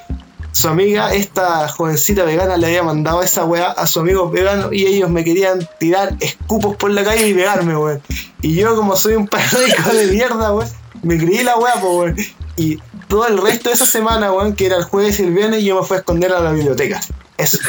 [0.55, 4.85] su amiga, esta jovencita vegana, le había mandado esa weá a su amigo vegano y
[4.85, 8.01] ellos me querían tirar escupos por la calle y pegarme, weón.
[8.41, 10.69] Y yo, como soy un paranoico de mierda, weón,
[11.03, 12.33] me creí la weá, pues.
[12.55, 15.63] Y todo el resto de esa semana, weón, que era el jueves y el viernes,
[15.63, 16.99] yo me fui a esconder a la biblioteca.
[17.37, 17.57] Eso.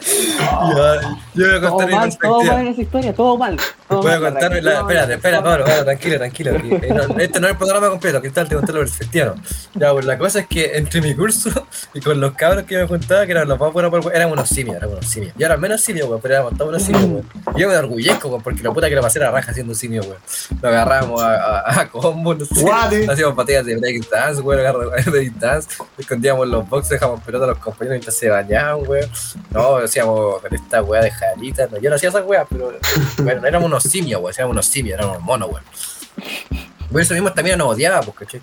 [0.00, 1.00] Yo,
[1.34, 2.54] yo voy a Todo contar mi mal, todo perspectiva.
[2.54, 3.58] mal en esa historia, todo mal.
[3.88, 4.80] Voy a contar la.
[4.80, 6.52] Espérate, espera, Pablo, Pablo, tranquilo, tranquilo.
[6.56, 9.26] aquí, eh, no, este no es el programa completo, que tal te conté la perspectiva.
[9.26, 9.34] no.
[9.74, 11.50] Ya, pues la cosa es que entre mi curso
[11.94, 14.76] y con los cabros que me juntaba, que eran los más buenos, éramos unos simios,
[14.76, 15.32] éramos unos simios.
[15.38, 17.26] Yo era menos simio, weón, pero éramos todos unos simios, weón.
[17.56, 19.76] Y Yo me enorgullezco, weón, porque la puta que la pasé era raja siendo un
[19.76, 20.18] simio, weón.
[20.60, 22.54] Lo agarrábamos a, a, a combo, no sé.
[23.08, 25.68] Hacíamos batallas de break dance, weón, agarra- break dance.
[25.96, 29.08] Escondíamos los boxes, dejamos pelota a los compañeros mientras se bañaban, weón.
[29.50, 31.68] No, hacíamos con esta weá de jarita.
[31.70, 32.72] No, yo no hacía esas weas, pero
[33.18, 34.34] bueno, no éramos unos simios, weón.
[34.36, 35.64] Éramos unos simios, éramos unos monos, weón.
[36.90, 38.40] Por eso mismo también nos odiaba, ¿cachai?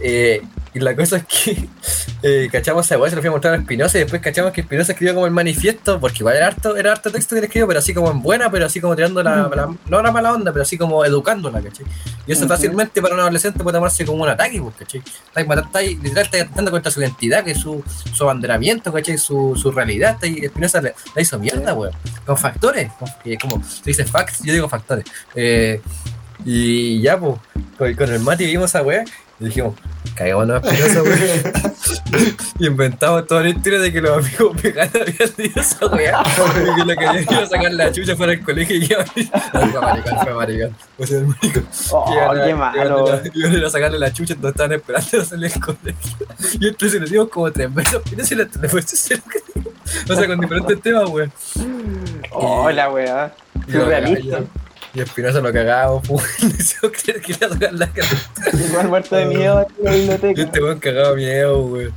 [0.00, 0.42] Eh,
[0.74, 1.68] y la cosa es que
[2.22, 4.62] eh, cachamos esa weá, se lo fui a mostrar a Espinosa y después cachamos que
[4.62, 7.68] Espinosa escribió como el manifiesto, porque igual era harto, era harto texto que le escribió,
[7.68, 10.52] pero así como en buena, pero así como tirando la, la- no la mala onda,
[10.52, 11.86] pero así como educándola, ¿cachai?
[12.26, 15.02] Y eso fácilmente para un adolescente puede tomarse como un ataque, pues, ¿cachai?
[15.64, 19.16] Estáis literal, estáis atentando contra su identidad, que es su, su abanderamiento, ¿cachai?
[19.16, 21.92] Su, su realidad, y Espinosa le, la hizo mierda, weón.
[22.26, 25.04] Con factores, con- que como se dice facts, yo digo factores.
[25.36, 25.80] Eh,
[26.44, 27.38] y ya, pues,
[27.78, 29.04] con, con el Mati vimos esa weá
[29.44, 29.74] y dijimos,
[30.14, 32.36] cagámonos a Espinosa, weón.
[32.58, 36.22] y inventamos toda la historia de que los amigos veganos habían dicho esa weá.
[36.22, 39.70] y que lo que habían ido a sacar la chucha fuera del colegio y No,
[39.70, 40.76] fue maricón, fue maricón.
[40.96, 41.66] Fue ser maricón.
[41.92, 43.20] Oh, Iban a- qué a- malo.
[43.34, 46.26] Iban a ir a sacarle la chucha donde estaban esperando a salir del colegio.
[46.60, 48.00] Y entonces nos dimos como tres veces.
[48.12, 49.14] Y no se la se
[50.10, 51.32] O sea, con diferentes temas, weón.
[52.32, 53.34] Hola, weá.
[53.68, 54.40] Y Surrealista.
[54.94, 56.42] Y Espinosa lo cagamos, pues.
[56.42, 58.08] Le hizo creer que le iba a tocar la cara.
[58.68, 60.42] Igual muerto de miedo en la biblioteca.
[60.42, 61.92] este weón cagado miedo, weón.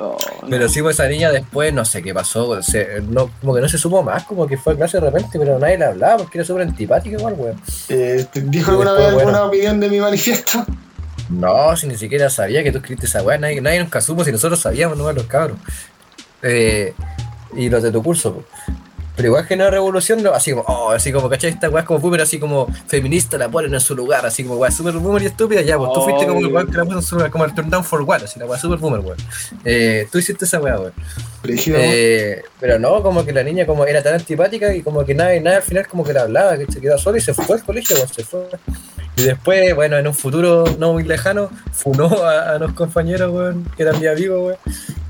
[0.00, 0.48] Oh, no.
[0.48, 3.68] Pero sí, pues esa niña después, no sé qué pasó, se- no, como que no
[3.68, 6.38] se supo más, como que fue a clase de repente, pero nadie le hablaba porque
[6.38, 7.60] era súper antipática igual, weón.
[7.88, 9.46] Eh, ¿Dijo alguna después, vez alguna bueno.
[9.48, 10.64] opinión de mi manifiesto?
[11.30, 14.30] No, si ni siquiera sabía que tú escribiste esa weá, nadie, nadie nunca supo si
[14.30, 15.58] nosotros sabíamos, no los cabros.
[16.42, 16.94] Eh,
[17.56, 18.44] y los de tu curso, po.
[19.18, 21.50] Pero igual generó revolución, no, así como, oh, así como, ¿cachai?
[21.50, 24.58] Esta weá es como boomer, así como feminista la ponen en su lugar, así como
[24.58, 27.02] weá super boomer y estúpida, ya, pues tú fuiste como el que la puso en
[27.02, 29.18] su lugar, como el turn down for what, así la weá super boomer, weón.
[29.64, 30.92] Eh, tú hiciste esa weá, weón.
[31.42, 35.40] Eh, pero no, como que la niña como era tan antipática y como que nadie,
[35.40, 37.64] nadie al final como que le hablaba, que se quedó sola y se fue al
[37.64, 38.48] colegio, weón, se fue.
[39.18, 43.64] Y después, bueno, en un futuro no muy lejano, funó a, a los compañeros, weón,
[43.76, 44.58] que eran día vivos, weón.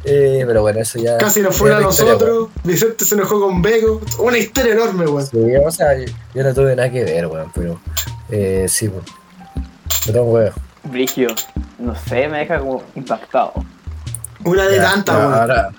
[0.05, 1.19] Eh, pero bueno, eso ya.
[1.19, 2.49] Casi nos fueron a otra historia, nosotros.
[2.65, 4.01] Vicente se enojó con Bego.
[4.19, 5.27] Una historia enorme, weón.
[5.27, 7.79] Sí, o sea, yo, yo no tuve nada que ver, weón, pero
[8.31, 9.05] eh, sí, weón.
[10.07, 10.53] Pero weón.
[10.85, 11.29] Brigio.
[11.79, 13.53] No sé, me deja como impactado.
[14.45, 15.35] Una de tantas, weón.
[15.35, 15.71] Ahora,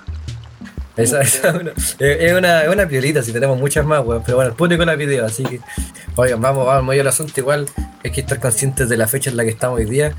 [0.98, 4.24] Esa, esa es, una, es, una, es una piolita, si tenemos muchas más, weón.
[4.26, 5.61] Pero bueno, el público la pidió, así que.
[6.16, 7.34] Oigan, vamos, vamos, al asunto.
[7.40, 7.68] Igual
[8.03, 10.14] hay que estar conscientes de la fecha en la que estamos hoy día.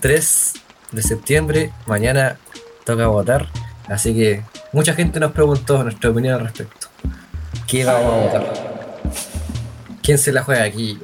[0.00, 0.52] 3
[0.92, 2.38] de septiembre, mañana
[2.84, 3.48] toca votar.
[3.88, 6.88] Así que mucha gente nos preguntó nuestra opinión al respecto.
[7.66, 8.76] ¿Qué vamos a votar?
[10.02, 10.98] ¿Quién se la juega aquí?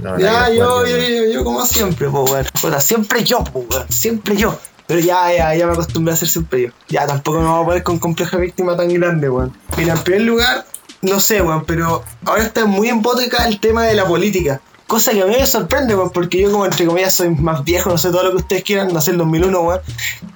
[0.00, 2.44] No, Ya, yo, yo, yo, yo como siempre, weón.
[2.80, 3.88] Siempre yo, weón.
[3.88, 4.58] Siempre yo.
[4.92, 6.68] Pero ya, ya, ya me acostumbré a ser siempre yo.
[6.90, 9.56] Ya, tampoco me voy a poner con compleja víctima tan grande, weón.
[9.78, 10.66] Mira, en primer lugar,
[11.00, 13.02] no sé, weón, pero ahora está muy en
[13.46, 14.60] el tema de la política.
[14.86, 17.88] Cosa que a mí me sorprende, weón, porque yo como entre comillas soy más viejo,
[17.88, 19.80] no sé todo lo que ustedes quieran, nací en el 2001, weón.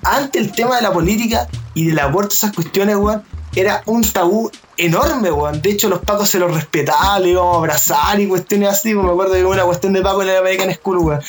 [0.05, 3.23] Antes el tema de la política y del aborto, esas cuestiones, weón,
[3.55, 5.61] era un tabú enorme, weón.
[5.63, 8.95] De hecho, los pacos se los respetaban, le íbamos a abrazar y cuestiones así.
[8.95, 11.21] Me acuerdo que una cuestión de paco en el American School, weón.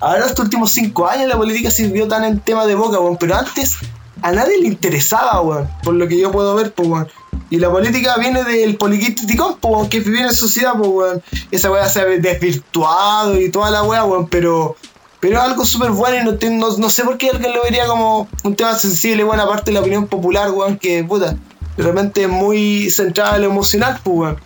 [0.00, 3.16] Ahora, estos últimos cinco años, la política se vio tan en tema de boca, weón.
[3.16, 3.76] Pero antes,
[4.22, 5.68] a nadie le interesaba, weón.
[5.82, 7.08] Por lo que yo puedo ver, pues, weón.
[7.48, 11.22] Y la política viene del poliquiticón, pues, weón, que vive en sociedad, pues, weón.
[11.50, 14.26] Esa weá se ha desvirtuado y toda la weá, weón.
[14.28, 14.76] Pero
[15.18, 17.86] pero es algo súper bueno y no, te- no sé por qué alguien lo vería
[17.86, 21.34] como un tema sensible, bueno, aparte de la opinión popular, weón, que puta,
[21.76, 24.40] de repente muy centrada en lo emocional, pues, weón.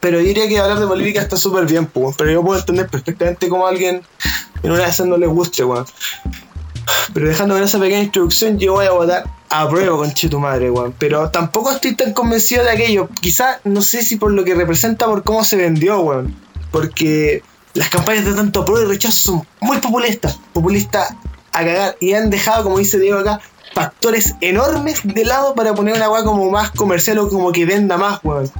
[0.00, 2.16] Pero diría que hablar de política está súper bien, pues.
[2.16, 4.02] Pero yo puedo entender perfectamente cómo a alguien
[4.62, 5.84] en una de esas no le guste, weón.
[7.12, 10.70] Pero dejando con esa pequeña introducción, yo voy a votar a prueba con tu madre,
[10.70, 10.94] weón.
[10.98, 13.08] Pero tampoco estoy tan convencido de aquello.
[13.20, 16.34] Quizás, no sé si por lo que representa, por cómo se vendió, weón.
[16.70, 17.42] Porque
[17.74, 20.38] las campañas de tanto apruebo y rechazo son muy populistas.
[20.52, 21.14] Populistas
[21.52, 21.96] a cagar.
[22.00, 23.40] Y han dejado, como dice Diego acá,
[23.74, 27.96] factores enormes de lado para poner una weá como más comercial o como que venda
[27.96, 28.50] más, weón.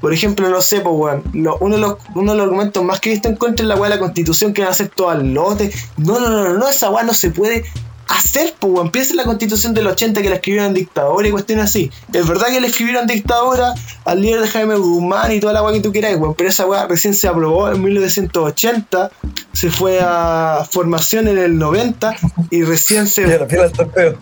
[0.00, 1.22] Por ejemplo, no sé, pues, weón.
[1.34, 3.68] lo- uno, de los, uno de los argumentos más que he visto en contra es
[3.68, 5.70] la weá de la constitución que van a hacer todo al lote.
[5.98, 7.64] No, no, no, no, no, esa weá no se puede
[8.10, 8.90] hacer, pues, weón.
[8.90, 11.90] Piensa en la constitución del 80 que la escribieron dictadora y cuestiones así.
[12.12, 13.74] Es verdad que le escribieron dictadora
[14.04, 16.34] al líder de Jaime Guzmán y toda la weá que tú quieras, weón.
[16.34, 19.10] Pero esa weá recién se aprobó en 1980,
[19.52, 22.16] se fue a formación en el 90
[22.50, 24.18] y recién se Mira, mira el torpeo.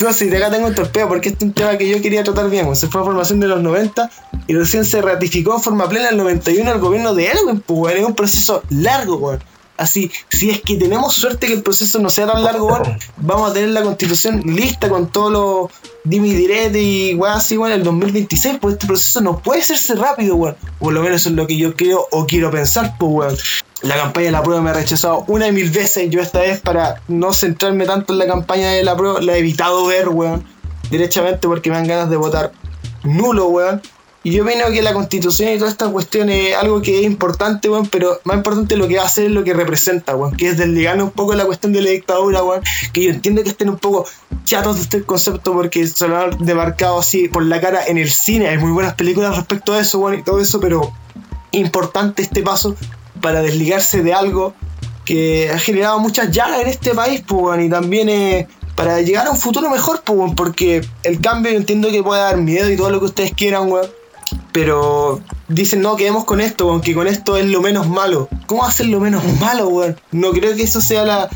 [0.00, 2.24] no, si de acá tengo un torpeo porque este es un tema que yo quería
[2.24, 2.74] tratar bien.
[2.74, 4.10] Se fue a formación de los 90
[4.46, 7.60] y recién se ratificó en forma plena en el 91 el gobierno de Elwin.
[7.60, 9.40] Pues, weón, es un proceso largo, weón.
[9.80, 13.50] Así, si es que tenemos suerte que el proceso no sea tan largo, weón, vamos
[13.50, 15.70] a tener la constitución lista con todos los
[16.04, 18.58] dimi direte y weón así, en el 2026.
[18.60, 20.54] Pues este proceso no puede hacerse rápido, weón.
[20.78, 23.36] Por lo menos eso es lo que yo creo o quiero pensar, pues, weón.
[23.80, 26.10] La campaña de la prueba me ha rechazado una y mil veces.
[26.10, 29.38] Yo esta vez, para no centrarme tanto en la campaña de la prueba, la he
[29.38, 30.44] evitado ver, weón.
[30.90, 32.52] Derechamente porque me dan ganas de votar
[33.02, 33.80] nulo, weón.
[34.22, 37.70] Y yo opino que la constitución y toda esta cuestión es algo que es importante,
[37.70, 40.48] weón, pero más importante lo que va a hacer es lo que representa, weón, que
[40.48, 43.70] es desligarnos un poco la cuestión de la dictadura, weón, que yo entiendo que estén
[43.70, 44.06] un poco
[44.44, 48.10] chatos de este concepto porque se lo han demarcado así por la cara en el
[48.10, 50.92] cine, hay muy buenas películas respecto a eso, weón, y todo eso, pero
[51.52, 52.76] importante este paso
[53.22, 54.52] para desligarse de algo
[55.06, 59.28] que ha generado muchas llagas en este país, pues, weón, y también eh, para llegar
[59.28, 62.76] a un futuro mejor, pues, porque el cambio yo entiendo que puede dar miedo y
[62.76, 63.86] todo lo que ustedes quieran, weón,
[64.52, 68.28] pero dicen, no, quedemos con esto, weón, que con esto es lo menos malo.
[68.46, 70.00] ¿Cómo hacer lo menos malo, weón?
[70.10, 71.28] No creo que eso sea la,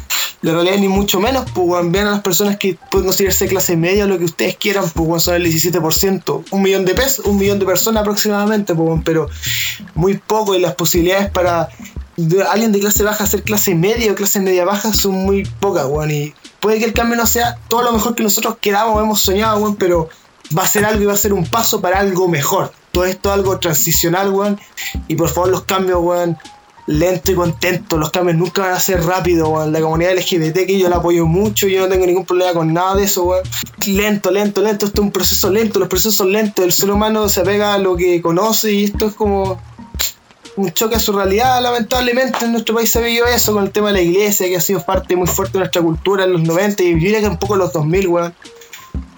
[0.43, 1.93] realidad, ni mucho menos, pues, weón.
[1.93, 5.20] Vean a las personas que pueden considerarse clase media, lo que ustedes quieran, pues, weón,
[5.20, 6.45] son el 17%.
[6.51, 9.28] Un millón de pesos, un millón de personas aproximadamente, pues, weón, pero
[9.95, 11.69] muy poco y las posibilidades para
[12.49, 16.11] alguien de clase baja ser clase media o clase media baja son muy pocas, weón.
[16.11, 19.20] Y puede que el cambio no sea todo lo mejor que nosotros queramos o hemos
[19.20, 20.09] soñado, weón, pero
[20.57, 22.73] va a ser algo y va a ser un paso para algo mejor.
[22.95, 24.61] Todo esto es algo transicional, weón.
[25.09, 26.39] Y por favor, los cambios, weón,
[26.87, 27.99] lento y contento.
[27.99, 29.73] Los cambios nunca van a ser rápidos, weón.
[29.73, 32.95] La comunidad LGBT que yo la apoyo mucho, yo no tengo ningún problema con nada
[32.95, 33.43] de eso, weón.
[33.87, 34.87] Lento, lento, lento.
[34.87, 36.65] Esto es un proceso lento, los procesos son lentos.
[36.65, 39.61] El ser humano se apega a lo que conoce y esto es como
[40.57, 43.89] un choque a su realidad, lamentablemente en nuestro país se vivió eso con el tema
[43.89, 46.83] de la iglesia, que ha sido parte muy fuerte de nuestra cultura en los 90
[46.83, 48.35] y yo diría que un poco en los 2000, weón.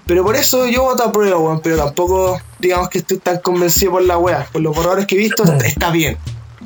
[0.06, 3.90] Pero por eso yo voto a prueba, weón, pero tampoco digamos que estoy tan convencido
[3.92, 4.46] por la weá.
[4.52, 6.16] Por los borradores que he visto, está bien.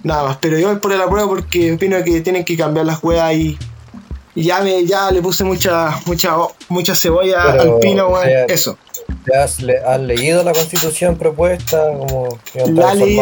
[0.03, 3.03] Nada más, pero yo voy por la prueba porque opino que tienen que cambiar las
[3.03, 3.59] weas y,
[4.35, 6.37] y ya me ya le puse mucha mucha
[6.69, 8.29] mucha cebolla Pero, al pino, weón.
[8.29, 8.77] eh, Eso.
[9.25, 11.83] ¿Te has, le- has leído la constitución propuesta?
[11.99, 12.29] Como
[12.67, 13.17] La, leí-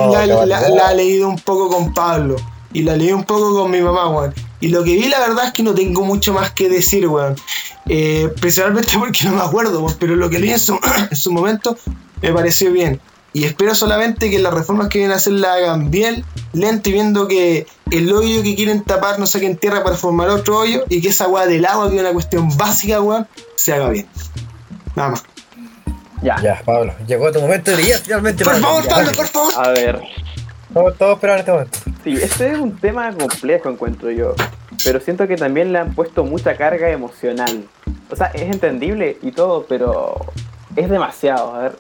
[0.47, 2.37] la- la he leído un poco con Pablo
[2.73, 4.35] y la leí un poco con mi mamá, weón.
[4.61, 7.37] Y lo que vi, la verdad es que no tengo mucho más que decir, weón.
[7.89, 10.79] Eh, principalmente porque no me acuerdo, weón, pero lo que leí en su,
[11.11, 11.77] en su momento
[12.23, 13.01] me pareció bien.
[13.33, 16.25] Y espero solamente que las reformas que vienen a hacer la hagan bien,
[16.55, 20.59] lento y viendo que el hoyo que quieren tapar no saquen tierra para formar otro
[20.59, 23.91] hoyo y que esa weá del agua, que es una cuestión básica, weón, se haga
[23.91, 24.07] bien.
[24.97, 25.25] Nada más.
[26.23, 26.41] Ya.
[26.43, 28.45] Ya, Pablo, llegó tu momento de brillar finalmente.
[28.45, 29.53] Por favor, Ya, Pablo, por favor.
[29.57, 30.01] A ver.
[30.73, 31.79] Todos, todos esperaban este momento.
[32.05, 34.35] Sí, este es un tema complejo, encuentro yo.
[34.85, 37.65] Pero siento que también le han puesto mucha carga emocional.
[38.11, 40.17] O sea, es entendible y todo, pero
[40.77, 41.55] es demasiado.
[41.55, 41.77] A ver,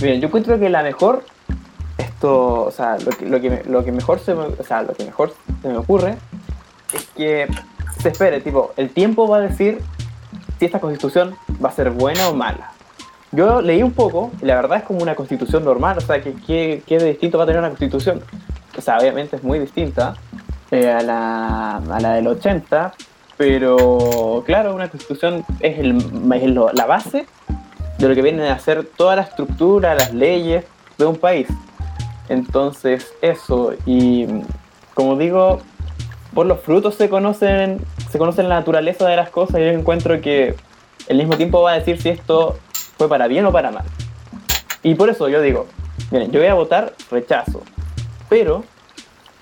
[0.00, 1.24] miren, yo encuentro que la mejor,
[1.98, 4.94] esto, o sea, lo que, lo que, lo que mejor se me, o sea, lo
[4.94, 6.16] que mejor se me ocurre
[6.92, 7.46] es que
[8.00, 9.80] se espere, tipo, el tiempo va a decir
[10.58, 12.71] si esta constitución va a ser buena o mala.
[13.32, 16.34] Yo leí un poco y la verdad es como una constitución normal, o sea, que
[16.46, 18.20] qué qué de distinto va a tener una constitución.
[18.76, 20.14] O sea, obviamente es muy distinta
[20.70, 22.92] eh, a, la, a la del 80,
[23.38, 25.96] pero claro, una constitución es, el,
[26.34, 27.26] es lo- la base
[27.98, 30.64] de lo que viene a ser toda la estructura, las leyes
[30.98, 31.48] de un país.
[32.28, 34.26] Entonces, eso, y
[34.94, 35.60] como digo,
[36.34, 37.78] por los frutos se conocen,
[38.10, 40.54] se conocen la naturaleza de las cosas y yo encuentro que
[41.08, 42.56] el mismo tiempo va a decir si esto
[43.02, 43.84] fue para bien o para mal.
[44.84, 45.66] Y por eso yo digo,
[46.12, 47.60] miren, yo voy a votar rechazo,
[48.28, 48.62] pero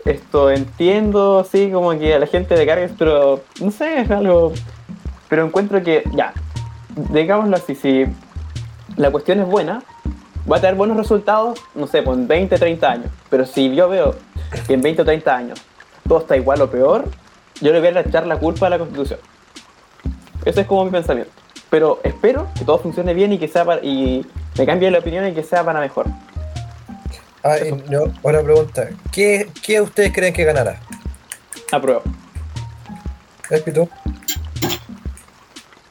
[0.07, 4.55] esto entiendo así como que a la gente de cargas, pero no sé, es algo,
[5.29, 6.33] pero encuentro que ya,
[7.13, 8.07] digámoslo así, si
[8.97, 9.83] la cuestión es buena,
[10.51, 14.15] va a tener buenos resultados, no sé, en 20, 30 años, pero si yo veo
[14.67, 15.61] que en 20 o 30 años
[16.09, 17.05] todo está igual o peor,
[17.61, 19.21] yo le voy a echar la culpa a la constitución.
[20.47, 21.31] Ese es como mi pensamiento.
[21.71, 24.27] Pero espero que todo funcione bien y que sea para, y
[24.59, 26.07] me cambie la opinión y que sea para mejor.
[27.43, 27.57] Ah,
[27.89, 28.89] no, una pregunta.
[29.13, 30.81] ¿Qué, ¿Qué ustedes creen que ganará?
[31.73, 32.03] Apruebo.
[33.75, 33.89] ¿Tú?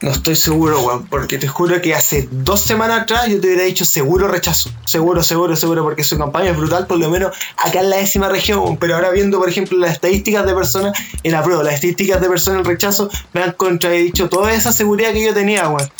[0.02, 3.64] No estoy seguro, weón, porque te juro que hace dos semanas atrás yo te hubiera
[3.64, 4.70] dicho seguro rechazo.
[4.86, 8.28] Seguro, seguro, seguro, porque su campaña es brutal, por lo menos acá en la décima
[8.30, 8.60] región.
[8.60, 8.76] weón.
[8.78, 12.60] Pero ahora viendo, por ejemplo, las estadísticas de personas en apruebo, las estadísticas de personas
[12.60, 15.90] en rechazo, me han contradicho toda esa seguridad que yo tenía, weón.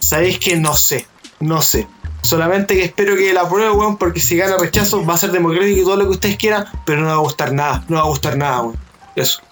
[0.00, 1.06] Sabéis que no sé,
[1.40, 1.86] no sé.
[2.22, 5.80] Solamente que espero que la apruebe, weón, porque si gana rechazo va a ser democrático
[5.80, 8.06] y todo lo que ustedes quieran, pero no va a gustar nada, no va a
[8.06, 8.78] gustar nada, weón.
[9.16, 9.42] Eso.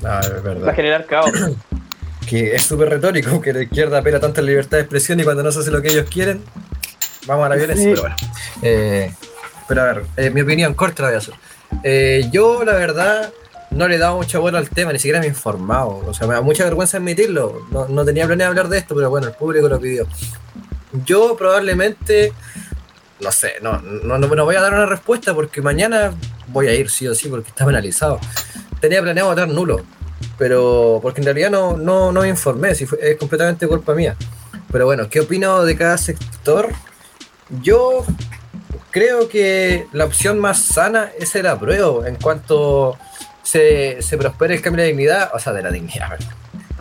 [0.00, 0.74] No, es Va a verdad.
[0.76, 1.32] generar caos.
[2.28, 5.24] Que es súper retórico que la izquierda apela tanto a la libertad de expresión y
[5.24, 6.42] cuando no se hace lo que ellos quieren,
[7.26, 7.84] vamos a la violencia.
[7.84, 7.90] Sí.
[7.90, 8.16] Pero bueno.
[8.62, 9.14] Eh,
[9.66, 11.34] pero a ver, eh, mi opinión corta la voy a hacer.
[11.84, 13.32] Eh, yo, la verdad,
[13.70, 16.02] no le he dado mucha bola al tema, ni siquiera me he informado.
[16.06, 17.66] O sea, me da mucha vergüenza admitirlo.
[17.70, 20.06] No, no tenía planeado hablar de esto, pero bueno, el público lo pidió.
[21.04, 22.32] Yo probablemente,
[23.20, 26.12] no sé, no, no, no, no voy a dar una respuesta porque mañana
[26.48, 28.18] voy a ir sí o sí porque está penalizado.
[28.80, 29.84] Tenía planeado votar nulo,
[30.38, 34.16] pero porque en realidad no, no, no me informé, si fue- es completamente culpa mía.
[34.70, 36.68] Pero bueno, ¿qué opino de cada sector?
[37.62, 38.04] Yo
[38.90, 42.96] creo que la opción más sana es el apruebo en cuanto
[43.42, 46.18] se, se prospere el cambio de dignidad, o sea, de la dignidad,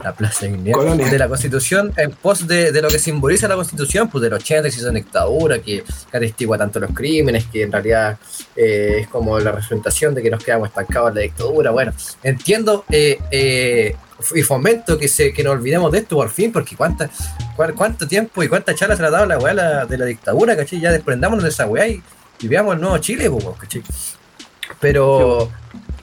[0.03, 1.09] la plaza de dignidad, Colonia.
[1.09, 4.69] de la constitución, en pos de, de lo que simboliza la constitución, pues del 80,
[4.71, 8.17] si son dictadura, que, que atestigua tanto los crímenes, que en realidad
[8.55, 11.71] eh, es como la representación de que nos quedamos estancados en la dictadura.
[11.71, 11.93] Bueno,
[12.23, 13.95] entiendo eh, eh,
[14.35, 17.09] y fomento que, se, que nos olvidemos de esto por fin, porque cuánta,
[17.55, 20.05] cuál- cuánto tiempo y cuántas charlas se le ha dado la weá la- de la
[20.05, 20.79] dictadura, ¿cachai?
[20.79, 22.01] Ya desprendámonos de esa weá y,
[22.39, 23.83] y veamos el nuevo Chile, pues, ¿cachai?
[24.79, 25.49] Pero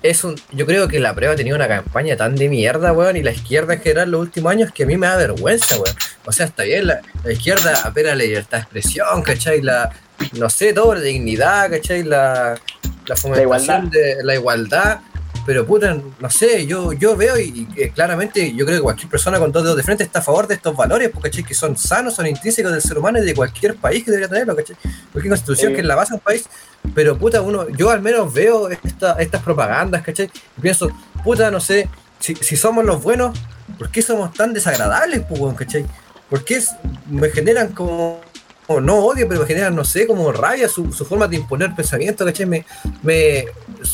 [0.05, 3.17] es un, yo creo que la prueba ha tenido una campaña tan de mierda, weón,
[3.17, 5.97] y la izquierda en general los últimos años que a mí me da vergüenza, weón.
[6.27, 9.63] O sea, está bien, la, la izquierda apela a la libertad de expresión, ¿cachai?
[9.63, 9.91] La,
[10.35, 12.03] no sé, todo, la dignidad, ¿cachai?
[12.03, 12.61] La,
[13.07, 13.91] la fomentación igualdad.
[13.91, 15.01] de la igualdad.
[15.47, 19.09] Pero puta, no sé, yo, yo veo y, y, eh, claramente yo creo que cualquier
[19.11, 21.45] persona con dos dedos de frente está a favor de estos valores, porque ¿cachai?
[21.45, 24.57] que son sanos, son intrínsecos del ser humano y de cualquier país que debería tenerlo,
[24.57, 24.77] ¿cachai?
[25.13, 25.75] Cualquier constitución Sí.
[25.75, 26.45] que es la base de un país.
[26.95, 30.31] Pero puta, uno, yo al menos veo esta, estas propagandas, ¿cachai?
[30.57, 30.89] Y pienso,
[31.23, 31.89] puta, no sé,
[32.21, 33.37] si, si somos los buenos,
[33.79, 35.85] ¿por qué somos tan desagradables, pues, ¿cachai?
[36.31, 36.63] ¿Por qué
[37.11, 38.21] me generan como,
[38.67, 41.75] como no odio, pero me generan, no sé, como rabia su, su forma de imponer
[41.75, 42.47] pensamiento, ¿cachai?
[42.47, 42.65] Me,
[43.03, 43.47] me,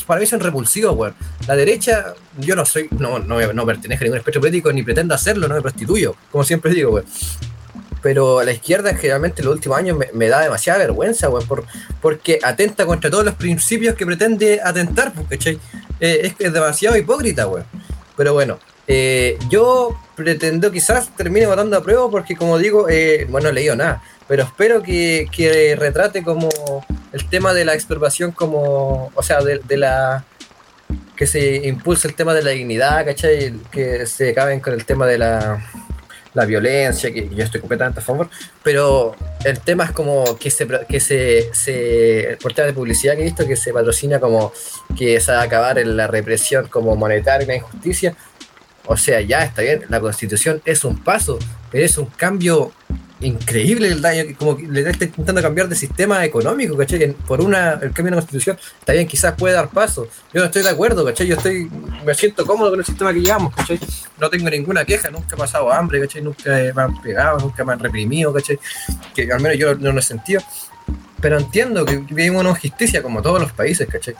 [0.05, 1.15] para mí son repulsivos, weón.
[1.47, 5.13] La derecha, yo no soy, no, no, no pertenezco a ningún espectro político, ni pretendo
[5.13, 7.05] hacerlo, no me prostituyo, como siempre digo, weón.
[8.01, 11.65] Pero la izquierda generalmente en los últimos años me, me da demasiada vergüenza, weón, por,
[12.01, 15.59] porque atenta contra todos los principios que pretende atentar, pues, ¿cachai?
[15.99, 17.65] Eh, es es demasiado hipócrita, weón.
[18.15, 23.45] Pero bueno, eh, yo pretendo quizás termine votando a prueba porque como digo, eh, bueno,
[23.45, 26.49] no he leído nada, pero espero que, que retrate como
[27.11, 30.25] el tema de la expropiación como, o sea, de, de la
[31.15, 33.53] que se impulse el tema de la dignidad, ¿cachai?
[33.71, 35.63] Que se acaben con el tema de la,
[36.33, 38.29] la violencia, que yo estoy completamente a favor,
[38.63, 43.21] pero el tema es como que se, que se, se el portal de publicidad que
[43.21, 44.53] he visto que se patrocina como
[44.97, 48.15] que se va a acabar en la represión como monetaria la injusticia.
[48.85, 51.39] O sea, ya está bien, la constitución es un paso,
[51.71, 52.71] pero es un cambio
[53.21, 57.13] increíble el daño que como le está intentando cambiar de sistema económico, ¿cachai?
[57.13, 60.07] Por una, el cambio de la constitución, está bien, quizás puede dar paso.
[60.33, 61.27] Yo no estoy de acuerdo, ¿cachai?
[61.27, 61.69] Yo estoy,
[62.05, 63.79] me siento cómodo con el sistema que llevamos, ¿cachai?
[64.19, 66.21] No tengo ninguna queja, nunca he pasado hambre, ¿cachai?
[66.21, 68.59] Nunca me han pegado, nunca me han reprimido, ¿cachai?
[69.13, 70.41] Que al menos yo no lo he sentido.
[71.21, 74.15] Pero entiendo que vivimos una injusticia como todos los países, ¿cachai?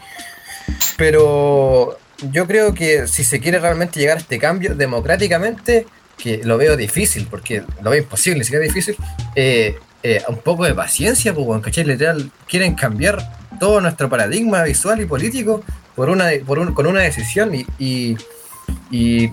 [0.98, 1.98] Pero
[2.32, 5.88] yo creo que si se quiere realmente llegar a este cambio democráticamente,
[6.18, 8.96] que lo veo difícil, porque lo veo imposible, si es difícil,
[9.36, 11.84] eh, eh, un poco de paciencia, pues, ¿cachai?
[11.84, 13.18] Literal, quieren cambiar
[13.60, 15.64] todo nuestro paradigma visual y político
[15.96, 18.18] por una, por un- con una decisión y, y,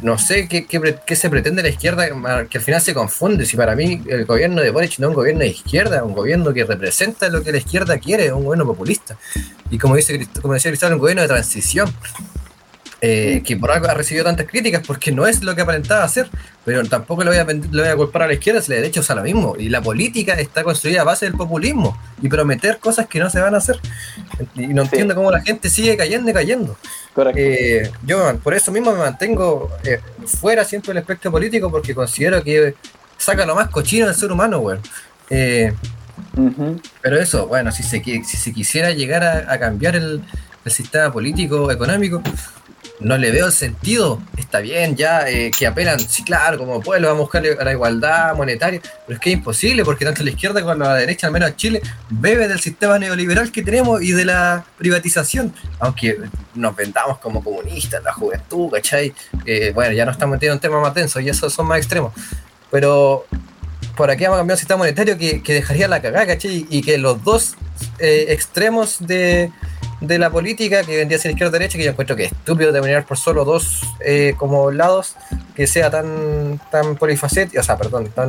[0.03, 2.07] no sé qué, qué, qué se pretende la izquierda,
[2.49, 3.45] que al final se confunde.
[3.47, 6.15] Si para mí el gobierno de Boric no es un gobierno de izquierda, es un
[6.15, 9.17] gobierno que representa lo que la izquierda quiere, es un gobierno populista.
[9.71, 11.93] Y como, dice, como decía Cristóbal, un gobierno de transición.
[13.01, 16.29] Eh, que por algo ha recibido tantas críticas porque no es lo que aparentaba hacer,
[16.65, 19.01] pero tampoco le voy a, le voy a culpar a la izquierda si la derecha
[19.01, 19.55] usa lo mismo.
[19.59, 23.41] Y la política está construida a base del populismo y prometer cosas que no se
[23.41, 23.79] van a hacer.
[24.57, 24.89] Y no Sí.
[24.91, 26.77] entiendo cómo la gente sigue cayendo y cayendo.
[27.35, 32.43] Eh, yo por eso mismo me mantengo eh, fuera siempre del espectro político porque considero
[32.43, 32.75] que
[33.17, 34.81] saca lo más cochino del ser humano, weón.
[35.31, 35.73] Eh,
[37.01, 40.23] pero eso, bueno, si se, si se quisiera llegar a, a cambiar el,
[40.65, 42.23] el sistema político, económico,
[43.01, 44.21] no le veo el sentido.
[44.37, 48.35] Está bien, ya eh, que apelan, sí, claro, como pueblo, vamos a buscar la igualdad
[48.37, 51.57] monetaria, pero es que es imposible porque tanto la izquierda como la derecha, al menos
[51.57, 55.55] Chile, bebe del sistema neoliberal que tenemos y de la privatización.
[55.79, 56.19] Aunque
[56.55, 59.15] nos vendamos como comunistas, la juventud, ¿cachai?
[59.45, 62.13] Eh, bueno, ya no estamos metiendo en temas más densos y esos son más extremos.
[62.71, 63.27] Pero
[63.97, 66.67] por aquí vamos a cambiar un sistema monetario que, que dejaría la cagada, ¿cachai?
[66.69, 67.57] Y que los dos
[67.99, 69.51] eh, extremos de,
[70.01, 73.05] de la política, que vendría a ser izquierda-derecha, que yo encuentro que es estúpido terminar
[73.07, 75.17] por solo dos eh, como lados,
[75.55, 78.29] que sea tan, tan polifacético, o sea, perdón, tan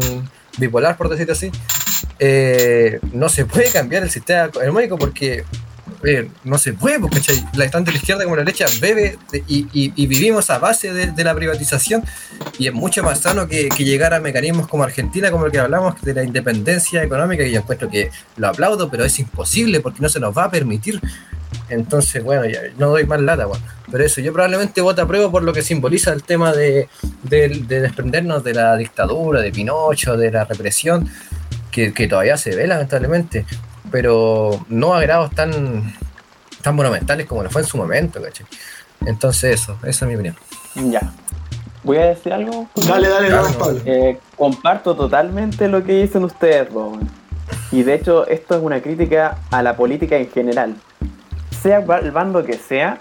[0.57, 1.51] bipolar, por decirlo así,
[2.17, 5.43] eh, no se puede cambiar el sistema económico porque
[6.03, 7.19] eh, no se puede, porque
[7.53, 10.93] la tanto la izquierda como la derecha bebe de- y, y- y vivimos a base
[10.93, 12.03] de, de la privatización
[12.57, 15.59] y es mucho más sano que, que llegar a mecanismos como Argentina, como el que
[15.59, 19.99] hablamos, de la independencia económica, que yo encuentro que lo aplaudo, pero es imposible porque
[20.01, 21.01] no se nos va a permitir.
[21.69, 23.63] Entonces, bueno, ya no doy más lata, bueno.
[23.91, 26.89] pero eso, yo probablemente voto a prueba por lo que simboliza el tema de,
[27.23, 31.09] de- de desprendernos de la dictadura, de Pinocho, de la represión,
[31.71, 33.45] que, que todavía se ve lamentablemente,
[33.91, 35.93] pero no a grados tan,
[36.63, 38.45] tan monumentales como lo fue en su momento, ¿cachai?
[39.05, 40.35] Entonces eso, esa es mi opinión.
[40.75, 41.11] Ya.
[41.83, 42.67] Voy a decir algo.
[42.87, 43.53] Dale, dale, dale.
[43.57, 43.79] Pablo.
[43.85, 47.09] Eh, comparto totalmente lo que dicen ustedes, weón.
[47.71, 50.75] Y de hecho, esto es una crítica a la política en general.
[51.61, 52.97] Sea el bando que sea,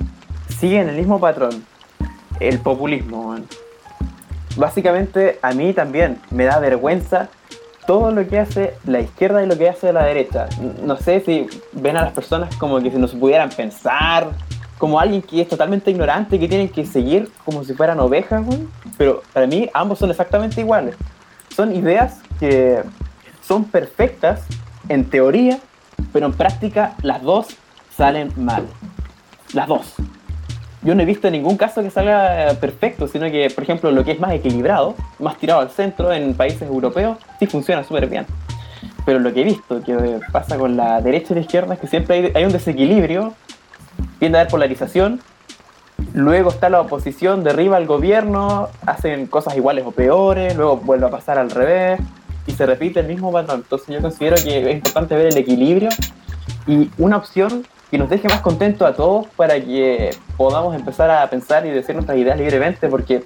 [0.59, 1.65] siguen el mismo patrón.
[2.41, 3.37] El populismo.
[4.57, 7.29] Básicamente, a mí también me da vergüenza
[7.87, 10.49] todo lo que hace la izquierda y lo que hace la derecha.
[10.83, 14.29] No sé si ven a las personas como que si no se pudieran pensar,
[14.77, 18.45] como alguien que es totalmente ignorante y que tienen que seguir como si fueran ovejas.
[18.97, 20.97] Pero para mí ambos son exactamente iguales.
[21.55, 22.83] Son ideas que
[23.41, 24.43] son perfectas
[24.89, 25.59] en teoría,
[26.13, 27.49] pero en práctica las dos
[27.99, 28.65] salen mal.
[29.53, 29.95] Las dos.
[30.83, 34.05] Yo no he visto ningún caso que salga eh, perfecto, sino que, por ejemplo, lo
[34.05, 38.25] que es más equilibrado, más tirado al centro en países europeos, sí funciona súper bien.
[39.05, 41.89] Pero lo que he visto que pasa con la derecha y la izquierda es que
[41.89, 43.35] siempre hay, hay un desequilibrio,
[44.21, 45.21] tiende a haber polarización,
[46.15, 51.11] luego está la oposición, derriba al gobierno, hacen cosas iguales o peores, luego vuelve a
[51.11, 51.99] pasar al revés
[52.47, 53.63] y se repite el mismo patrón.
[53.65, 55.89] Entonces yo considero que es importante ver el equilibrio
[56.69, 61.29] y una opción que nos deje más contentos a todos para que podamos empezar a
[61.29, 63.25] pensar y decir nuestras ideas libremente, porque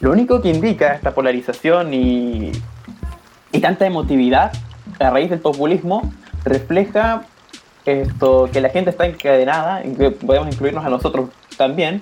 [0.00, 2.52] lo único que indica esta polarización y,
[3.52, 4.52] y tanta emotividad
[4.98, 6.12] a raíz del populismo
[6.44, 7.22] refleja
[7.84, 12.00] esto que la gente está encadenada, en que podemos incluirnos a nosotros también,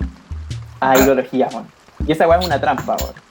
[0.79, 1.67] a ideologías, weón.
[2.07, 3.30] Y esa weá es una trampa, weón.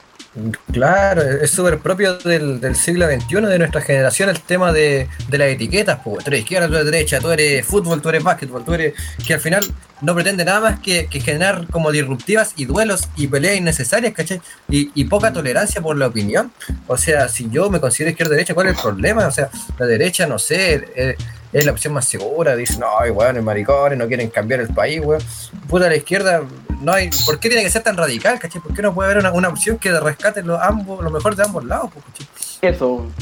[0.73, 5.49] Claro, es súper propio del, siglo XXI, de nuestra generación, el tema de, de las
[5.49, 5.99] etiquetas.
[6.05, 8.95] Pues, tú eres izquierda, tú eres derecha, tú eres fútbol, tú eres básquetbol, tú eres.
[9.27, 9.65] que al final
[10.03, 14.41] no pretende nada más que, que generar como disruptivas y duelos y peleas innecesarias, ¿cachai?
[14.69, 16.53] Y, y poca tolerancia por la opinión.
[16.87, 19.27] O sea, si yo me considero izquierda derecha, ¿cuál es el problema?
[19.27, 21.17] O sea, la derecha, no sé, eh,
[21.53, 22.57] es la opción más segura.
[22.57, 25.23] Dicen, no, weón, los maricones no quieren cambiar el país, weón.
[25.69, 26.43] Puta, la izquierda,
[26.81, 27.11] no hay.
[27.27, 28.61] ¿Por qué tiene que ser tan radical, cachai?
[28.61, 31.43] ¿Por qué no puede haber una, una opción que rescate lo, ambos, lo mejor de
[31.45, 32.27] ambos lados, cachai?
[32.73, 33.15] Eso, weón.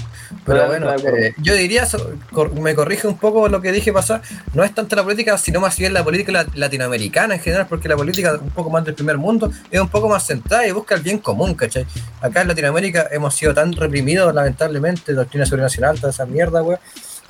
[0.44, 4.20] Pero bueno, eh, yo diría, so- cor- me corrige un poco lo que dije pasar,
[4.52, 7.88] no es tanto la política, sino más bien la política la- latinoamericana en general, porque
[7.88, 10.94] la política un poco más del primer mundo es un poco más centrada y busca
[10.94, 11.86] el bien común, ¿cachai?
[12.20, 16.76] Acá en Latinoamérica hemos sido tan reprimidos, lamentablemente, doctrina sobrenacional, toda esa mierda, güey,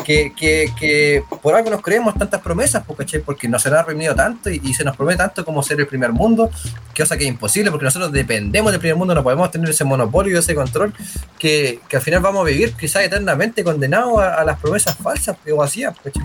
[0.04, 2.98] que, que, que por algo nos creemos tantas promesas, pues.
[3.24, 5.86] Porque nos se nos ha reprimido tanto y, se nos promete tanto como ser el
[5.86, 6.50] primer mundo,
[6.96, 10.34] cosa que es imposible, porque nosotros dependemos del primer mundo, no podemos tener ese monopolio
[10.34, 10.94] y ese control
[11.38, 15.56] que, que al final vamos a vivir quizás eternamente condenados a, las promesas falsas o
[15.56, 16.24] vacías, ¿cachai?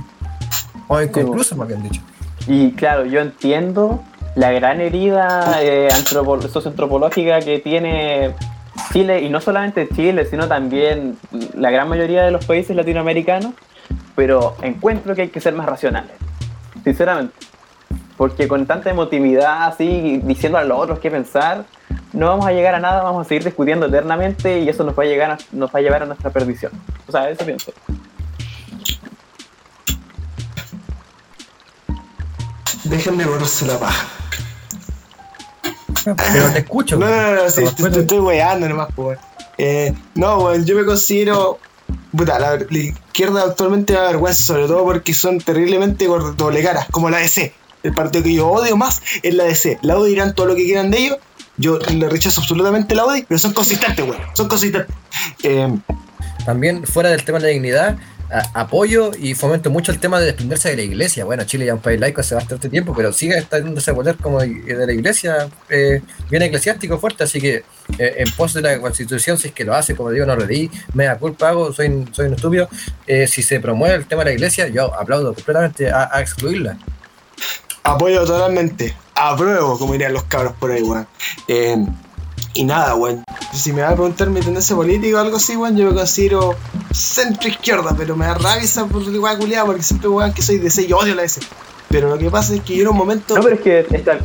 [0.88, 2.02] O inconclusas, más bien dicho.
[2.48, 4.04] Y claro, yo entiendo
[4.36, 8.34] la gran herida eh, antropo- socioantropológica que tiene
[8.92, 11.18] Chile, y no solamente Chile, sino también
[11.56, 13.54] la gran mayoría de los países latinoamericanos,
[14.16, 16.14] pero encuentro que hay que ser más racionales,
[16.84, 17.34] sinceramente.
[18.18, 21.66] Porque con tanta emotividad así, diciendo a los otros qué pensar,
[22.14, 25.04] no vamos a llegar a nada, vamos a seguir discutiendo eternamente y eso nos va
[25.04, 26.72] a, nos va a llevar a nuestra perdición.
[27.08, 27.74] O sea, eso pienso.
[32.84, 34.23] Déjenme borrarse la paja.
[36.04, 36.98] Pero te escucho.
[36.98, 38.90] No, no, no, no, sí, te, estoy weando nomás.
[39.58, 41.60] Eh, no, weón, yo me considero.
[42.16, 46.88] Puta, la, la izquierda actualmente me da vergüenza, sobre todo porque son terriblemente doble caras,
[46.92, 47.54] como la DC.
[47.84, 49.80] El partido que yo odio más es la DC.
[49.82, 51.18] La UDI dirán todo lo que quieran de ellos.
[51.58, 54.22] Yo le rechazo absolutamente la UDI, pero son consistentes, weón.
[54.34, 54.96] Son consistentes.
[55.44, 55.68] Eh,
[56.46, 57.98] También fuera del tema de la dignidad,
[58.34, 61.24] a- apoyo y fomento mucho el tema de desprenderse de la iglesia.
[61.26, 64.18] Bueno, Chile ya es un país laico hace bastante tiempo, pero sigue estando ese poder
[64.18, 67.64] como de la iglesia eh, bien eclesiástico fuerte, así que
[68.00, 70.46] eh, en pos de la constitución, si es que lo hace, como digo, no lo
[70.46, 72.68] leí, me da culpa, hago, soy, soy un estúpido,
[73.08, 76.78] eh, si se promueve el tema de la iglesia, yo aplaudo completamente a, a excluirla.
[77.84, 78.96] apoyo totalmente.
[79.16, 81.08] Apruebo, como dirían los cabros por ahí, weón.
[81.48, 81.78] Eh,
[82.54, 83.24] y nada, weón.
[83.54, 86.56] Si me va a preguntar mi tendencia política o algo así, weón, yo me considero
[86.94, 90.58] centro izquierda, pero me da rabia esa por weón culiada porque siempre weón que soy
[90.60, 91.42] de C y odio la S.
[91.90, 93.36] Pero lo que pasa es que yo en un momento.
[93.36, 94.18] No, pero es que está,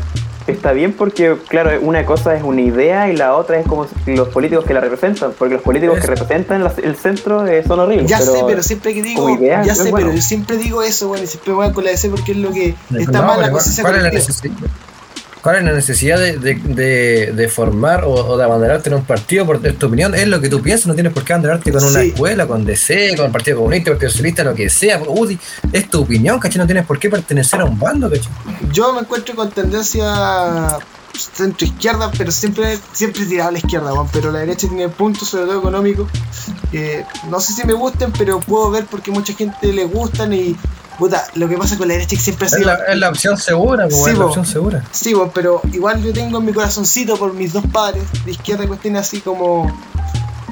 [0.46, 4.28] está bien porque, claro, una cosa es una idea y la otra es como los
[4.28, 7.80] políticos que la representan, porque los políticos Es- que representan la- el centro eh, son
[7.80, 8.08] horribles.
[8.08, 10.06] ya pero, sé, pero siempre que digo, idea, ya sé, bueno.
[10.06, 12.50] pero yo siempre digo eso, weón, y siempre voy con la S porque es lo
[12.52, 14.54] que está No, mal la conciencia ¿cuál, es la necesidad,
[15.42, 19.04] cuál es la necesidad de, de- de- de formar o, o de abandonarte en un
[19.04, 20.14] partido por tu opinión?
[20.14, 22.08] Es lo que tú piensas, no tienes por qué abandonarte con una Sí.
[22.08, 25.00] escuela, con DC, con el Partido Comunista, Partido Socialista, lo que sea.
[25.06, 25.38] UDI,
[25.72, 26.58] es tu opinión, ¿cachai?
[26.58, 28.28] No tienes por qué pertenecer a un bando, ¿cachai?
[28.72, 30.78] Yo me encuentro con tendencia
[31.14, 34.08] centro izquierda, pero siempre siempre tirado a la izquierda, weón.
[34.12, 36.08] Pero la derecha tiene puntos, sobre todo económicos,
[36.70, 40.56] que no sé si me gusten, pero puedo ver porque mucha gente le gustan y
[40.98, 42.66] puta, lo que pasa con la derecha es que siempre ha Es sido.
[42.66, 44.26] la, es la opción segura, pues, Sí, es la po.
[44.28, 44.84] opción segura.
[44.90, 48.96] Sí, pero igual yo tengo en mi corazoncito por mis dos padres de izquierda cuestión
[48.96, 49.70] así como.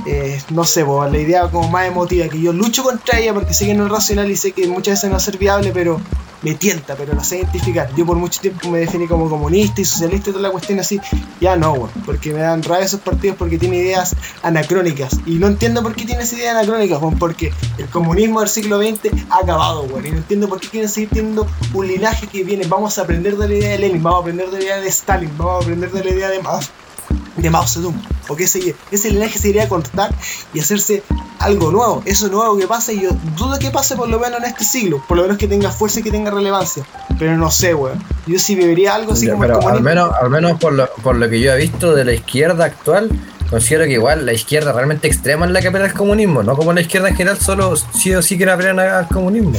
[0.07, 3.53] eh, no sé, weón, la idea como más emotiva, que yo lucho contra ella porque
[3.53, 5.73] sé que no es racional y sé que muchas veces no va a ser viable,
[5.75, 6.01] pero
[6.43, 7.91] me tienta, pero la sé identificar.
[7.97, 11.01] Yo por mucho tiempo me definí como comunista y socialista y toda la cuestión así.
[11.41, 15.19] Ya no, weón, porque me dan rabia esos partidos porque tienen ideas anacrónicas.
[15.27, 18.79] Y no entiendo por qué tienen esas ideas anacrónicas, weón, porque el comunismo del siglo
[18.79, 20.07] XX ha acabado, weón.
[20.07, 22.67] Y no entiendo por qué quieren seguir teniendo un linaje que viene.
[22.67, 24.89] Vamos a aprender de la idea de Lenin, vamos a aprender de la idea de
[24.89, 26.61] Stalin, vamos a aprender de la idea de Mao,
[27.37, 27.95] de Mao Zedong.
[28.47, 28.75] Sé yo.
[28.91, 30.15] Ese linaje se iría a cortar
[30.53, 31.03] y hacerse
[31.39, 32.03] algo nuevo.
[32.05, 35.03] Eso nuevo que pasa y yo dudo que pase por lo menos en este siglo.
[35.09, 36.85] Por lo menos que tenga fuerza y que tenga relevancia.
[37.19, 38.03] Pero no sé, weón.
[38.27, 40.89] Yo sí viviría algo así Ya, como el pero al menos, al menos por, lo,
[41.03, 43.11] por lo que yo he visto de la izquierda actual,
[43.51, 46.73] considero que igual la izquierda realmente extrema es la que pelea al comunismo, no como
[46.73, 49.53] la izquierda en general solo sí o sí quiere pelear al comunismo.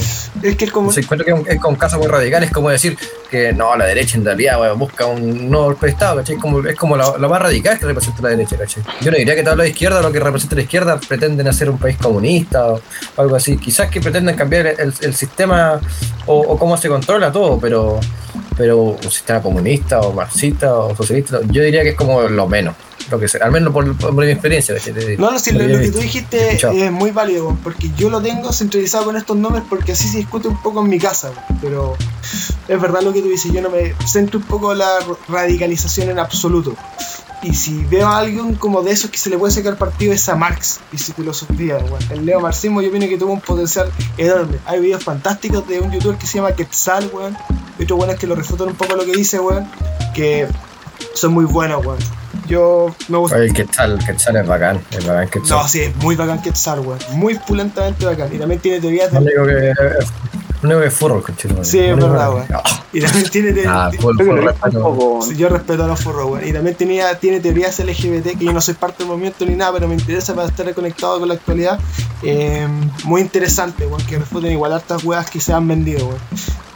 [0.44, 0.94] Es que el comunismo.
[0.94, 2.98] Se encuentro que es un- con casos muy radicales, como decir
[3.30, 6.38] que no, la derecha en realidad busca un nuevo golpe de Estado, ¿cachai?
[6.38, 8.84] Como, es como lo, lo más radical que representa la derecha, ¿cachai?
[9.02, 11.78] Yo no diría que toda la izquierda, lo que representa la izquierda, pretenden hacer un
[11.78, 12.82] país comunista o,
[13.18, 13.58] algo así.
[13.58, 15.80] Quizás que pretenden cambiar el, el sistema
[16.26, 18.00] o, o cómo se controla todo, pero,
[18.56, 22.76] pero un sistema comunista o marxista o socialista, yo diría que es como lo menos.
[23.10, 25.18] Lo que sea, al menos por, por mi experiencia, ¿cachai?
[25.18, 28.10] No, no, sí, lo lo, que lo que tú dijiste es muy válido, porque yo
[28.10, 31.32] lo tengo centralizado con estos nombres porque así se discute un poco en mi casa,
[31.62, 31.96] pero
[32.68, 36.20] es verdad lo que tú dices, yo no me centro un poco la radicalización en
[36.20, 36.76] absoluto.
[37.44, 40.28] Y si veo a alguien como de esos que se le puede sacar partido es
[40.28, 42.00] a Marx y su filosofía, weón.
[42.10, 44.58] El neomarxismo yo opino que tuvo un potencial enorme.
[44.66, 47.38] Hay videos fantásticos de un youtuber que se llama Quetzal, weón.
[47.78, 49.70] Y otros buenos que lo refutan un poco lo que dice, weón.
[50.16, 50.48] Que
[51.14, 52.00] son muy buenos, weón.
[52.48, 53.38] Yo me gusta.
[53.38, 55.58] Oye, el Quetzal, Quetzal es bacán, es bacán Quetzal.
[55.58, 57.00] No, sí, es muy bacán Quetzal, weón.
[57.14, 58.30] Muy pulentamente bacán.
[58.34, 59.18] Y también tiene teorías de.
[59.20, 59.74] único que,
[60.82, 61.64] que es furro, conchito.
[61.64, 62.46] Sí, es verdad, weón.
[62.94, 63.54] Y también tiene.
[63.54, 63.92] te- Ah,
[65.36, 66.48] yo respeto a los furros, weón.
[66.48, 69.74] Y también tenía, tiene teorías LGBT, que yo no soy parte del movimiento ni nada,
[69.74, 71.80] pero me interesa para estar conectado con la actualidad.
[72.24, 72.68] Eh,
[73.04, 76.20] muy interesante, weón, que refuten igual hartas weas que se han vendido, weón.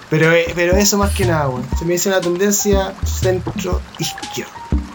[0.10, 1.66] Pero, eh, pero eso más que nada, weón.
[1.80, 4.52] Se me dice una tendencia centro-izquierda.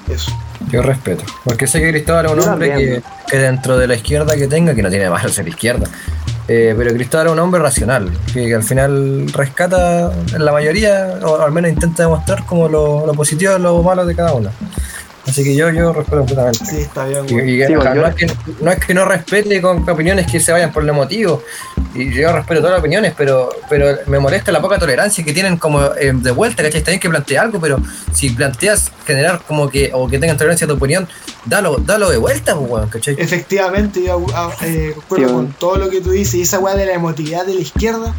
[0.08, 0.30] Eso.
[0.70, 1.24] Yo respeto.
[1.44, 4.74] Porque sé que Cristóbal es un Yo hombre que, dentro de la izquierda que tenga,
[4.74, 5.86] que no tiene malo ser izquierda,
[6.48, 11.18] eh, pero Cristóbal es un hombre racional, que, que al final rescata en la mayoría,
[11.22, 14.50] o al menos intenta demostrar como lo, lo positivo y lo malo de cada uno.
[15.26, 16.64] Así que yo, yo respeto completamente.
[16.64, 17.48] Sí, está bien, Y, weón.
[17.48, 18.26] y, Sí, o sea, bueno, yo- no, es que,
[18.60, 21.42] no es que no respete con opiniones que se vayan por lo motivo.
[21.94, 25.56] Y yo respeto todas las opiniones, pero, pero me molesta la poca tolerancia que tienen
[25.56, 26.78] como eh, de vuelta, ¿cachai?
[26.78, 27.78] Está bien que plantea algo, pero
[28.12, 31.08] si planteas generar como que, o que tengan tolerancia a tu opinión,
[31.46, 33.16] dalo, dalo de vuelta, pues, weón, ¿cachai?
[33.18, 36.34] Efectivamente, yo ah, eh, concuerdo Sí, con todo lo que tú dices.
[36.34, 38.14] Y esa weá de la emotividad de la izquierda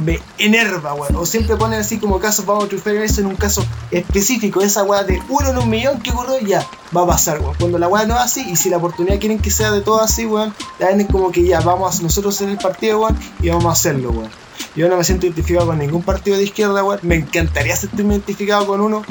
[0.00, 1.16] me enerva, weón.
[1.16, 4.60] O siempre ponen así como casos, vamos a triunfar en eso en un caso específico.
[4.60, 6.66] Esa weá de uno en un millón que ocurrió, ya,
[6.96, 7.54] va a pasar, weón.
[7.58, 10.00] Cuando la weá no es así, y si la oportunidad quieren que sea de todo
[10.00, 13.48] así, weón, la ven como que ya, vamos a nosotros ser el partido, weón, y
[13.50, 14.30] vamos a hacerlo, weón.
[14.76, 17.00] Yo no me siento identificado con ningún partido de izquierda, weón.
[17.02, 19.02] Me encantaría sentirme identificado con uno.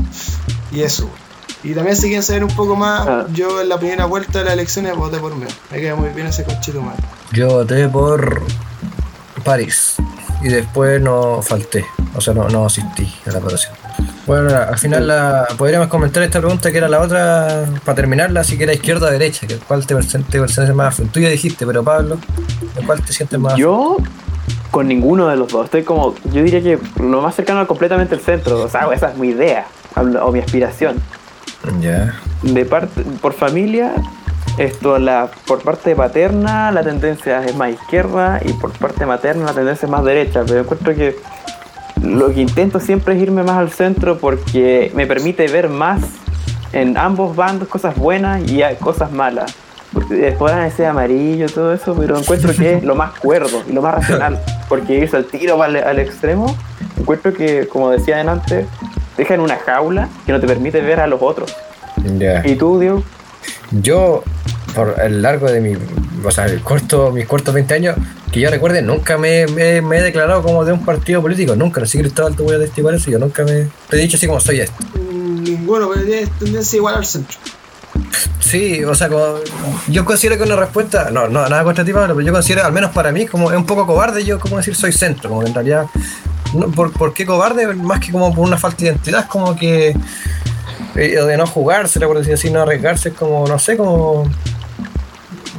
[0.71, 1.29] Y eso, weón.
[1.61, 3.25] Y también si quieren saber un poco más, Ah.
[3.33, 5.45] yo en la primera vuelta de las elecciones voté por mí.
[5.71, 6.95] Me queda muy bien ese conchito mal.
[7.33, 8.41] Yo voté por
[9.43, 9.95] París
[10.41, 11.85] y después no falté,
[12.15, 13.73] o sea, no, no asistí a la votación.
[14.25, 18.57] Bueno, al final la, podríamos comentar esta pregunta que era la otra, para terminarla, si
[18.57, 21.09] que era izquierda o derecha, que cuál te sientes más afín.
[21.09, 22.19] Tú ya dijiste, pero Pablo,
[22.75, 23.55] ¿de cuál te sientes más?
[23.55, 23.97] Yo
[24.71, 25.65] con ninguno de los dos.
[25.65, 28.61] Estoy como, yo diría que lo más cercano a completamente el centro.
[28.63, 30.97] O sea, esa es mi idea o mi aspiración.
[31.81, 32.15] Ya.
[32.41, 33.93] De parte, por familia,
[34.59, 39.53] esto la, por parte paterna la tendencia es más izquierda y por parte materna la
[39.53, 40.43] tendencia es más derecha.
[40.45, 41.15] Pero encuentro que
[42.03, 46.01] lo que intento siempre es irme más al centro porque me permite ver más
[46.73, 49.55] en ambos bandos cosas buenas y cosas malas.
[49.93, 53.71] Porque podrán decir amarillo y todo eso, pero encuentro que es lo más cuerdo y
[53.71, 54.39] lo más racional.
[54.67, 56.55] Porque irse al tiro al, al extremo,
[56.99, 58.67] encuentro que, como decía adelante,
[59.17, 61.55] deja en una jaula que no te permite ver a los otros.
[62.43, 63.03] ¿Y tú, Diego?
[63.71, 64.23] Yo,
[64.75, 65.73] por el largo de mi,
[66.23, 67.95] o sea, el corto, mis cortos 20 años,
[68.31, 71.85] que yo recuerde, nunca me, me- me he declarado como de un partido político, nunca,
[71.85, 74.39] sé Cristóbal, te voy a testiguar eso, yo nunca me te he dicho así como
[74.39, 74.75] soy esto.
[75.11, 77.37] Mm, Ninguno, pero tiene tendencia igual al centro.
[78.39, 79.35] Sí, o sea, como,
[79.87, 82.73] yo considero que una respuesta, no, no, nada contra ti, Pablo, pero yo considero, al
[82.73, 85.47] menos para mí, como es un poco cobarde, yo como decir soy centro, como que
[85.49, 85.85] en realidad,
[86.53, 87.67] no, ¿por, por qué cobarde?
[87.75, 89.89] Más que como por una falta de identidad, es como que,
[90.95, 94.29] eh, de no jugársela, por decir así, no arriesgarse, es como, no sé, como, mm,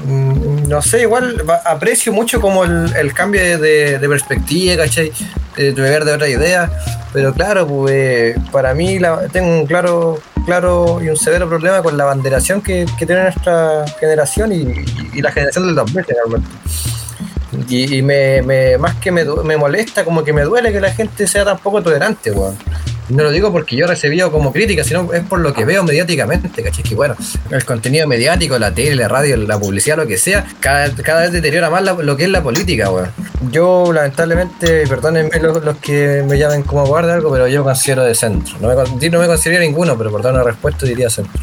[0.07, 5.13] no sé, igual aprecio mucho como el, cambio de, perspectiva, ¿cachai?
[5.57, 6.71] De, ver de otra idea,
[7.13, 8.99] pero claro, pues para mí
[9.33, 13.85] tengo un claro, claro y un severo problema con la banderación que, que tiene nuestra
[13.99, 16.49] generación y, la generación del 2000 realmente.
[17.69, 21.45] Y, me, más que me, me molesta, como que me duele que la gente sea
[21.45, 22.57] tan poco tolerante, weón.
[23.11, 25.83] No lo digo porque yo he recibido como crítica, sino es por lo que veo
[25.83, 26.85] mediáticamente, ¿cachai?
[26.85, 27.17] Que bueno,
[27.51, 31.33] el contenido mediático, la tele, la radio, la publicidad, lo que sea, cada, cada vez
[31.33, 33.11] deteriora más lo que es la política, weón.
[33.51, 38.57] Yo, lamentablemente, perdónenme los, que me llamen como guarda algo, pero yo considero de centro.
[38.61, 41.41] No me, no me considero ninguno, pero por dar una respuesta diría centro.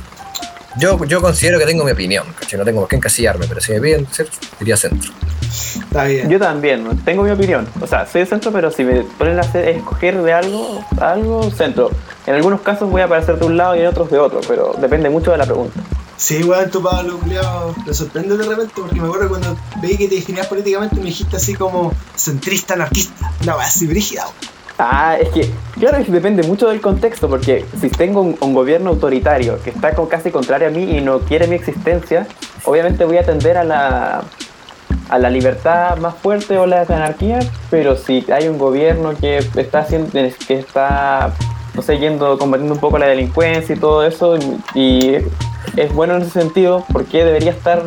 [0.80, 2.60] Yo, yo considero que tengo mi opinión, ¿cachai?
[2.60, 4.28] No tengo por qué encasillarme, pero si me piden ser,
[4.60, 5.12] diría centro.
[5.48, 6.30] Está bien.
[6.30, 6.92] Yo también, ¿no?
[7.06, 7.68] tengo mi opinión.
[7.82, 11.50] O sea, soy de centro, pero si me ponen a hacer- escoger de algo, algo,
[11.52, 11.92] centro.
[12.26, 14.74] En algunos casos voy a aparecer de un lado y en otros de otro, pero
[14.80, 15.80] depende mucho de la pregunta.
[16.18, 20.08] Sí, igual tu Pablo culiao, me sorprende de repente porque me acuerdo cuando veí que
[20.08, 23.32] te definías políticamente me dijiste así como centrista anarquista.
[23.44, 24.24] Una wea así brígida.
[24.24, 24.58] weón.
[24.80, 25.50] Ah, es que,
[25.80, 30.08] claro, depende mucho del contexto, porque si tengo un, un gobierno autoritario que está co-
[30.10, 32.28] casi contrario a mí y no quiere mi existencia,
[32.64, 34.24] obviamente voy a tender a la,
[35.10, 37.40] a la libertad más fuerte o la anarquía,
[37.70, 41.32] pero si hay un gobierno que está haciendo, que está,
[41.74, 44.38] no sé, yendo, combatiendo un poco la delincuencia y todo eso,
[44.76, 45.16] y,
[45.76, 47.84] es bueno en ese sentido, ¿por qué debería estar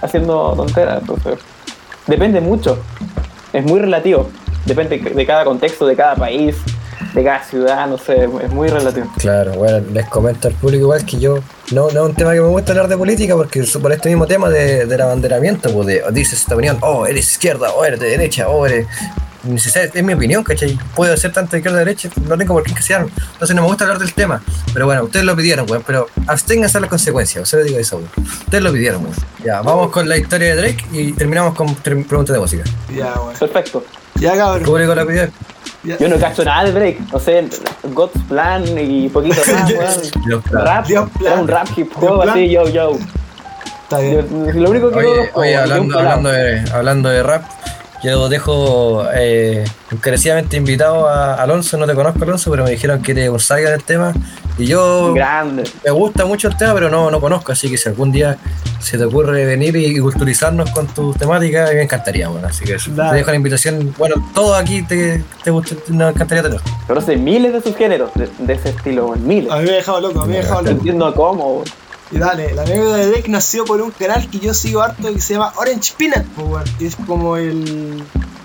[0.00, 1.00] haciendo tonteras?
[1.00, 1.38] Entonces,
[2.06, 2.78] depende mucho,
[3.52, 4.28] es muy relativo,
[4.64, 6.56] depende de cada contexto, de cada país,
[7.14, 9.06] de cada ciudad, no sé, es muy relativo.
[9.18, 11.38] Claro, bueno, les comento al público igual que yo,
[11.72, 14.26] no, no es un tema que me gusta hablar de política, porque por este mismo
[14.26, 18.08] tema de, del abanderamiento, pues de, dices esta opinión, oh, eres izquierda, o eres de
[18.08, 18.86] derecha, o eres...
[19.46, 20.78] Es mi opinión, ¿cachai?
[20.94, 23.10] Puedo ser tanto de izquierda o derecha, no tengo por qué encasillarme.
[23.34, 24.42] Entonces no me gusta hablar del tema.
[24.72, 25.82] Pero bueno, ustedes lo pidieron, weón.
[25.86, 28.08] Pero absténganse a las consecuencias, se lo digo eso, weón.
[28.16, 29.14] Ustedes lo pidieron, weón.
[29.44, 32.64] Ya, vamos con la historia de Drake y terminamos con preguntas de música.
[32.96, 33.34] Ya, weón.
[33.38, 33.84] Perfecto.
[34.14, 34.62] Ya cabrón.
[34.62, 35.28] Público la pidió.
[35.84, 35.98] Ya.
[35.98, 36.98] Yo no cacho nada de break.
[37.12, 37.42] O sea,
[37.92, 40.42] God's Plan y poquito más, weón.
[40.50, 41.40] Rap, Dios plan.
[41.40, 42.92] un rap hip hop así, yo, yo.
[43.82, 44.62] Está Yo- bien.
[44.62, 47.42] Lo único que Oye, oye, hablando, hablando, de, hablando de rap,
[48.04, 53.12] yo dejo eh, encarecidamente invitado a Alonso, no te conozco Alonso, pero me dijeron que
[53.12, 54.12] eres un saga del tema.
[54.56, 55.64] Y yo Grande.
[55.84, 58.36] me gusta mucho el tema, pero no, no conozco, así que si algún día
[58.78, 62.76] se te ocurre venir y, y culturizarnos con tu temática, me encantaría, bueno, así que.
[62.90, 63.10] Dale.
[63.10, 66.60] te dejo la invitación, bueno, todo aquí te, te gusta, nos encantaría tener.
[66.86, 69.14] Conoce miles de subgéneros de, de ese estilo.
[69.16, 69.50] Miles.
[69.50, 70.78] A mí me ha dejado loco, a mí me ha dejado No loco.
[70.78, 71.64] entiendo cómo, weón.
[72.14, 75.20] Y dale, la anécdota de Drake nació por un canal que yo sigo harto que
[75.20, 76.24] se llama Orange Peanut.
[76.78, 78.04] Que es como el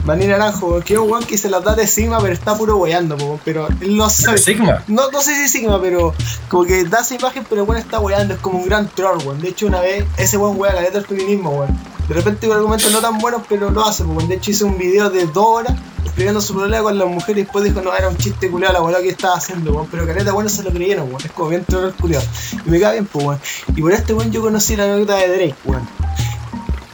[0.10, 2.78] maní naranjo, que es un weón que se las da de Sigma, pero está puro
[2.78, 3.40] weyando, po.
[3.46, 4.40] Pero él no sabe.
[4.40, 4.84] Sigma.
[4.88, 6.16] No, no sé si es Sigma, pero
[6.48, 9.20] como que da esa imagen, pero el weón está weyando, es como un gran troll,
[9.24, 9.40] weón.
[9.40, 11.78] De hecho, una vez ese weón wea caleta el feminismo, weón.
[12.08, 14.28] De repente con argumentos no tan buenos, pero lo hace, weón.
[14.28, 17.44] De hecho, hizo un video de dos horas explicando su problema con las mujeres y
[17.44, 19.88] después dijo, no, era un chiste culiado la weá que estaba haciendo, weón.
[19.92, 21.22] Pero caleta, bueno, se lo creyeron, weón.
[21.24, 22.26] Es como bien troll culiado.
[22.66, 23.40] Y me cae bien, pues, weón.
[23.76, 25.88] Y por este weón yo conocí la anécdota de Drake, weón.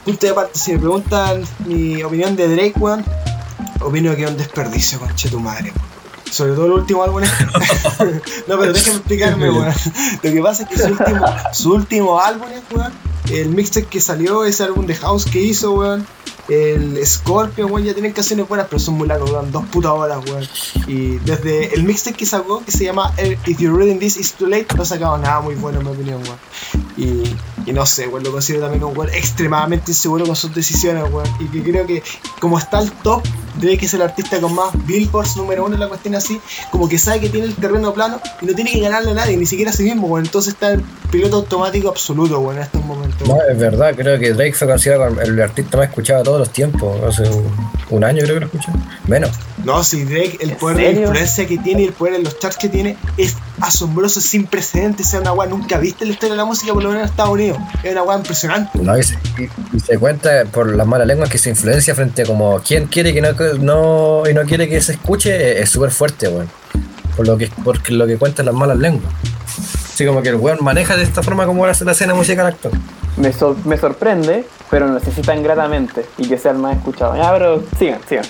[0.06, 3.04] Punto de parte, si me preguntan mi opinión de Drake, weón,
[3.80, 5.72] opino que es un desperdicio, conche tu madre.
[6.30, 7.22] Sobre todo el último álbum.
[8.46, 9.74] no, pero déjame explicarme, weón.
[10.22, 12.92] Lo que pasa es que su último, su último álbum, weón,
[13.30, 16.06] el mixtape que salió, ese álbum de House que hizo, weón,
[16.48, 20.24] el Scorpion, weón, ya tienen canciones buenas, pero son muy largos, weón, dos putas horas,
[20.26, 20.46] weón.
[20.86, 24.46] Y desde el mixtape que sacó, que se llama If You're Reading This Is Too
[24.46, 26.38] Late, no ha sacado nada muy bueno, en mi opinión, weón.
[26.96, 31.28] Y, no sé, weón, lo considero también un weón extremadamente inseguro con sus decisiones, weón.
[31.40, 32.02] Y que creo que,
[32.40, 33.22] como está el top,
[33.60, 36.40] Drake es el artista con más billboards número uno en la cuestión así,
[36.70, 39.36] como que sabe que tiene el terreno plano y no tiene que ganarle a nadie,
[39.36, 40.26] ni siquiera a sí mismo, weón.
[40.26, 43.15] Entonces está en piloto automático absoluto, weón, en estos momentos.
[43.26, 46.38] No, es verdad, creo que Drake fue considerado como el artista más escuchado de todos
[46.40, 47.00] los tiempos.
[47.02, 47.46] Hace un,
[47.90, 48.68] un año creo que lo escuché.
[49.06, 49.30] Menos.
[49.64, 51.02] No, si Drake, el ¿En poder de serio?
[51.08, 55.14] influencia que tiene y el poder en los charts que tiene es asombroso, sin precedentes.
[55.14, 57.10] Es una weá nunca viste en la historia de la música, por lo menos en
[57.10, 57.58] Estados Unidos.
[57.82, 58.78] Es una weá impresionante.
[58.80, 62.22] No, y, se, y- y se cuenta por las malas lenguas que se influencia frente
[62.22, 65.90] a como quién quiere que no, no y no quiere que se escuche es súper
[65.90, 66.48] fuerte, weón.
[67.16, 69.10] Por lo que por lo que cuentan las malas lenguas.
[69.96, 72.74] Así como que el weón maneja de esta forma como la, la escena musical actual.
[73.16, 77.16] Me, sor- me sorprende, pero necesitan gratamente y que sea el más escuchado.
[77.16, 78.26] Ya, pero sigan, sigan.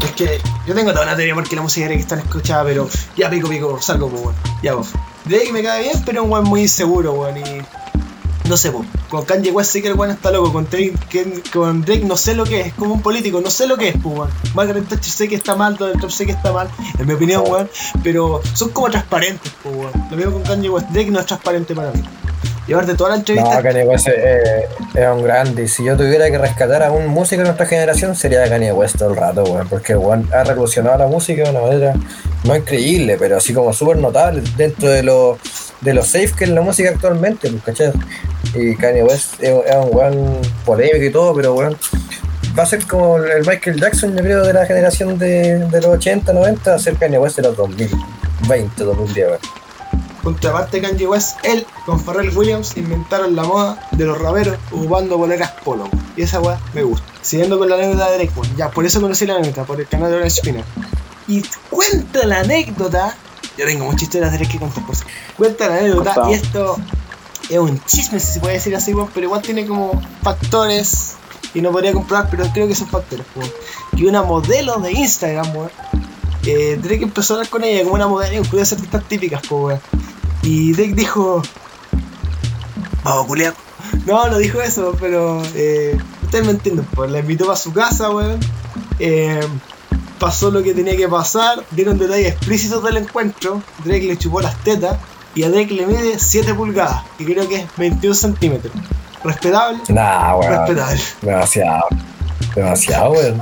[0.00, 2.62] Es que yo tengo toda una teoría porque la música de Drake es tan escuchada,
[2.62, 4.34] pero ya pico pico, salgo, pues, weón.
[4.62, 4.90] Ya, vos.
[5.24, 7.36] Drake me cae bien, pero es un weón muy inseguro, weón.
[7.38, 7.62] Y
[8.48, 8.88] no sé, pues.
[9.08, 10.52] Con Kanye West sí que el weón está loco.
[10.52, 10.94] Con Drake,
[11.52, 13.88] con Drake no sé lo que es, es como un político, no sé lo que
[13.88, 14.28] es, weón.
[14.54, 16.68] Margaret Thatcher sé que está mal, Donald Trump sé que está mal,
[16.98, 17.68] en mi opinión, weón.
[18.02, 19.92] Pero son como transparentes, weón.
[20.10, 20.88] Lo mismo con Kanye West.
[20.90, 22.02] Drake no es transparente para mí.
[22.66, 23.62] Y aparte, toda la No, entrevista.
[23.62, 24.64] Kanye West es,
[24.94, 25.64] es un grande.
[25.64, 28.98] Y si yo tuviera que rescatar a un músico de nuestra generación, sería Kanye West
[28.98, 29.66] todo el rato, weón.
[29.68, 31.94] Porque weón ha revolucionado la música de una manera
[32.44, 35.38] no increíble, pero así como súper notable dentro de lo,
[35.80, 37.92] de lo safe que es la música actualmente, pues, ¿cachai?
[38.54, 41.76] Y Kanye West es, es un weón polémico y todo, pero weón.
[42.58, 45.90] Va a ser como el Michael Jackson, yo creo, de la generación de, de los
[45.92, 49.38] 80, 90, va a ser Kanye West de los 2020, 2010, weón.
[50.22, 55.16] Punto aparte Kanye West, él con Pharrell Williams inventaron la moda de los raperos ocupando
[55.16, 55.88] boleras polo.
[56.16, 57.06] Y esa weá me gusta.
[57.22, 60.10] Siguiendo con la anécdota de Drake, ya por eso conocí la anécdota, por el canal
[60.10, 60.64] de Orange Spinner.
[61.28, 63.16] Y cuenta la anécdota.
[63.56, 65.04] Yo tengo muchas historias de Drake que contar por eso.
[65.36, 66.30] Cuenta la anécdota Contado.
[66.30, 66.76] y esto
[67.48, 71.16] es un chisme, si se puede decir así, pero igual tiene como factores
[71.54, 73.26] y no podría comprobar, pero creo que son factores.
[73.96, 75.70] Que una modelo de Instagram, weón,
[76.46, 79.80] eh, Drake empezó a hablar con ella como una modelo, incluye artistas típicas, weón.
[80.42, 81.42] Y Drake dijo.
[83.04, 83.54] Vamos, culiao.
[84.06, 85.42] No, no dijo eso, pero.
[85.54, 87.10] Eh, ustedes me entienden, pues.
[87.10, 88.40] La invitó para su casa, weón.
[88.98, 89.40] Eh,
[90.18, 91.64] pasó lo que tenía que pasar.
[91.70, 93.62] Dieron detalles explícitos del encuentro.
[93.84, 94.98] Drake le chupó las tetas.
[95.34, 98.72] Y a Drake le mide 7 pulgadas, que creo que es 21 centímetros.
[99.22, 100.52] Respetable, Nah, weón.
[100.52, 101.00] respetable.
[101.22, 101.84] Demasiado.
[102.54, 103.40] Demasiado, weón.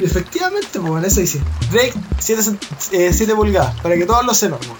[0.00, 1.40] Efectivamente, pues, eso dice.
[1.72, 4.78] Drake, 7, pulgadas, para que todos lo sepan, weón.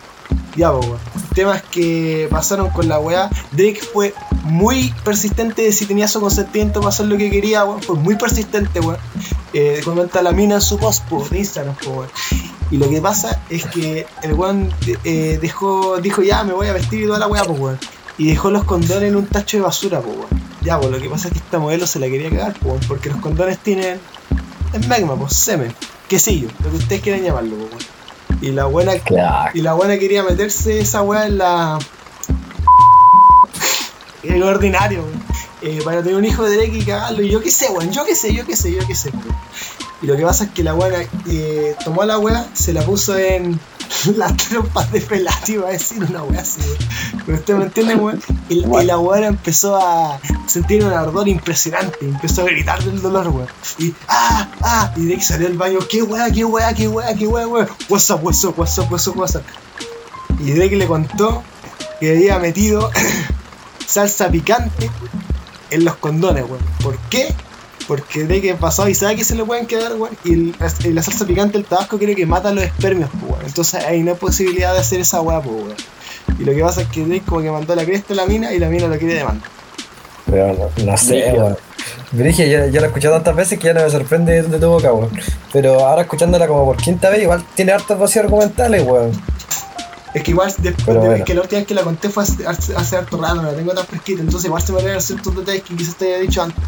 [0.56, 1.00] Ya, pues, weón.
[1.16, 3.28] El tema es que pasaron con la weá.
[3.52, 4.14] Drake fue
[4.44, 7.82] muy persistente de si tenía su consentimiento para hacer lo que quería, weón.
[7.82, 8.98] Fue muy persistente, weón.
[9.52, 12.08] Eh, comenta la mina en su post, pues, Instagram, pues, weón.
[12.70, 14.72] Y lo que pasa es que el weón
[15.04, 17.78] eh, dejó, dijo, ya, me voy a vestir y toda la weá, pues, weón.
[18.18, 20.28] Y dejó los condones en un tacho de basura, pues, weón.
[20.62, 22.80] Ya, pues, lo que pasa es que esta modelo se la quería cagar, pues, weón,
[22.86, 23.98] porque los condones tienen
[24.74, 25.74] es magma, pues semen,
[26.08, 27.98] quesillo, lo que ustedes quieran llamarlo, pues, weón.
[28.42, 29.50] Y la buena Claro.
[29.54, 31.78] y la buena quería meterse esa weá en la.
[34.22, 35.22] En lo ordinario, weón.
[35.60, 37.22] Eh, para tener un hijo de Drake y cagarlo.
[37.22, 37.90] Y yo qué sé, weón.
[37.92, 39.36] Yo qué sé, yo qué sé, yo qué sé, weón.
[40.00, 40.98] Y lo que pasa es que la buena
[41.28, 43.58] eh, tomó la weá, se la puso en
[44.16, 46.60] las trompas de Pelati, a decir una weá así.
[47.26, 48.22] Pero usted me entiende, weón.
[48.48, 53.28] Y, y la weá empezó a sentir un ardor impresionante, empezó a gritar del dolor,
[53.28, 53.48] weón.
[53.78, 57.26] Y ah, ah, y de salió del baño, qué weá, qué weá, qué weá, qué
[57.26, 57.68] weá, weón.
[57.88, 59.42] What's up, what's up, what's up.
[60.40, 61.42] Y que le contó
[61.98, 62.90] que había metido
[63.86, 64.90] salsa picante
[65.70, 66.62] en los condones, weón.
[66.82, 67.34] ¿Por qué?
[67.88, 70.16] Porque de que pasó y sabe que se le pueden quedar, weón.
[70.24, 70.54] Y el-
[70.84, 73.46] y la salsa picante, el tabasco cree que mata los espermios, pues, weón.
[73.46, 75.74] Entonces ahí no hay posibilidad de hacer esa weá, weón.
[76.38, 78.52] Y lo que pasa es que Drake como que mandó la cresta a la mina
[78.52, 79.48] y la mina lo quiere demandar.
[80.26, 81.56] Pero no, no sé, weón.
[82.12, 82.24] Yo
[82.80, 85.10] la he escuchado tantas veces que ya no me sorprende de tu boca, weón.
[85.52, 89.10] Pero ahora escuchándola como por quinta vez, igual tiene hartos vacíos argumentales, weón.
[90.14, 91.24] Es que igual después Pero de bueno.
[91.24, 93.52] que la última vez que la conté fue hace, hace, hace harto rato, no la
[93.52, 96.42] tengo tan fresquita, entonces igual se me olvidaron ciertos detalles que quizás te haya dicho
[96.42, 96.62] antes.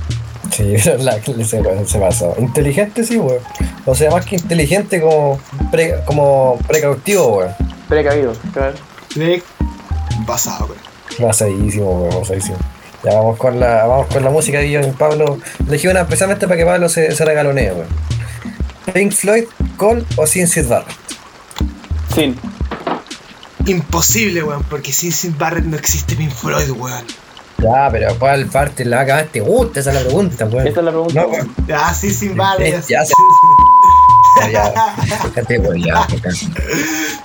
[0.50, 1.44] Sí, la, se,
[1.86, 2.34] se pasó.
[2.38, 3.42] Inteligente, sí, weón.
[3.86, 5.40] O sea, más que inteligente, como,
[5.70, 7.54] pre, como precautivo, weón.
[7.88, 8.76] Precavido, claro.
[10.26, 11.28] Basado, weón.
[11.28, 12.58] Pasadísimo, weón, pasadísimo.
[13.02, 16.46] Ya vamos con la, vamos con la música que yo y Pablo elegí una precisamente
[16.46, 17.88] para que Pablo se, se regalonee, weón.
[18.92, 19.44] Pink Floyd
[19.76, 20.96] con o sin Sid Barrett.
[22.14, 22.36] Sin.
[23.66, 27.04] Imposible, weón, porque sin Sid Barrett no existe Pink Floyd, weón.
[27.62, 29.80] Ya, pero ¿cuál parte la acá te gusta?
[29.80, 30.66] Esa es la pregunta, weón.
[30.66, 31.20] Esa es la pregunta.
[31.22, 31.54] No, weón.
[31.74, 32.86] Ah, sí, sin Barrett.
[34.52, 34.94] Ya acá.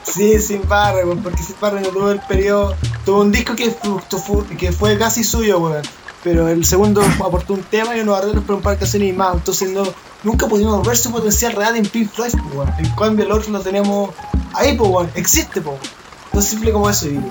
[0.03, 2.76] Sí, sin Barrett, weón, porque Sid Barrett no tuvo el periodo.
[3.06, 5.82] Tuvo un disco que fue, fue- que fue casi suyo, weón.
[6.24, 9.14] Pero el segundo aportó un tema y unos arreglos para un par de canciones y
[9.14, 9.36] más.
[9.36, 9.84] Entonces no,
[10.24, 12.74] nunca pudimos ver su potencial real en Pink Floyd, pues, weón.
[12.80, 14.10] En cambio, el otro lo tenemos
[14.53, 15.12] ahí, pues, weón.
[15.16, 15.94] Existe, pues, weón.
[16.34, 17.22] No es simple como eso, digo.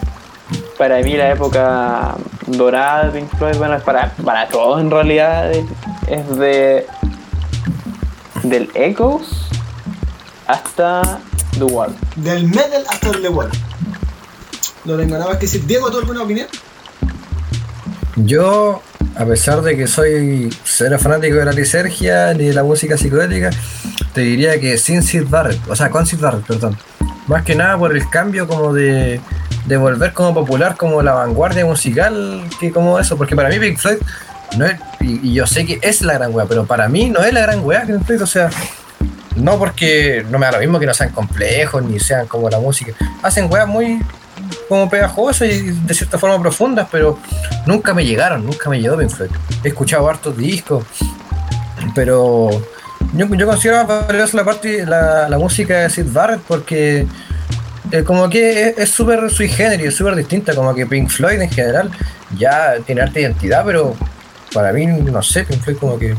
[0.79, 2.17] Para mí la época
[2.47, 6.87] dorada de Pink Floyd, bueno, es para, para todos en realidad, es de
[8.43, 9.29] del Echoes
[10.47, 11.21] hasta
[11.59, 11.95] The Wall.
[12.17, 13.51] Del metal hasta el The Wall.
[14.85, 15.65] No tengo nada más que decir.
[15.67, 16.47] Diego, ¿tú alguna opinión?
[18.17, 18.83] Yo,
[19.17, 23.51] a pesar de que soy cero fanático de la lisergia ni de la música psicodélica,
[24.13, 26.77] te diría que sin Sid Barrett, o sea, con Sid Barrett, perdón.
[27.27, 29.21] Más que nada por el cambio como de,
[29.67, 33.79] de volver como popular, como la vanguardia musical, que como eso, porque para mí Pink
[33.79, 33.99] Floyd
[34.57, 37.33] no es, y, yo sé que es la gran wea, pero para mí no es
[37.33, 38.51] la gran wea Pink Floyd, o sea,
[39.37, 42.61] no porque no me da lo mismo que no sean complejos ni sean como la
[42.61, 42.93] música,
[43.23, 44.01] hacen weas muy
[44.69, 47.19] como pegajosas y de cierta forma profundas, pero
[47.67, 49.31] nunca me llegaron, nunca me llegó Pink Floyd.
[49.63, 50.85] He escuchado hartos discos,
[51.95, 52.51] pero
[53.15, 57.07] yo, yo considero más valiosa la parte la, la música de Sid Barrett porque
[57.93, 61.51] eh, como que es- súper sui generis, es súper distinta, como que Pink Floyd en
[61.51, 61.91] general
[62.39, 63.95] ya tiene arte identidad, pero
[64.53, 66.15] para mí, no sé, Pink Floyd como que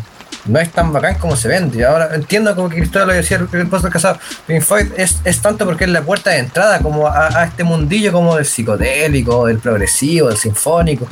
[0.46, 1.84] no es tan bacán como se vende.
[1.86, 5.42] Ahora entiendo como que Cristóbal lo decía el, el post casado, Pink Floyd es, es
[5.42, 9.48] tanto porque es la puerta de entrada como a, a este mundillo como del psicodélico,
[9.48, 11.08] del progresivo, del sinfónico,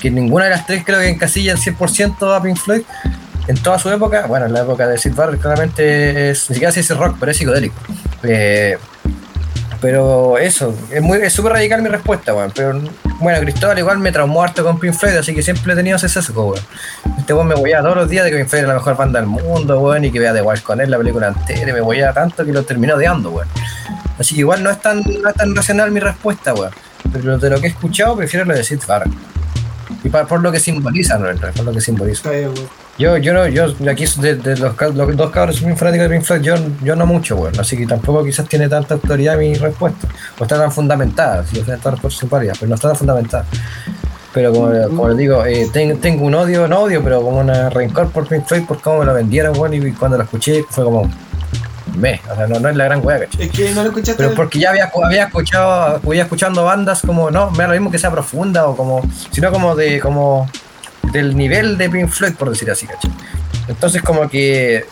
[0.00, 2.82] que ninguna de las tres creo que encasilla el 100% a Pink Floyd.
[3.48, 6.70] En toda su época, bueno, en la época de Sid Barrett claramente es, ni siquiera
[6.72, 7.74] se dice rock, pero es psicodélico.
[8.22, 8.78] Eh,
[9.80, 12.52] pero eso, es muy es súper radical mi respuesta, weón.
[12.54, 12.80] Pero
[13.18, 16.08] bueno, Cristóbal igual me traumó harto con Pink Floyd, así que siempre he tenido ese
[16.08, 16.64] sesgo, weón.
[17.18, 19.20] Este weón me voyaba todos los días de que Pink Floyd era la mejor banda
[19.20, 21.80] del mundo, weón, y que vea The Wild con él la película entera, y me
[21.80, 23.48] voyaba tanto que lo terminó odiando, weón.
[24.18, 26.72] Así que igual no es tan, no es tan racional mi respuesta, weón.
[27.12, 29.12] Pero de lo que he escuchado, prefiero lo de Sid Barrett.
[30.04, 32.30] Y por lo que simboliza, no, por lo que simboliza.
[33.06, 33.18] Está.
[33.18, 36.22] Yo, yo no, yo aquí de, de los, los dos cabros muy fanático de Pink
[36.22, 40.06] Floyd, yo, yo no mucho, weón, así que tampoco quizás tiene tanta autoridad mi respuesta,
[40.38, 43.44] o está tan fundamentada, si respuestas son válidas, pero no está tan fundamentada.
[44.32, 47.68] Pero como, como les digo, eh, ten- tengo un odio, no odio, pero como una
[47.70, 50.84] rencor por Pink Floyd por cómo me lo vendieron, weón, y cuando lo escuché fue
[50.84, 51.10] como,
[51.96, 53.46] me, o sea, no, no es la gran weá, ¿cachai?
[53.46, 54.22] Es que no lo escuchaste.
[54.22, 57.90] Pero porque ya había, había escuchado, había escuchando bandas como, no, me da lo mismo
[57.90, 59.02] que sea profunda o como,
[59.32, 60.48] sino como de, como
[61.12, 63.10] del nivel de Pink Floyd, por decir así, ¿cachai?
[63.68, 64.84] Entonces como que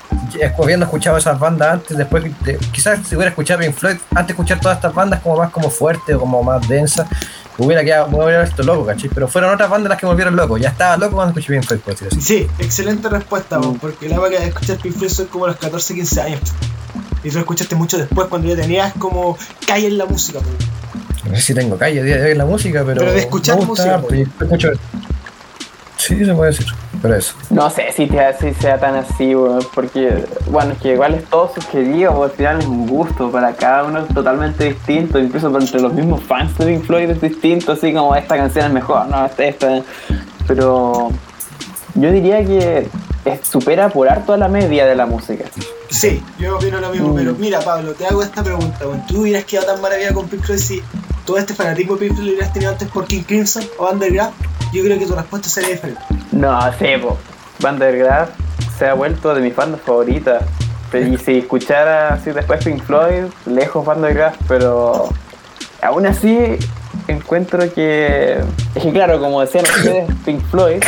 [0.63, 4.33] habiendo escuchado esas bandas antes, después de- quizás si hubiera escuchado Pink Floyd, antes de
[4.33, 7.09] escuchar todas estas bandas como más como fuerte o como más densas,
[7.57, 9.11] hubiera quedado, me hubiera visto loco, ¿cachai?
[9.13, 11.65] Pero fueron otras bandas las que me volvieron loco, ya estaba loco cuando escuché Pink
[11.67, 12.21] Floyd, por decir así.
[12.21, 15.95] Sí, excelente respuesta, weón, porque la época de escuchar Pink Floyd son como los 14,
[15.95, 16.41] 15 años.
[17.25, 19.37] Y tú lo escuchaste mucho después, cuando ya tenías como
[19.67, 20.39] calle en la música.
[21.29, 23.01] No sé si tengo calle de, de la música, pero.
[23.01, 24.73] Pero de escuchar me gusta música, escucho-
[25.99, 26.67] Sí, se puede decir.
[27.03, 27.35] Pero eso.
[27.51, 31.53] No sé si, te, sea tan así, weón, porque, bueno, es que igual es todo
[31.55, 35.93] weón, al final es un gusto, para cada uno es totalmente distinto, incluso entre los
[35.93, 39.45] mismos fans de Pink Floyd es distinto, así como esta canción es mejor, no, esta,
[39.45, 39.83] esta,
[40.47, 41.11] pero
[41.95, 42.89] yo diría que
[43.29, 45.45] es- supera por harto a la media de la música.
[45.91, 47.17] Sí, yo opino lo mismo, Mm.
[47.17, 49.07] pero mira Pablo, te hago esta pregunta, weón.
[49.07, 50.83] ¿Tú hubieras quedado tan maravillado con Pink Floyd si
[51.25, 54.33] todo este fanatismo de Pink Floyd lo hubieras tenido antes por King Crimson o Underground?
[54.73, 56.01] Yo creo que tu respuesta sería diferente.
[56.33, 57.17] No, sí, po.
[57.61, 58.29] Vandergraaf
[58.79, 60.43] se ha vuelto de mis bandas favoritas.
[60.93, 65.09] Y si escuchara así después Pink Floyd, lejos Vandergraaf, pero
[65.83, 66.57] aún así
[67.09, 68.39] encuentro que.
[68.75, 70.83] Es que claro, como decían ustedes, Pink Floyd,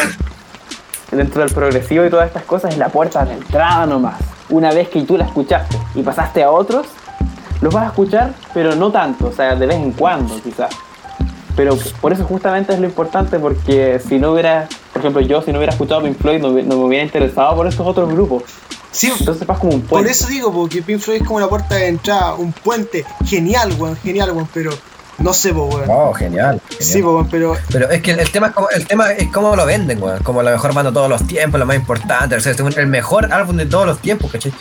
[1.10, 4.20] dentro del progresivo y todas estas cosas, es la puerta de entrada nomás.
[4.48, 6.86] Una vez que tú la escuchaste y pasaste a otros,
[7.60, 10.70] los vas a escuchar, pero no tanto, o sea, de vez en cuando quizás.
[11.56, 15.52] Pero por eso justamente es lo importante, porque si no hubiera, por ejemplo, yo si
[15.52, 18.44] no hubiera escuchado Pink Floyd, no, no me hubiera interesado por estos otros grupos.
[18.92, 20.10] Sí, Entonces vas como un por puente.
[20.10, 23.04] eso digo, porque Pink Floyd es como la puerta de entrada, un puente.
[23.24, 24.72] Genial, weón, genial, weón, pero
[25.20, 25.88] no sé, po, weón.
[25.88, 26.60] Oh, genial.
[26.70, 27.02] Sí, genial.
[27.02, 29.54] po, weón, pero Pero es que el, el tema es como, el tema es cómo
[29.56, 30.22] lo venden, weón.
[30.22, 32.76] Como la mejor banda de todos los tiempos, la más importante, o sea, este es
[32.76, 34.52] el mejor álbum de todos los tiempos, ¿cachai?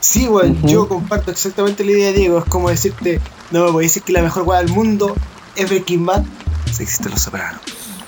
[0.00, 2.38] sí, weón, yo comparto exactamente la idea de Diego.
[2.38, 3.20] Es como decirte,
[3.50, 5.16] no me voy a decir que la mejor weá del mundo
[5.56, 6.24] es Breaking Bad.
[6.72, 7.60] Sí existen los sopranos.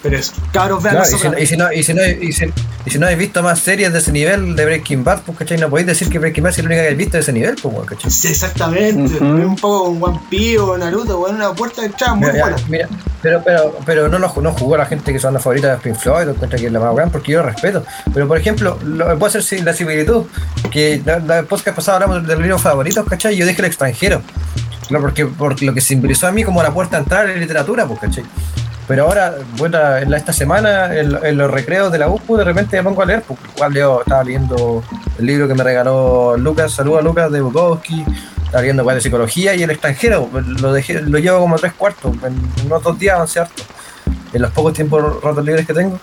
[0.03, 2.33] Pero eso, cabros, vean Claro, y, si, no- y, si no, y, si no, y,
[2.33, 2.45] si,
[2.87, 5.59] y si no habéis visto más series de ese nivel de Breaking Bad, pues, ¿cachai?
[5.59, 7.57] No podéis decir que Breaking Bad es la única que habéis visto de ese nivel,
[7.61, 8.11] pues, ¿cachai?
[8.11, 9.17] Sí, exactamente.
[9.17, 9.25] Ujú.
[9.25, 12.57] Un poco con One Piece o Naruto, weón, una puerta de entrada muy Mira, buena.
[12.69, 12.89] mira,
[13.23, 15.83] pero, pero, pero no, lo, no jugó a la gente que son las favoritas de
[15.83, 17.85] Pink Floyd, o encuentra que es la más grande, porque yo lo respeto.
[18.15, 20.27] Pero por ejemplo, lo, puedo hacer la similitud,
[20.71, 23.37] que la, la podcast pasado hablamos de los libros favoritos, ¿cachai?
[23.37, 24.23] Yo dije el extranjero.
[24.91, 27.85] No, porque por lo que simbolizó a mí como la puerta a entrar en literatura,
[27.87, 28.25] pues, ¿cachai?
[28.89, 32.79] Pero ahora, bueno, en la- esta semana, en, los recreos de la UPU, de repente
[32.79, 33.39] me pongo a leer, pues,
[33.71, 34.83] leo, estaba leyendo
[35.19, 38.03] el libro que me regaló Lucas, saludos a Lucas de Bukowski,
[38.47, 41.75] estaba leyendo igual de psicología y el extranjero, pues, lo dejé, lo llevo como tres
[41.75, 43.63] cuartos, en unos dos días avancé harto,
[44.33, 46.01] en los pocos tiempos ratos libres que tengo,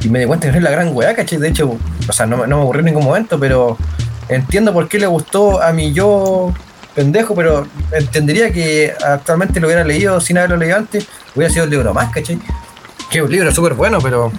[0.00, 1.38] y me di cuenta que no es la gran weá, ¿cachai?
[1.38, 1.76] De hecho,
[2.08, 3.76] o sea, no, no me aburrí en ningún momento, pero
[4.30, 6.50] entiendo por qué le gustó a mi yo
[6.94, 11.70] pendejo, pero entendería que actualmente lo hubiera leído sin haberlo leído antes, hubiera sido el
[11.70, 12.38] libro más, ¿cachai?
[13.10, 14.32] Que es un libro súper bueno, pero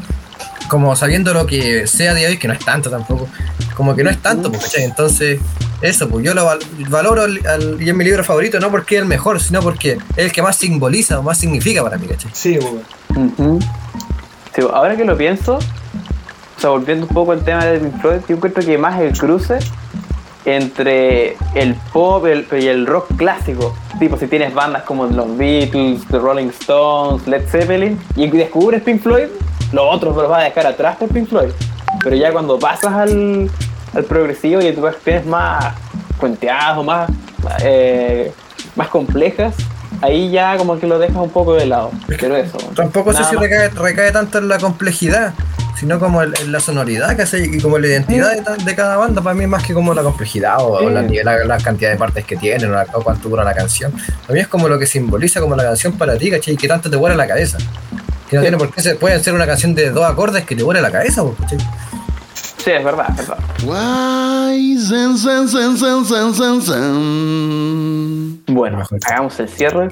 [0.67, 3.27] como sabiendo lo que sea de hoy, que no es tanto tampoco,
[3.75, 4.83] como que no es tanto, pues, ¿cachai?
[4.83, 5.39] Entonces,
[5.81, 6.59] eso, pues yo lo val-
[6.89, 9.93] valoro al- al- y es mi libro favorito, no porque es el mejor, sino porque
[10.15, 12.31] es el que más simboliza o más significa para mí, ¿cachai?
[12.33, 12.81] Sí, weón.
[13.37, 13.59] Ujú.
[14.55, 18.19] Sí, ahora que lo pienso, o sea, volviendo un poco al tema de Pink Floyd,
[18.29, 19.59] yo encuentro que más el cruce
[20.45, 23.75] entre el pop y el rock clásico.
[23.99, 29.01] Tipo, si tienes bandas como los Beatles, The Rolling Stones, Led Zeppelin, y descubres Pink
[29.01, 29.27] Floyd,
[29.71, 31.51] lo otro lo vas a dejar atrás por Pink Floyd.
[32.03, 33.49] Pero ya cuando pasas al,
[33.93, 35.75] al progresivo y tú tienes más
[36.17, 37.09] cuenteadas o más,
[37.63, 38.31] eh,
[38.75, 39.55] más complejas,
[40.01, 41.91] ahí ya como que lo dejas un poco de lado.
[42.07, 42.57] Pero eso.
[42.75, 45.33] Tampoco sé si recae, recae tanto en la complejidad,
[45.79, 49.21] sino como el- en la sonoridad que hace y como la identidad de, cada banda,
[49.21, 52.25] para mí más que como la complejidad o, o la, la, la cantidad de partes
[52.25, 53.91] que tienen o, la- o cuánto dura la canción.
[54.21, 56.53] Para mí es como lo que simboliza como la canción para ti, ¿cachai?
[56.53, 57.57] Y que tanto te vuela la cabeza.
[58.29, 58.45] Que no Sí.
[58.45, 60.91] tiene por qué ser, puede ser una canción de dos acordes que te vuela la
[60.91, 61.57] cabeza, pues, ¿cachai?
[62.63, 63.43] Sí, es verdad, es verdad.
[63.65, 68.43] Why, zen, zen, zen, zen, zen, zen, zen.
[68.47, 69.89] Bueno, hagamos el cierre.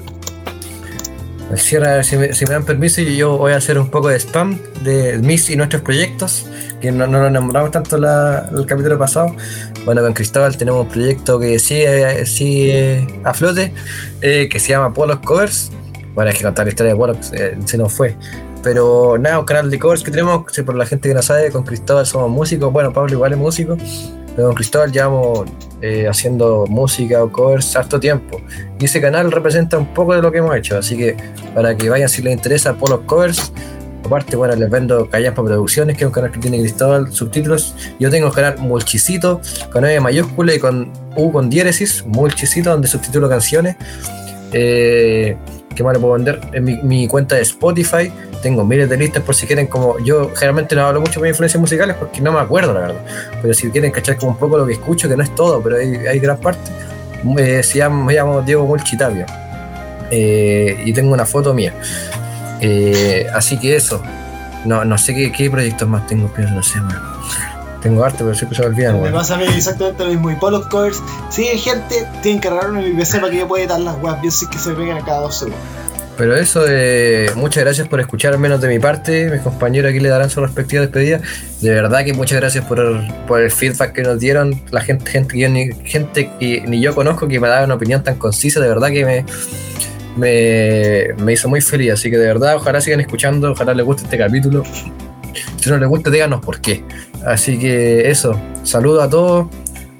[1.50, 3.78] El cierre, a ver si me, si me dan permiso, y yo voy a hacer
[3.78, 6.46] un poco de spam de mis y nuestros proyectos,
[6.80, 9.36] que no, no lo nombramos tanto la- el capítulo pasado.
[9.84, 13.74] Bueno, con Cristóbal tenemos un proyecto que sigue, sigue a flote,
[14.22, 15.70] eh, que se llama Polos Covers.
[16.14, 18.16] Bueno, hay que contar la historia de Polos, eh, se nos fue.
[18.62, 21.50] Pero nada, un canal de covers que tenemos, si por la gente que no sabe,
[21.50, 23.76] con Cristóbal somos músicos, bueno, Pablo igual es músico,
[24.36, 28.40] pero con Cristóbal llevamos eh, haciendo música o covers harto tiempo.
[28.78, 31.16] Y ese canal representa un poco de lo que hemos hecho, así que
[31.54, 33.52] para que vayan si les interesa por los covers.
[34.04, 37.74] Aparte, bueno, les vendo Callampa Producciones, que es un canal que tiene Cristóbal, subtítulos.
[38.00, 39.40] Yo tengo el canal Mulchicito,
[39.72, 43.76] con E mayúscula y con U con diéresis, Mulchicito, donde subtitulo canciones.
[44.52, 45.36] Eh,
[45.74, 46.40] ¿Qué más le puedo vender?
[46.52, 48.12] En mi cuenta de Spotify
[48.42, 51.30] tengo miles de listas por si quieren, como yo generalmente no hablo mucho de mis
[51.30, 53.04] influencias musicales porque no me acuerdo, la verdad.
[53.40, 55.76] Pero si quieren cachar como un poco lo que escucho, que no es todo, pero
[55.76, 56.70] hay, hay gran parte,
[57.38, 59.24] eh, se llama, me llamo Diego Mulchitavio.
[60.10, 61.72] Eh, y tengo una foto mía.
[62.60, 64.02] Eh, así que eso.
[64.64, 67.00] No, no sé qué, qué proyectos más tengo, pero no sé, man.
[67.80, 70.30] Tengo arte, pero siempre se me olvidan, Me pasa a mí exactamente lo mismo.
[70.30, 73.80] Y Polo Covers, sí, gente, tienen que agarrarme mi PC para que yo pueda editar
[73.80, 74.20] las weas.
[74.20, 75.60] Bien, si es que se pegan a cada dos segundos.
[76.22, 79.28] Pero eso, eh, muchas gracias por escuchar, al menos de mi parte.
[79.28, 81.20] Mis compañeros aquí le darán su respectiva despedida.
[81.60, 84.62] De verdad que muchas gracias por el, por el feedback que nos dieron.
[84.70, 88.04] La gente, gente, que ni, gente que ni yo conozco que me daba una opinión
[88.04, 88.60] tan concisa.
[88.60, 89.24] De verdad que me,
[90.16, 91.94] me, me hizo muy feliz.
[91.94, 93.50] Así que de verdad, ojalá sigan escuchando.
[93.50, 94.62] Ojalá les guste este capítulo.
[95.60, 96.84] Si no les gusta, díganos por qué.
[97.26, 99.48] Así que eso, saludo a todos.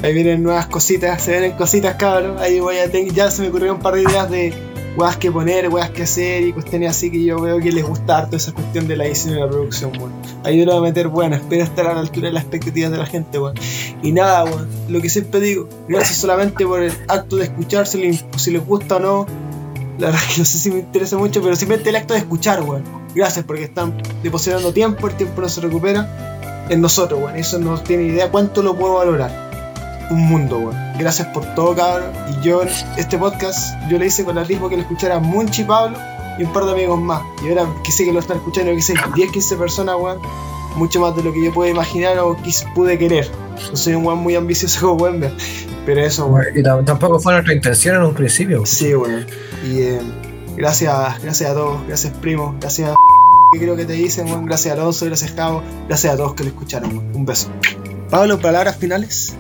[0.04, 2.36] Ahí vienen nuevas cositas, se vienen cositas, cabrón.
[2.38, 5.31] Ahí voy a tener, ya se me ocurrieron un par de ideas de weas que
[5.31, 8.52] poner, weas que hacer y cuestiones así que yo veo que les gusta harto esa
[8.52, 10.12] cuestión de la edición y la producción, weón.
[10.44, 12.90] Ahí yo lo voy a meter bueno, espero estar a la altura de las expectativas
[12.90, 13.55] de la gente, weón.
[14.02, 17.98] Y nada, weón, lo que siempre digo, gracias solamente por el acto de escuchar, si
[17.98, 19.27] les, si les gusta o no.
[19.98, 22.62] La verdad que no sé si me interesa mucho, pero simplemente el acto de escuchar,
[22.62, 22.85] weón.
[23.14, 27.36] Gracias porque están depositando tiempo, el tiempo no se recupera en nosotros, weón.
[27.36, 29.51] Eso no tiene idea cuánto lo puedo valorar
[30.10, 30.76] un mundo, weón.
[30.98, 32.10] Gracias por todo, cabrón.
[32.30, 32.62] Y yo,
[32.96, 35.96] este podcast, yo le hice con el ritmo que lo escuchara Munchi Pablo
[36.38, 37.22] y un par de amigos más.
[37.44, 40.18] Y ahora que sé que lo están escuchando, que sé, 10, 15 personas, weón.
[40.76, 43.30] Mucho más de lo que yo pude imaginar o quis, pude querer.
[43.70, 45.32] No soy un weón muy ambicioso como Wember.
[45.84, 46.46] Pero eso, weón.
[46.56, 48.64] Y tam- tampoco fue nuestra intención en un principio.
[48.64, 49.26] Sí, weón.
[49.66, 50.00] Y eh,
[50.56, 51.86] gracias, gracias a todos.
[51.86, 52.54] Gracias, primo.
[52.60, 52.94] Gracias a
[53.52, 54.46] que creo que te dicen, weón.
[54.46, 55.62] Gracias a Alonso, gracias Cabo.
[55.88, 57.10] Gracias a todos que lo escucharon, weón.
[57.16, 57.48] Un beso.
[58.08, 59.34] Pablo, palabras finales.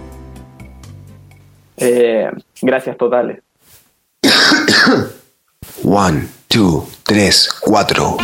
[1.76, 2.30] Eh,
[2.60, 3.40] gracias totales.
[5.84, 8.16] One, two, tres, cuatro.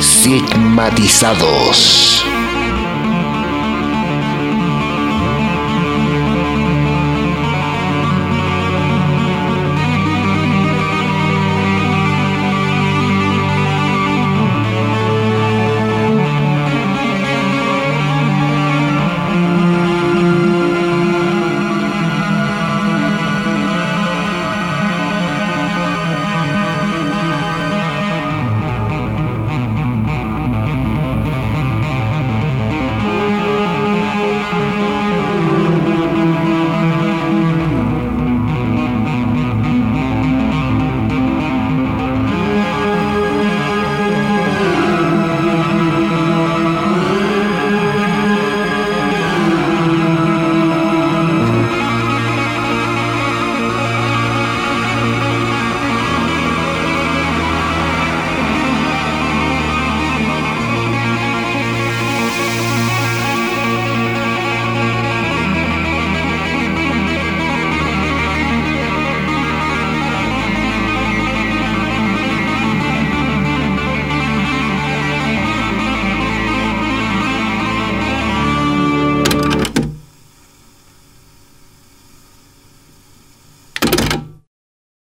[0.00, 2.24] Sigmatizados.